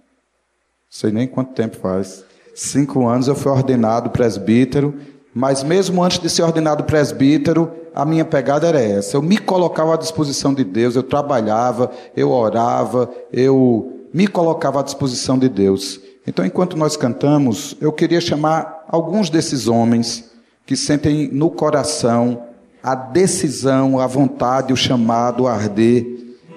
sei 0.90 1.12
nem 1.12 1.28
quanto 1.28 1.54
tempo 1.54 1.78
faz. 1.78 2.26
Cinco 2.56 3.08
anos 3.08 3.28
eu 3.28 3.36
fui 3.36 3.52
ordenado 3.52 4.10
presbítero 4.10 4.96
mas 5.34 5.64
mesmo 5.64 6.04
antes 6.04 6.20
de 6.20 6.30
ser 6.30 6.42
ordenado 6.44 6.84
presbítero, 6.84 7.72
a 7.94 8.06
minha 8.06 8.26
pegada 8.26 8.68
era 8.68 8.82
essa. 8.82 9.18
Eu 9.18 9.22
me 9.22 9.38
colocava 9.38 9.94
à 9.94 9.98
disposição 9.98 10.54
de 10.54 10.64
Deus, 10.64 10.96
eu 10.96 11.04
trabalhava, 11.04 11.92
eu 12.16 12.32
orava, 12.32 13.10
eu 13.32 14.08
me 14.14 14.28
colocava 14.28 14.80
à 14.80 14.84
disposição 14.84 15.38
de 15.38 15.50
Deus. 15.50 16.00
Então, 16.26 16.46
enquanto 16.46 16.78
nós 16.78 16.96
cantamos, 16.96 17.76
eu 17.82 17.92
queria 17.92 18.22
chamar 18.22 18.86
alguns 18.88 19.30
desses 19.30 19.68
homens 19.68 20.30
que 20.66 20.76
sentem 20.76 21.30
no 21.32 21.50
coração 21.50 22.44
a 22.84 22.96
decisão, 22.96 24.00
a 24.00 24.08
vontade, 24.08 24.72
o 24.72 24.78
chamado, 24.78 25.44
o 25.44 25.48
arder, 25.48 26.06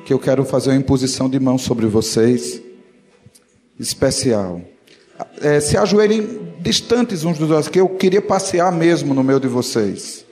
que 0.05 0.13
eu 0.13 0.19
quero 0.19 0.45
fazer 0.45 0.71
uma 0.71 0.77
imposição 0.77 1.29
de 1.29 1.39
mão 1.41 1.57
sobre 1.57 1.87
vocês, 1.87 2.61
especial. 3.79 4.61
É, 5.41 5.61
se 5.61 5.77
ajoelhem 5.77 6.41
distantes 6.61 7.25
uns 7.25 7.39
dos 7.39 7.51
outros, 7.51 7.69
que 7.69 7.81
eu 7.81 7.89
queria 7.89 8.23
passear 8.23 8.71
mesmo 8.73 9.15
no 9.15 9.23
meio 9.23 9.41
de 9.41 9.49
vocês. 9.49 10.25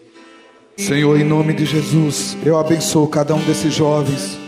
Senhor, 0.76 1.18
em 1.20 1.24
nome 1.24 1.52
de 1.52 1.66
Jesus, 1.66 2.36
eu 2.44 2.58
abençoo 2.58 3.06
cada 3.06 3.34
um 3.34 3.40
desses 3.40 3.72
jovens 3.72 4.38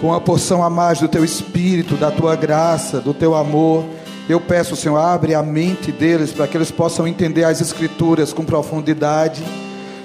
com 0.00 0.14
a 0.14 0.20
porção 0.20 0.64
a 0.64 0.70
mais 0.70 0.98
do 0.98 1.08
teu 1.08 1.22
espírito, 1.22 1.94
da 1.94 2.10
tua 2.10 2.34
graça, 2.34 3.00
do 3.00 3.12
teu 3.12 3.34
amor. 3.34 3.84
Eu 4.28 4.40
peço, 4.40 4.74
Senhor, 4.74 4.96
abre 4.96 5.34
a 5.34 5.42
mente 5.42 5.92
deles 5.92 6.32
para 6.32 6.46
que 6.46 6.56
eles 6.56 6.70
possam 6.70 7.06
entender 7.06 7.44
as 7.44 7.60
escrituras 7.60 8.32
com 8.32 8.42
profundidade. 8.42 9.42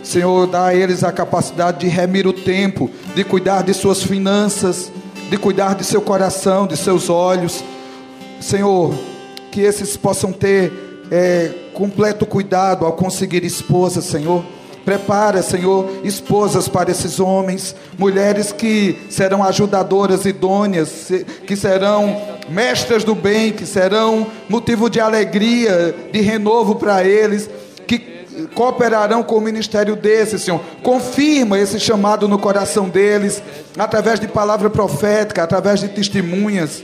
Senhor, 0.04 0.46
dá 0.48 0.68
a 0.68 0.76
eles 0.76 1.04
a 1.04 1.12
capacidade 1.12 1.80
de 1.80 1.88
remir 1.88 2.28
o 2.28 2.34
tempo, 2.34 2.89
de 3.16 3.24
cuidar 3.24 3.64
de 3.64 3.74
suas 3.74 4.04
finanças, 4.04 4.91
de 5.30 5.38
cuidar 5.38 5.76
de 5.76 5.86
seu 5.86 6.02
coração, 6.02 6.68
de 6.68 6.76
seus 6.76 7.10
olhos. 7.10 7.64
Senhor, 8.41 8.93
que 9.52 9.62
esses 9.62 9.96
possam 9.96 10.34
ter 10.34 10.74
é, 11.10 11.52
completo 11.74 12.26
cuidado 12.26 12.86
ao 12.86 12.93
conseguir 12.93 13.46
esposa, 13.46 14.02
Senhor. 14.02 14.43
Prepara, 14.86 15.42
Senhor, 15.42 15.90
esposas 16.04 16.68
para 16.68 16.92
esses 16.92 17.20
homens, 17.20 17.76
mulheres 17.98 18.52
que 18.52 18.96
serão 19.10 19.44
ajudadoras 19.44 20.26
idôneas, 20.26 21.12
que 21.48 21.56
serão 21.56 22.22
mestras 22.48 23.04
do 23.04 23.16
bem, 23.16 23.52
que 23.52 23.66
serão 23.66 24.28
motivo 24.48 24.88
de 24.88 25.00
alegria, 25.00 25.96
de 26.12 26.22
renovo 26.22 26.76
para 26.76 27.04
eles, 27.04 27.50
que 27.88 27.98
cooperarão 28.54 29.24
com 29.24 29.38
o 29.38 29.42
ministério 29.42 29.96
desse, 29.96 30.38
Senhor. 30.38 30.62
Confirma 30.84 31.58
esse 31.58 31.80
chamado 31.80 32.28
no 32.28 32.38
coração 32.38 32.88
deles, 32.88 33.42
através 33.76 34.20
de 34.20 34.28
palavra 34.28 34.70
profética, 34.70 35.42
através 35.42 35.80
de 35.80 35.88
testemunhas. 35.90 36.84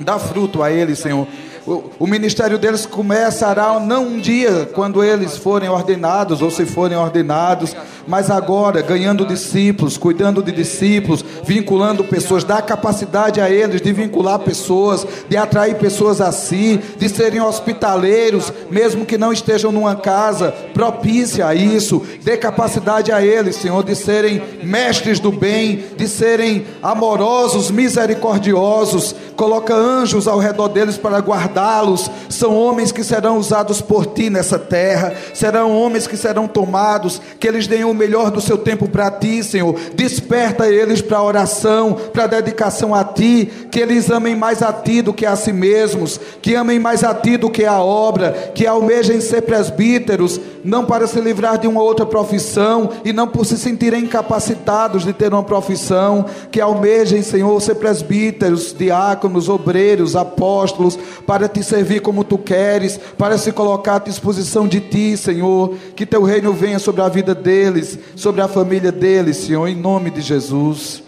Dá 0.00 0.18
fruto 0.18 0.62
a 0.62 0.70
eles, 0.70 1.00
Senhor. 1.00 1.26
O, 1.66 1.82
o 1.98 2.06
ministério 2.06 2.58
deles 2.58 2.86
começará 2.86 3.80
não 3.80 4.06
um 4.06 4.20
dia 4.20 4.70
quando 4.72 5.02
eles 5.02 5.36
forem 5.36 5.68
ordenados 5.68 6.40
ou 6.40 6.48
se 6.48 6.64
forem 6.64 6.96
ordenados, 6.96 7.74
mas 8.06 8.30
agora 8.30 8.80
ganhando 8.82 9.26
discípulos, 9.26 9.98
cuidando 9.98 10.40
de 10.40 10.52
discípulos, 10.52 11.24
vinculando 11.44 12.04
pessoas, 12.04 12.44
dá 12.44 12.62
capacidade 12.62 13.40
a 13.40 13.50
eles 13.50 13.82
de 13.82 13.92
vincular 13.92 14.38
pessoas, 14.38 15.04
de 15.28 15.36
atrair 15.36 15.76
pessoas 15.76 16.20
a 16.20 16.30
si, 16.30 16.80
de 16.98 17.08
serem 17.08 17.40
hospitaleiros, 17.40 18.52
mesmo 18.70 19.04
que 19.04 19.18
não 19.18 19.32
estejam 19.32 19.72
numa 19.72 19.96
casa, 19.96 20.54
propícia 20.72 21.48
a 21.48 21.54
isso, 21.54 22.00
dê 22.22 22.36
capacidade 22.36 23.10
a 23.10 23.24
eles, 23.24 23.56
Senhor, 23.56 23.82
de 23.82 23.96
serem 23.96 24.40
mestres 24.62 25.18
do 25.18 25.32
bem, 25.32 25.84
de 25.96 26.06
serem 26.06 26.64
amorosos, 26.80 27.72
misericordiosos, 27.72 29.16
coloca 29.36 29.74
anjos 29.74 30.26
ao 30.26 30.38
redor 30.38 30.68
deles 30.68 30.96
para 30.96 31.18
guardá-los. 31.18 32.10
São 32.28 32.56
homens 32.56 32.90
que 32.90 33.04
serão 33.04 33.38
usados 33.38 33.80
por 33.80 34.06
ti 34.06 34.30
nessa 34.30 34.58
terra, 34.58 35.14
serão 35.34 35.76
homens 35.76 36.06
que 36.06 36.16
serão 36.16 36.48
tomados, 36.48 37.20
que 37.38 37.46
eles 37.46 37.66
deem 37.66 37.84
o 37.84 37.94
melhor 37.94 38.30
do 38.30 38.40
seu 38.40 38.56
tempo 38.56 38.88
para 38.88 39.10
ti, 39.10 39.44
Senhor. 39.44 39.78
Desperta 39.94 40.68
eles 40.68 41.02
para 41.02 41.18
a 41.18 41.22
oração, 41.22 41.96
para 42.12 42.24
a 42.24 42.28
dedicação 42.28 42.94
a 42.94 43.04
ti, 43.04 43.50
que 43.70 43.78
eles 43.78 44.10
amem 44.10 44.34
mais 44.34 44.62
a 44.62 44.72
ti 44.72 45.02
do 45.02 45.12
que 45.12 45.26
a 45.26 45.36
si 45.36 45.52
mesmos, 45.52 46.18
que 46.40 46.54
amem 46.54 46.78
mais 46.78 47.04
a 47.04 47.14
ti 47.14 47.36
do 47.36 47.50
que 47.50 47.64
a 47.64 47.80
obra, 47.80 48.52
que 48.54 48.66
almejem 48.66 49.20
ser 49.20 49.42
presbíteros, 49.42 50.40
não 50.64 50.84
para 50.84 51.06
se 51.06 51.20
livrar 51.20 51.58
de 51.58 51.68
uma 51.68 51.82
outra 51.82 52.06
profissão 52.06 52.90
e 53.04 53.12
não 53.12 53.28
por 53.28 53.44
se 53.44 53.58
sentirem 53.58 54.04
incapacitados 54.04 55.04
de 55.04 55.12
ter 55.12 55.32
uma 55.32 55.42
profissão, 55.42 56.24
que 56.50 56.60
almejem, 56.60 57.22
Senhor, 57.22 57.60
ser 57.60 57.76
presbíteros, 57.76 58.74
diáconos 58.76 59.25
diáconos, 59.26 59.48
obreiros, 59.48 60.16
apóstolos, 60.16 60.98
para 61.26 61.48
te 61.48 61.62
servir 61.62 62.00
como 62.00 62.24
tu 62.24 62.38
queres, 62.38 62.98
para 63.18 63.36
se 63.36 63.52
colocar 63.52 63.96
à 63.96 63.98
disposição 63.98 64.66
de 64.68 64.80
ti, 64.80 65.16
Senhor. 65.16 65.74
Que 65.94 66.06
teu 66.06 66.22
reino 66.22 66.52
venha 66.52 66.78
sobre 66.78 67.02
a 67.02 67.08
vida 67.08 67.34
deles, 67.34 67.98
sobre 68.14 68.40
a 68.40 68.48
família 68.48 68.92
deles, 68.92 69.38
Senhor, 69.38 69.66
em 69.66 69.76
nome 69.76 70.10
de 70.10 70.20
Jesus. 70.20 71.02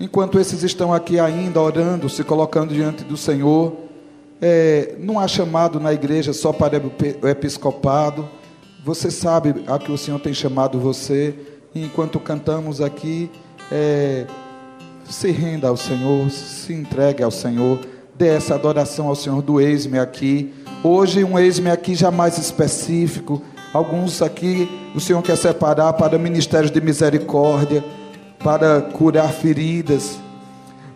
Enquanto 0.00 0.38
esses 0.38 0.62
estão 0.62 0.92
aqui 0.92 1.20
ainda 1.20 1.60
orando, 1.60 2.08
se 2.08 2.24
colocando 2.24 2.74
diante 2.74 3.04
do 3.04 3.16
Senhor, 3.16 3.74
é, 4.40 4.96
não 4.98 5.18
há 5.20 5.28
chamado 5.28 5.78
na 5.78 5.92
igreja 5.92 6.32
só 6.32 6.52
para 6.52 6.82
o 7.22 7.28
episcopado. 7.28 8.28
Você 8.84 9.10
sabe 9.10 9.62
a 9.68 9.78
que 9.78 9.92
o 9.92 9.98
Senhor 9.98 10.18
tem 10.18 10.34
chamado 10.34 10.80
você. 10.80 11.34
E 11.74 11.84
enquanto 11.84 12.18
cantamos 12.18 12.80
aqui, 12.80 13.30
é, 13.70 14.26
se 15.12 15.30
renda 15.30 15.68
ao 15.68 15.76
Senhor, 15.76 16.30
se 16.30 16.72
entregue 16.72 17.22
ao 17.22 17.30
Senhor, 17.30 17.78
dê 18.16 18.28
essa 18.28 18.54
adoração 18.54 19.08
ao 19.08 19.14
Senhor 19.14 19.42
do 19.42 19.60
ex-me 19.60 19.98
aqui. 19.98 20.52
Hoje, 20.82 21.22
um 21.22 21.38
ex-me 21.38 21.70
aqui 21.70 21.94
já 21.94 22.10
mais 22.10 22.38
específico. 22.38 23.42
Alguns 23.72 24.22
aqui 24.22 24.68
o 24.94 25.00
Senhor 25.00 25.22
quer 25.22 25.36
separar 25.36 25.92
para 25.92 26.18
ministérios 26.18 26.70
de 26.70 26.80
misericórdia, 26.80 27.84
para 28.42 28.80
curar 28.80 29.30
feridas, 29.32 30.18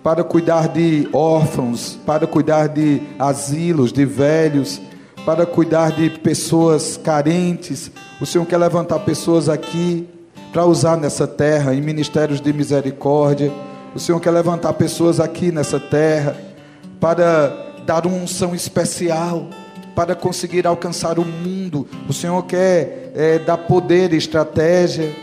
para 0.02 0.24
cuidar 0.24 0.68
de 0.68 1.08
órfãos, 1.12 1.98
para 2.06 2.26
cuidar 2.26 2.68
de 2.68 3.02
asilos, 3.18 3.92
de 3.92 4.04
velhos, 4.04 4.80
para 5.24 5.44
cuidar 5.44 5.92
de 5.92 6.08
pessoas 6.10 6.96
carentes. 6.96 7.90
O 8.20 8.26
Senhor 8.26 8.46
quer 8.46 8.58
levantar 8.58 9.00
pessoas 9.00 9.48
aqui 9.48 10.08
para 10.52 10.64
usar 10.64 10.96
nessa 10.96 11.26
terra 11.26 11.74
em 11.74 11.82
ministérios 11.82 12.40
de 12.40 12.52
misericórdia. 12.52 13.52
O 13.96 13.98
Senhor 13.98 14.20
quer 14.20 14.30
levantar 14.30 14.74
pessoas 14.74 15.18
aqui 15.18 15.50
nessa 15.50 15.80
terra 15.80 16.36
para 17.00 17.48
dar 17.86 18.04
uma 18.04 18.18
unção 18.18 18.54
especial, 18.54 19.46
para 19.94 20.14
conseguir 20.14 20.66
alcançar 20.66 21.18
o 21.18 21.24
mundo. 21.24 21.88
O 22.06 22.12
Senhor 22.12 22.42
quer 22.42 23.10
é, 23.14 23.38
dar 23.38 23.56
poder 23.56 24.12
e 24.12 24.18
estratégia. 24.18 25.16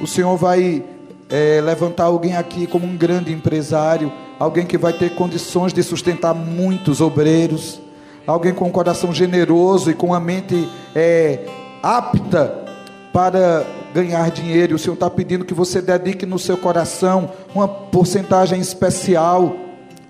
O 0.00 0.06
Senhor 0.06 0.34
vai 0.34 0.82
é, 1.28 1.60
levantar 1.62 2.04
alguém 2.04 2.34
aqui 2.38 2.66
como 2.66 2.86
um 2.86 2.96
grande 2.96 3.34
empresário, 3.34 4.10
alguém 4.38 4.64
que 4.64 4.78
vai 4.78 4.94
ter 4.94 5.14
condições 5.14 5.74
de 5.74 5.82
sustentar 5.82 6.32
muitos 6.32 7.02
obreiros, 7.02 7.82
alguém 8.26 8.54
com 8.54 8.64
um 8.64 8.72
coração 8.72 9.12
generoso 9.12 9.90
e 9.90 9.94
com 9.94 10.14
a 10.14 10.20
mente 10.20 10.66
é, 10.94 11.40
apta 11.82 12.64
para 13.12 13.66
ganhar 13.96 14.30
dinheiro. 14.30 14.76
O 14.76 14.78
Senhor 14.78 14.92
está 14.92 15.08
pedindo 15.08 15.44
que 15.44 15.54
você 15.54 15.80
dedique 15.80 16.26
no 16.26 16.38
seu 16.38 16.58
coração 16.58 17.30
uma 17.54 17.66
porcentagem 17.66 18.60
especial 18.60 19.56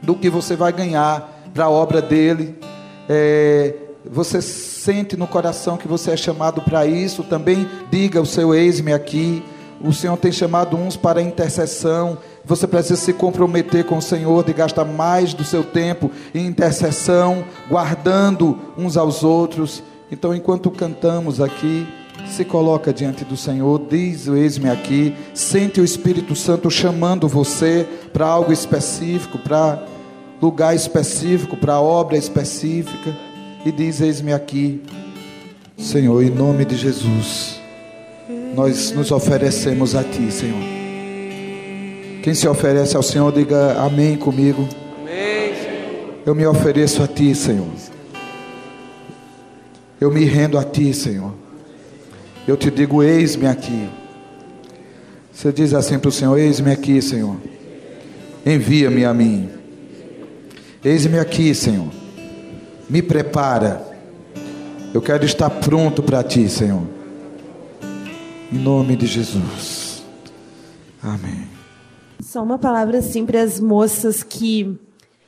do 0.03 0.16
que 0.16 0.28
você 0.28 0.57
vai 0.57 0.72
ganhar 0.72 1.45
para 1.55 1.66
a 1.66 1.70
obra 1.70 2.03
dele. 2.03 2.59
É, 3.09 3.74
você 4.05 4.43
sente 4.43 5.16
no 5.16 5.28
coração 5.28 5.76
que 5.76 5.87
você 5.87 6.11
é 6.11 6.16
chamado 6.16 6.61
para 6.62 6.84
isso, 6.84 7.22
também 7.22 7.68
diga 7.89 8.20
o 8.20 8.26
seu 8.26 8.53
ex-me 8.53 8.93
aqui. 8.93 9.41
O 9.80 9.93
Senhor 9.93 10.16
tem 10.16 10.32
chamado 10.32 10.76
uns 10.76 10.97
para 10.97 11.22
intercessão. 11.22 12.18
Você 12.45 12.66
precisa 12.66 12.97
se 12.97 13.12
comprometer 13.12 13.84
com 13.84 13.99
o 13.99 14.03
Senhor 14.03 14.43
de 14.43 14.53
gastar 14.53 14.84
mais 14.84 15.32
do 15.32 15.45
seu 15.45 15.62
tempo 15.62 16.11
em 16.34 16.45
intercessão, 16.47 17.45
guardando 17.68 18.59
uns 18.76 18.97
aos 18.97 19.22
outros. 19.22 19.80
Então, 20.11 20.34
enquanto 20.34 20.70
cantamos 20.72 21.41
aqui, 21.41 21.87
se 22.29 22.45
coloca 22.45 22.93
diante 22.93 23.24
do 23.24 23.37
Senhor, 23.37 23.81
diz: 23.89 24.27
Eis-me 24.27 24.68
aqui. 24.68 25.14
Sente 25.33 25.81
o 25.81 25.85
Espírito 25.85 26.35
Santo 26.35 26.70
chamando 26.70 27.29
você 27.29 27.87
para 28.12 28.27
algo 28.27 28.53
específico, 28.53 29.39
para 29.39 29.83
lugar 30.41 30.74
específico, 30.74 31.57
para 31.57 31.81
obra 31.81 32.16
específica. 32.16 33.16
E 33.64 33.72
diz: 33.72 34.01
Eis-me 34.01 34.33
aqui, 34.33 34.83
Senhor, 35.79 36.22
em 36.22 36.31
nome 36.31 36.64
de 36.64 36.77
Jesus. 36.77 37.61
Nós 38.55 38.93
nos 38.93 39.11
oferecemos 39.11 39.95
a 39.95 40.03
Ti, 40.03 40.31
Senhor. 40.33 40.62
Quem 42.22 42.35
se 42.35 42.49
oferece 42.49 42.97
ao 42.97 43.03
Senhor, 43.03 43.33
diga 43.33 43.81
amém 43.81 44.16
comigo. 44.16 44.66
Amém, 45.01 45.55
Senhor. 45.55 46.14
Eu 46.27 46.35
me 46.35 46.45
ofereço 46.47 47.03
a 47.03 47.07
Ti, 47.07 47.35
Senhor. 47.35 47.68
Eu 50.01 50.11
me 50.11 50.24
rendo 50.24 50.59
a 50.59 50.64
Ti, 50.64 50.93
Senhor. 50.93 51.45
Eu 52.47 52.57
te 52.57 52.70
digo: 52.70 53.03
eis-me 53.03 53.47
aqui. 53.47 53.88
Você 55.32 55.53
diz 55.53 55.74
assim 55.74 55.99
para 55.99 56.09
o 56.09 56.12
Senhor: 56.12 56.38
Eis-me 56.38 56.70
aqui, 56.70 57.03
Senhor. 57.03 57.36
Envia-me 58.44 59.05
a 59.05 59.12
mim. 59.12 59.51
Eis-me 60.82 61.18
aqui, 61.18 61.55
Senhor. 61.55 61.90
Me 62.88 63.03
prepara. 63.03 63.84
Eu 64.94 65.03
quero 65.03 65.24
estar 65.24 65.51
pronto 65.51 66.03
para 66.03 66.22
ti, 66.22 66.49
Senhor. 66.49 66.86
Em 68.53 68.57
nome 68.57 68.97
de 68.97 69.07
Jesus. 69.07 70.05
Amém. 71.03 71.49
Só 72.22 72.42
uma 72.42 72.59
palavra 72.59 72.99
assim 72.99 73.26
para 73.26 73.42
as 73.42 73.61
moças 73.61 74.22
que 74.22 74.78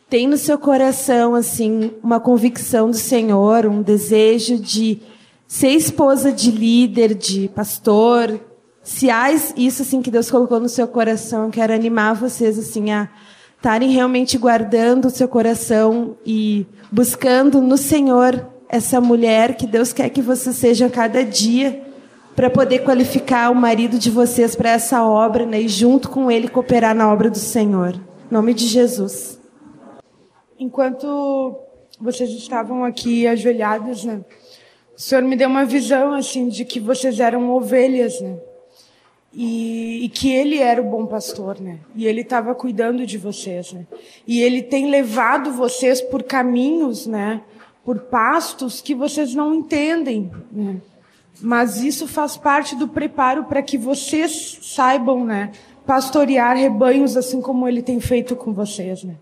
têm 0.09 0.27
no 0.27 0.37
seu 0.37 0.57
coração 0.57 1.35
assim 1.35 1.91
uma 2.03 2.19
convicção 2.19 2.91
do 2.91 2.97
Senhor, 2.97 3.67
um 3.67 3.83
desejo 3.83 4.59
de 4.59 5.01
ser 5.49 5.71
esposa 5.71 6.31
de 6.31 6.51
líder, 6.51 7.15
de 7.15 7.49
pastor, 7.49 8.39
se 8.83 9.11
há 9.11 9.33
isso 9.33 9.83
assim 9.83 10.03
que 10.03 10.11
Deus 10.11 10.31
colocou 10.31 10.61
no 10.61 10.69
seu 10.69 10.87
coração, 10.87 11.47
eu 11.47 11.51
quero 11.51 11.73
animar 11.73 12.15
vocês 12.15 12.59
assim 12.59 12.91
a 12.91 13.09
estarem 13.57 13.91
realmente 13.91 14.37
guardando 14.39 15.07
o 15.07 15.11
seu 15.11 15.27
coração 15.27 16.17
e 16.25 16.67
buscando 16.93 17.61
no 17.61 17.79
Senhor 17.79 18.47
essa 18.69 19.01
mulher 19.01 19.57
que 19.57 19.67
Deus 19.67 19.93
quer 19.93 20.11
que 20.11 20.21
você 20.21 20.53
seja 20.53 20.89
cada 20.91 21.25
dia 21.25 21.83
para 22.37 22.51
poder 22.51 22.81
qualificar 22.81 23.51
o 23.51 23.55
marido 23.55 23.99
de 23.99 24.11
vocês 24.11 24.55
para 24.55 24.71
essa 24.71 25.03
obra, 25.03 25.45
né, 25.45 25.63
e 25.63 25.69
junto 25.69 26.09
com 26.09 26.31
ele 26.31 26.47
cooperar 26.47 26.95
na 26.95 27.13
obra 27.13 27.29
do 27.29 27.39
Senhor. 27.39 27.95
Em 27.95 28.35
nome 28.35 28.55
de 28.55 28.67
Jesus. 28.67 29.41
Enquanto 30.59 31.59
vocês 32.01 32.31
estavam 32.31 32.85
aqui 32.85 33.27
ajoelhados, 33.27 34.05
né, 34.05 34.21
o 34.99 35.01
Senhor 35.01 35.23
me 35.23 35.37
deu 35.37 35.49
uma 35.49 35.65
visão 35.65 36.13
assim 36.13 36.49
de 36.49 36.65
que 36.65 36.81
vocês 36.81 37.21
eram 37.21 37.53
ovelhas, 37.53 38.21
né? 38.21 38.37
E, 39.33 40.05
e 40.05 40.09
que 40.09 40.33
Ele 40.33 40.59
era 40.59 40.83
o 40.83 40.91
bom 40.91 41.07
pastor, 41.07 41.61
né? 41.61 41.79
E 41.95 42.05
Ele 42.05 42.23
estava 42.23 42.53
cuidando 42.53 43.07
de 43.07 43.17
vocês, 43.17 43.73
né? 43.73 43.87
E 44.27 44.43
Ele 44.43 44.61
tem 44.61 44.91
levado 44.91 45.53
vocês 45.53 46.01
por 46.01 46.25
caminhos, 46.25 47.07
né? 47.07 47.43
Por 47.85 48.01
pastos 48.01 48.81
que 48.81 48.93
vocês 48.93 49.37
não 49.37 49.55
entendem, 49.55 50.33
né? 50.51 50.79
Mas 51.41 51.81
isso 51.81 52.09
faz 52.09 52.37
parte 52.37 52.75
do 52.75 52.89
preparo 52.89 53.45
para 53.45 53.63
que 53.63 53.79
vocês 53.79 54.59
saibam, 54.63 55.25
né? 55.25 55.53
Pastorear 55.87 56.57
rebanhos 56.57 57.17
assim 57.17 57.41
como 57.41 57.69
Ele 57.69 57.83
tem 57.83 58.01
feito 58.01 58.35
com 58.35 58.53
vocês, 58.53 59.05
né? 59.05 59.15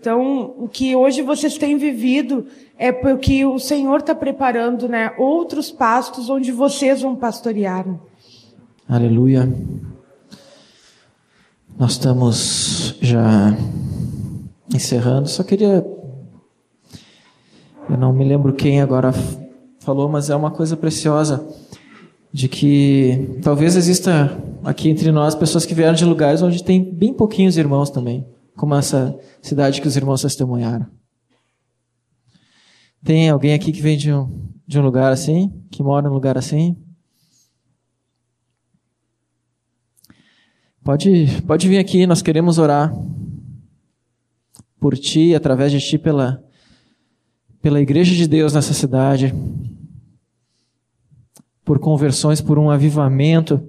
Então, 0.00 0.54
o 0.56 0.66
que 0.66 0.96
hoje 0.96 1.20
vocês 1.20 1.58
têm 1.58 1.76
vivido 1.76 2.46
é 2.78 2.90
porque 2.90 3.44
o 3.44 3.58
Senhor 3.58 4.00
está 4.00 4.14
preparando 4.14 4.88
né, 4.88 5.12
outros 5.18 5.70
pastos 5.70 6.30
onde 6.30 6.50
vocês 6.50 7.02
vão 7.02 7.14
pastorear. 7.14 7.86
Aleluia. 8.88 9.46
Nós 11.78 11.92
estamos 11.92 12.96
já 13.02 13.54
encerrando. 14.74 15.28
Só 15.28 15.42
queria. 15.42 15.86
Eu 17.90 17.98
não 17.98 18.10
me 18.10 18.24
lembro 18.24 18.54
quem 18.54 18.80
agora 18.80 19.12
falou, 19.80 20.08
mas 20.08 20.30
é 20.30 20.34
uma 20.34 20.50
coisa 20.50 20.78
preciosa 20.78 21.46
de 22.32 22.48
que 22.48 23.38
talvez 23.42 23.76
exista 23.76 24.34
aqui 24.64 24.88
entre 24.88 25.12
nós 25.12 25.34
pessoas 25.34 25.66
que 25.66 25.74
vieram 25.74 25.94
de 25.94 26.06
lugares 26.06 26.40
onde 26.40 26.64
tem 26.64 26.82
bem 26.82 27.12
pouquinhos 27.12 27.58
irmãos 27.58 27.90
também 27.90 28.24
como 28.60 28.74
essa 28.74 29.18
cidade 29.40 29.80
que 29.80 29.88
os 29.88 29.96
irmãos 29.96 30.20
testemunharam. 30.20 30.86
Tem 33.02 33.30
alguém 33.30 33.54
aqui 33.54 33.72
que 33.72 33.80
vem 33.80 33.96
de 33.96 34.12
um, 34.12 34.50
de 34.66 34.78
um 34.78 34.82
lugar 34.82 35.10
assim? 35.10 35.64
Que 35.70 35.82
mora 35.82 36.06
num 36.06 36.12
lugar 36.12 36.36
assim? 36.36 36.76
Pode, 40.84 41.40
pode 41.46 41.66
vir 41.70 41.78
aqui, 41.78 42.06
nós 42.06 42.20
queremos 42.20 42.58
orar 42.58 42.92
por 44.78 44.94
ti, 44.94 45.34
através 45.34 45.72
de 45.72 45.80
ti, 45.80 45.96
pela, 45.96 46.44
pela 47.62 47.80
igreja 47.80 48.14
de 48.14 48.28
Deus 48.28 48.52
nessa 48.52 48.74
cidade, 48.74 49.32
por 51.64 51.78
conversões, 51.78 52.42
por 52.42 52.58
um 52.58 52.68
avivamento, 52.68 53.66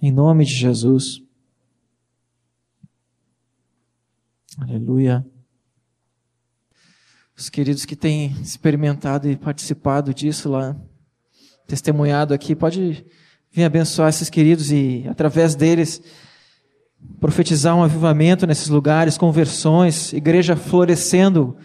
em 0.00 0.12
nome 0.12 0.44
de 0.44 0.54
Jesus. 0.54 1.20
Aleluia. 4.62 5.26
Os 7.36 7.50
queridos 7.50 7.84
que 7.84 7.96
têm 7.96 8.30
experimentado 8.40 9.28
e 9.28 9.36
participado 9.36 10.14
disso 10.14 10.48
lá, 10.48 10.76
testemunhado 11.66 12.32
aqui, 12.32 12.54
pode 12.54 13.04
vir 13.50 13.64
abençoar 13.64 14.08
esses 14.08 14.30
queridos 14.30 14.70
e, 14.70 15.04
através 15.08 15.56
deles, 15.56 16.00
profetizar 17.18 17.76
um 17.76 17.82
avivamento 17.82 18.46
nesses 18.46 18.68
lugares, 18.68 19.18
conversões, 19.18 20.12
igreja 20.12 20.54
florescendo, 20.54 21.56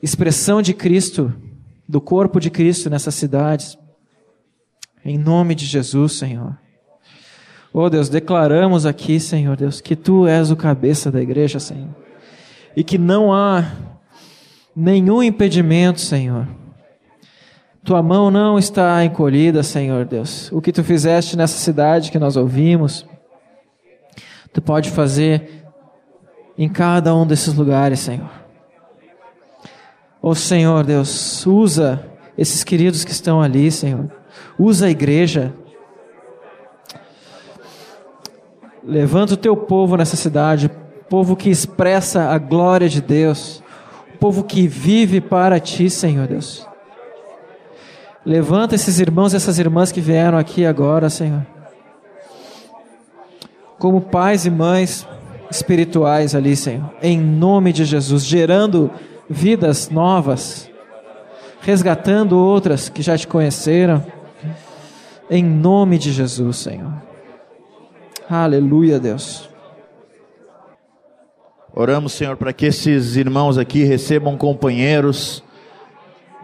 expressão 0.00 0.62
de 0.62 0.72
Cristo, 0.72 1.34
do 1.88 2.00
corpo 2.00 2.38
de 2.38 2.50
Cristo 2.50 2.88
nessas 2.88 3.16
cidades. 3.16 3.76
Em 5.04 5.18
nome 5.18 5.56
de 5.56 5.66
Jesus, 5.66 6.12
Senhor. 6.12 6.56
Oh 7.72 7.90
Deus, 7.90 8.08
declaramos 8.08 8.86
aqui, 8.86 9.18
Senhor 9.18 9.56
Deus, 9.56 9.80
que 9.80 9.96
Tu 9.96 10.28
és 10.28 10.52
o 10.52 10.56
cabeça 10.56 11.10
da 11.10 11.20
igreja, 11.20 11.58
Senhor. 11.58 12.01
E 12.76 12.82
que 12.82 12.98
não 12.98 13.32
há 13.32 13.72
nenhum 14.74 15.22
impedimento, 15.22 16.00
Senhor. 16.00 16.46
Tua 17.84 18.02
mão 18.02 18.30
não 18.30 18.58
está 18.58 19.04
encolhida, 19.04 19.62
Senhor 19.62 20.04
Deus. 20.04 20.50
O 20.52 20.60
que 20.60 20.72
Tu 20.72 20.84
fizeste 20.84 21.36
nessa 21.36 21.58
cidade 21.58 22.10
que 22.10 22.18
nós 22.18 22.36
ouvimos, 22.36 23.06
Tu 24.52 24.60
pode 24.60 24.90
fazer 24.90 25.64
em 26.56 26.68
cada 26.68 27.14
um 27.14 27.26
desses 27.26 27.54
lugares, 27.54 28.00
Senhor. 28.00 28.30
Oh 30.20 30.34
Senhor 30.34 30.84
Deus, 30.84 31.46
usa 31.46 32.06
esses 32.38 32.62
queridos 32.62 33.04
que 33.04 33.10
estão 33.10 33.42
ali, 33.42 33.70
Senhor. 33.70 34.10
Usa 34.58 34.86
a 34.86 34.90
igreja 34.90 35.52
Levanta 38.84 39.34
o 39.34 39.36
teu 39.36 39.56
povo 39.56 39.96
nessa 39.96 40.16
cidade, 40.16 40.68
povo 41.12 41.36
que 41.36 41.50
expressa 41.50 42.30
a 42.30 42.38
glória 42.38 42.88
de 42.88 43.02
Deus, 43.02 43.62
povo 44.18 44.42
que 44.42 44.66
vive 44.66 45.20
para 45.20 45.60
ti, 45.60 45.90
Senhor 45.90 46.26
Deus. 46.26 46.66
Levanta 48.24 48.74
esses 48.74 48.98
irmãos 48.98 49.34
e 49.34 49.36
essas 49.36 49.58
irmãs 49.58 49.92
que 49.92 50.00
vieram 50.00 50.38
aqui 50.38 50.64
agora, 50.64 51.10
Senhor. 51.10 51.46
Como 53.78 54.00
pais 54.00 54.46
e 54.46 54.50
mães 54.50 55.06
espirituais 55.50 56.34
ali, 56.34 56.56
Senhor. 56.56 56.90
Em 57.02 57.20
nome 57.20 57.74
de 57.74 57.84
Jesus, 57.84 58.24
gerando 58.24 58.90
vidas 59.28 59.90
novas, 59.90 60.70
resgatando 61.60 62.38
outras 62.38 62.88
que 62.88 63.02
já 63.02 63.18
te 63.18 63.28
conheceram. 63.28 64.02
Em 65.28 65.44
nome 65.44 65.98
de 65.98 66.10
Jesus, 66.10 66.56
Senhor. 66.56 66.94
Aleluia, 68.30 68.98
Deus. 68.98 69.51
Oramos, 71.74 72.12
Senhor, 72.12 72.36
para 72.36 72.52
que 72.52 72.66
esses 72.66 73.16
irmãos 73.16 73.56
aqui 73.56 73.82
recebam 73.82 74.36
companheiros 74.36 75.42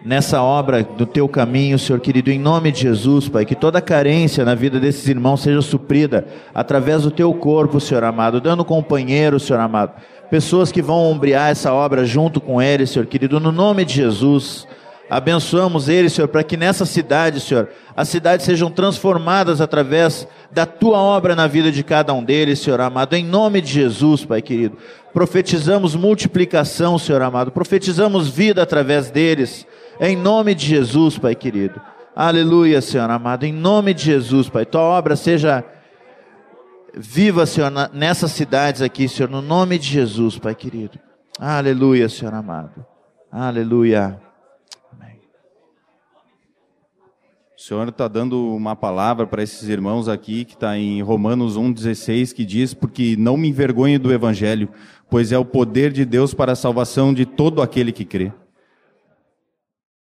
nessa 0.02 0.42
obra 0.42 0.82
do 0.82 1.04
teu 1.04 1.28
caminho, 1.28 1.78
Senhor 1.78 2.00
querido, 2.00 2.30
em 2.30 2.38
nome 2.38 2.72
de 2.72 2.80
Jesus, 2.80 3.28
Pai, 3.28 3.44
que 3.44 3.54
toda 3.54 3.78
carência 3.82 4.42
na 4.42 4.54
vida 4.54 4.80
desses 4.80 5.06
irmãos 5.06 5.42
seja 5.42 5.60
suprida 5.60 6.26
através 6.54 7.02
do 7.02 7.10
teu 7.10 7.34
corpo, 7.34 7.78
Senhor 7.78 8.04
amado, 8.04 8.40
dando 8.40 8.64
companheiros, 8.64 9.42
Senhor 9.42 9.60
amado, 9.60 10.00
pessoas 10.30 10.72
que 10.72 10.80
vão 10.80 11.04
ombrear 11.04 11.50
essa 11.50 11.74
obra 11.74 12.06
junto 12.06 12.40
com 12.40 12.62
eles, 12.62 12.88
Senhor 12.88 13.04
querido, 13.04 13.38
no 13.38 13.52
nome 13.52 13.84
de 13.84 13.92
Jesus. 13.92 14.66
Abençoamos 15.10 15.88
eles, 15.88 16.12
Senhor, 16.12 16.28
para 16.28 16.42
que 16.42 16.56
nessa 16.56 16.84
cidade, 16.84 17.40
Senhor, 17.40 17.68
as 17.96 18.08
cidades 18.08 18.44
sejam 18.44 18.70
transformadas 18.70 19.60
através 19.60 20.28
da 20.50 20.66
tua 20.66 20.98
obra 20.98 21.34
na 21.34 21.46
vida 21.46 21.72
de 21.72 21.82
cada 21.82 22.12
um 22.12 22.22
deles, 22.22 22.58
Senhor 22.58 22.80
amado, 22.80 23.16
em 23.16 23.24
nome 23.24 23.62
de 23.62 23.72
Jesus, 23.72 24.24
Pai 24.24 24.42
querido. 24.42 24.76
Profetizamos 25.12 25.94
multiplicação, 25.94 26.98
Senhor 26.98 27.22
amado, 27.22 27.50
profetizamos 27.50 28.28
vida 28.28 28.62
através 28.62 29.10
deles, 29.10 29.66
em 30.00 30.16
nome 30.16 30.54
de 30.54 30.66
Jesus, 30.66 31.18
Pai 31.18 31.34
querido. 31.34 31.80
Aleluia, 32.14 32.80
Senhor 32.80 33.10
amado, 33.10 33.44
em 33.44 33.52
nome 33.52 33.94
de 33.94 34.04
Jesus, 34.04 34.48
Pai. 34.48 34.66
Tua 34.66 34.82
obra 34.82 35.16
seja 35.16 35.64
viva, 36.94 37.46
Senhor, 37.46 37.70
nessas 37.92 38.32
cidades 38.32 38.82
aqui, 38.82 39.08
Senhor, 39.08 39.30
no 39.30 39.40
nome 39.40 39.78
de 39.78 39.88
Jesus, 39.88 40.38
Pai 40.38 40.54
querido. 40.54 40.98
Aleluia, 41.38 42.08
Senhor 42.08 42.34
amado. 42.34 42.84
Aleluia. 43.30 44.20
O 47.58 47.60
Senhor 47.60 47.88
está 47.88 48.06
dando 48.06 48.54
uma 48.54 48.76
palavra 48.76 49.26
para 49.26 49.42
esses 49.42 49.68
irmãos 49.68 50.08
aqui, 50.08 50.44
que 50.44 50.54
está 50.54 50.78
em 50.78 51.02
Romanos 51.02 51.56
1,16, 51.56 52.32
que 52.32 52.44
diz: 52.44 52.72
Porque 52.72 53.16
não 53.18 53.36
me 53.36 53.48
envergonhe 53.48 53.98
do 53.98 54.12
Evangelho, 54.12 54.68
pois 55.10 55.32
é 55.32 55.38
o 55.38 55.44
poder 55.44 55.92
de 55.92 56.04
Deus 56.04 56.34
para 56.34 56.52
a 56.52 56.56
salvação 56.56 57.12
de 57.12 57.24
todo 57.24 57.62
aquele 57.62 57.92
que 57.92 58.04
crê. 58.04 58.32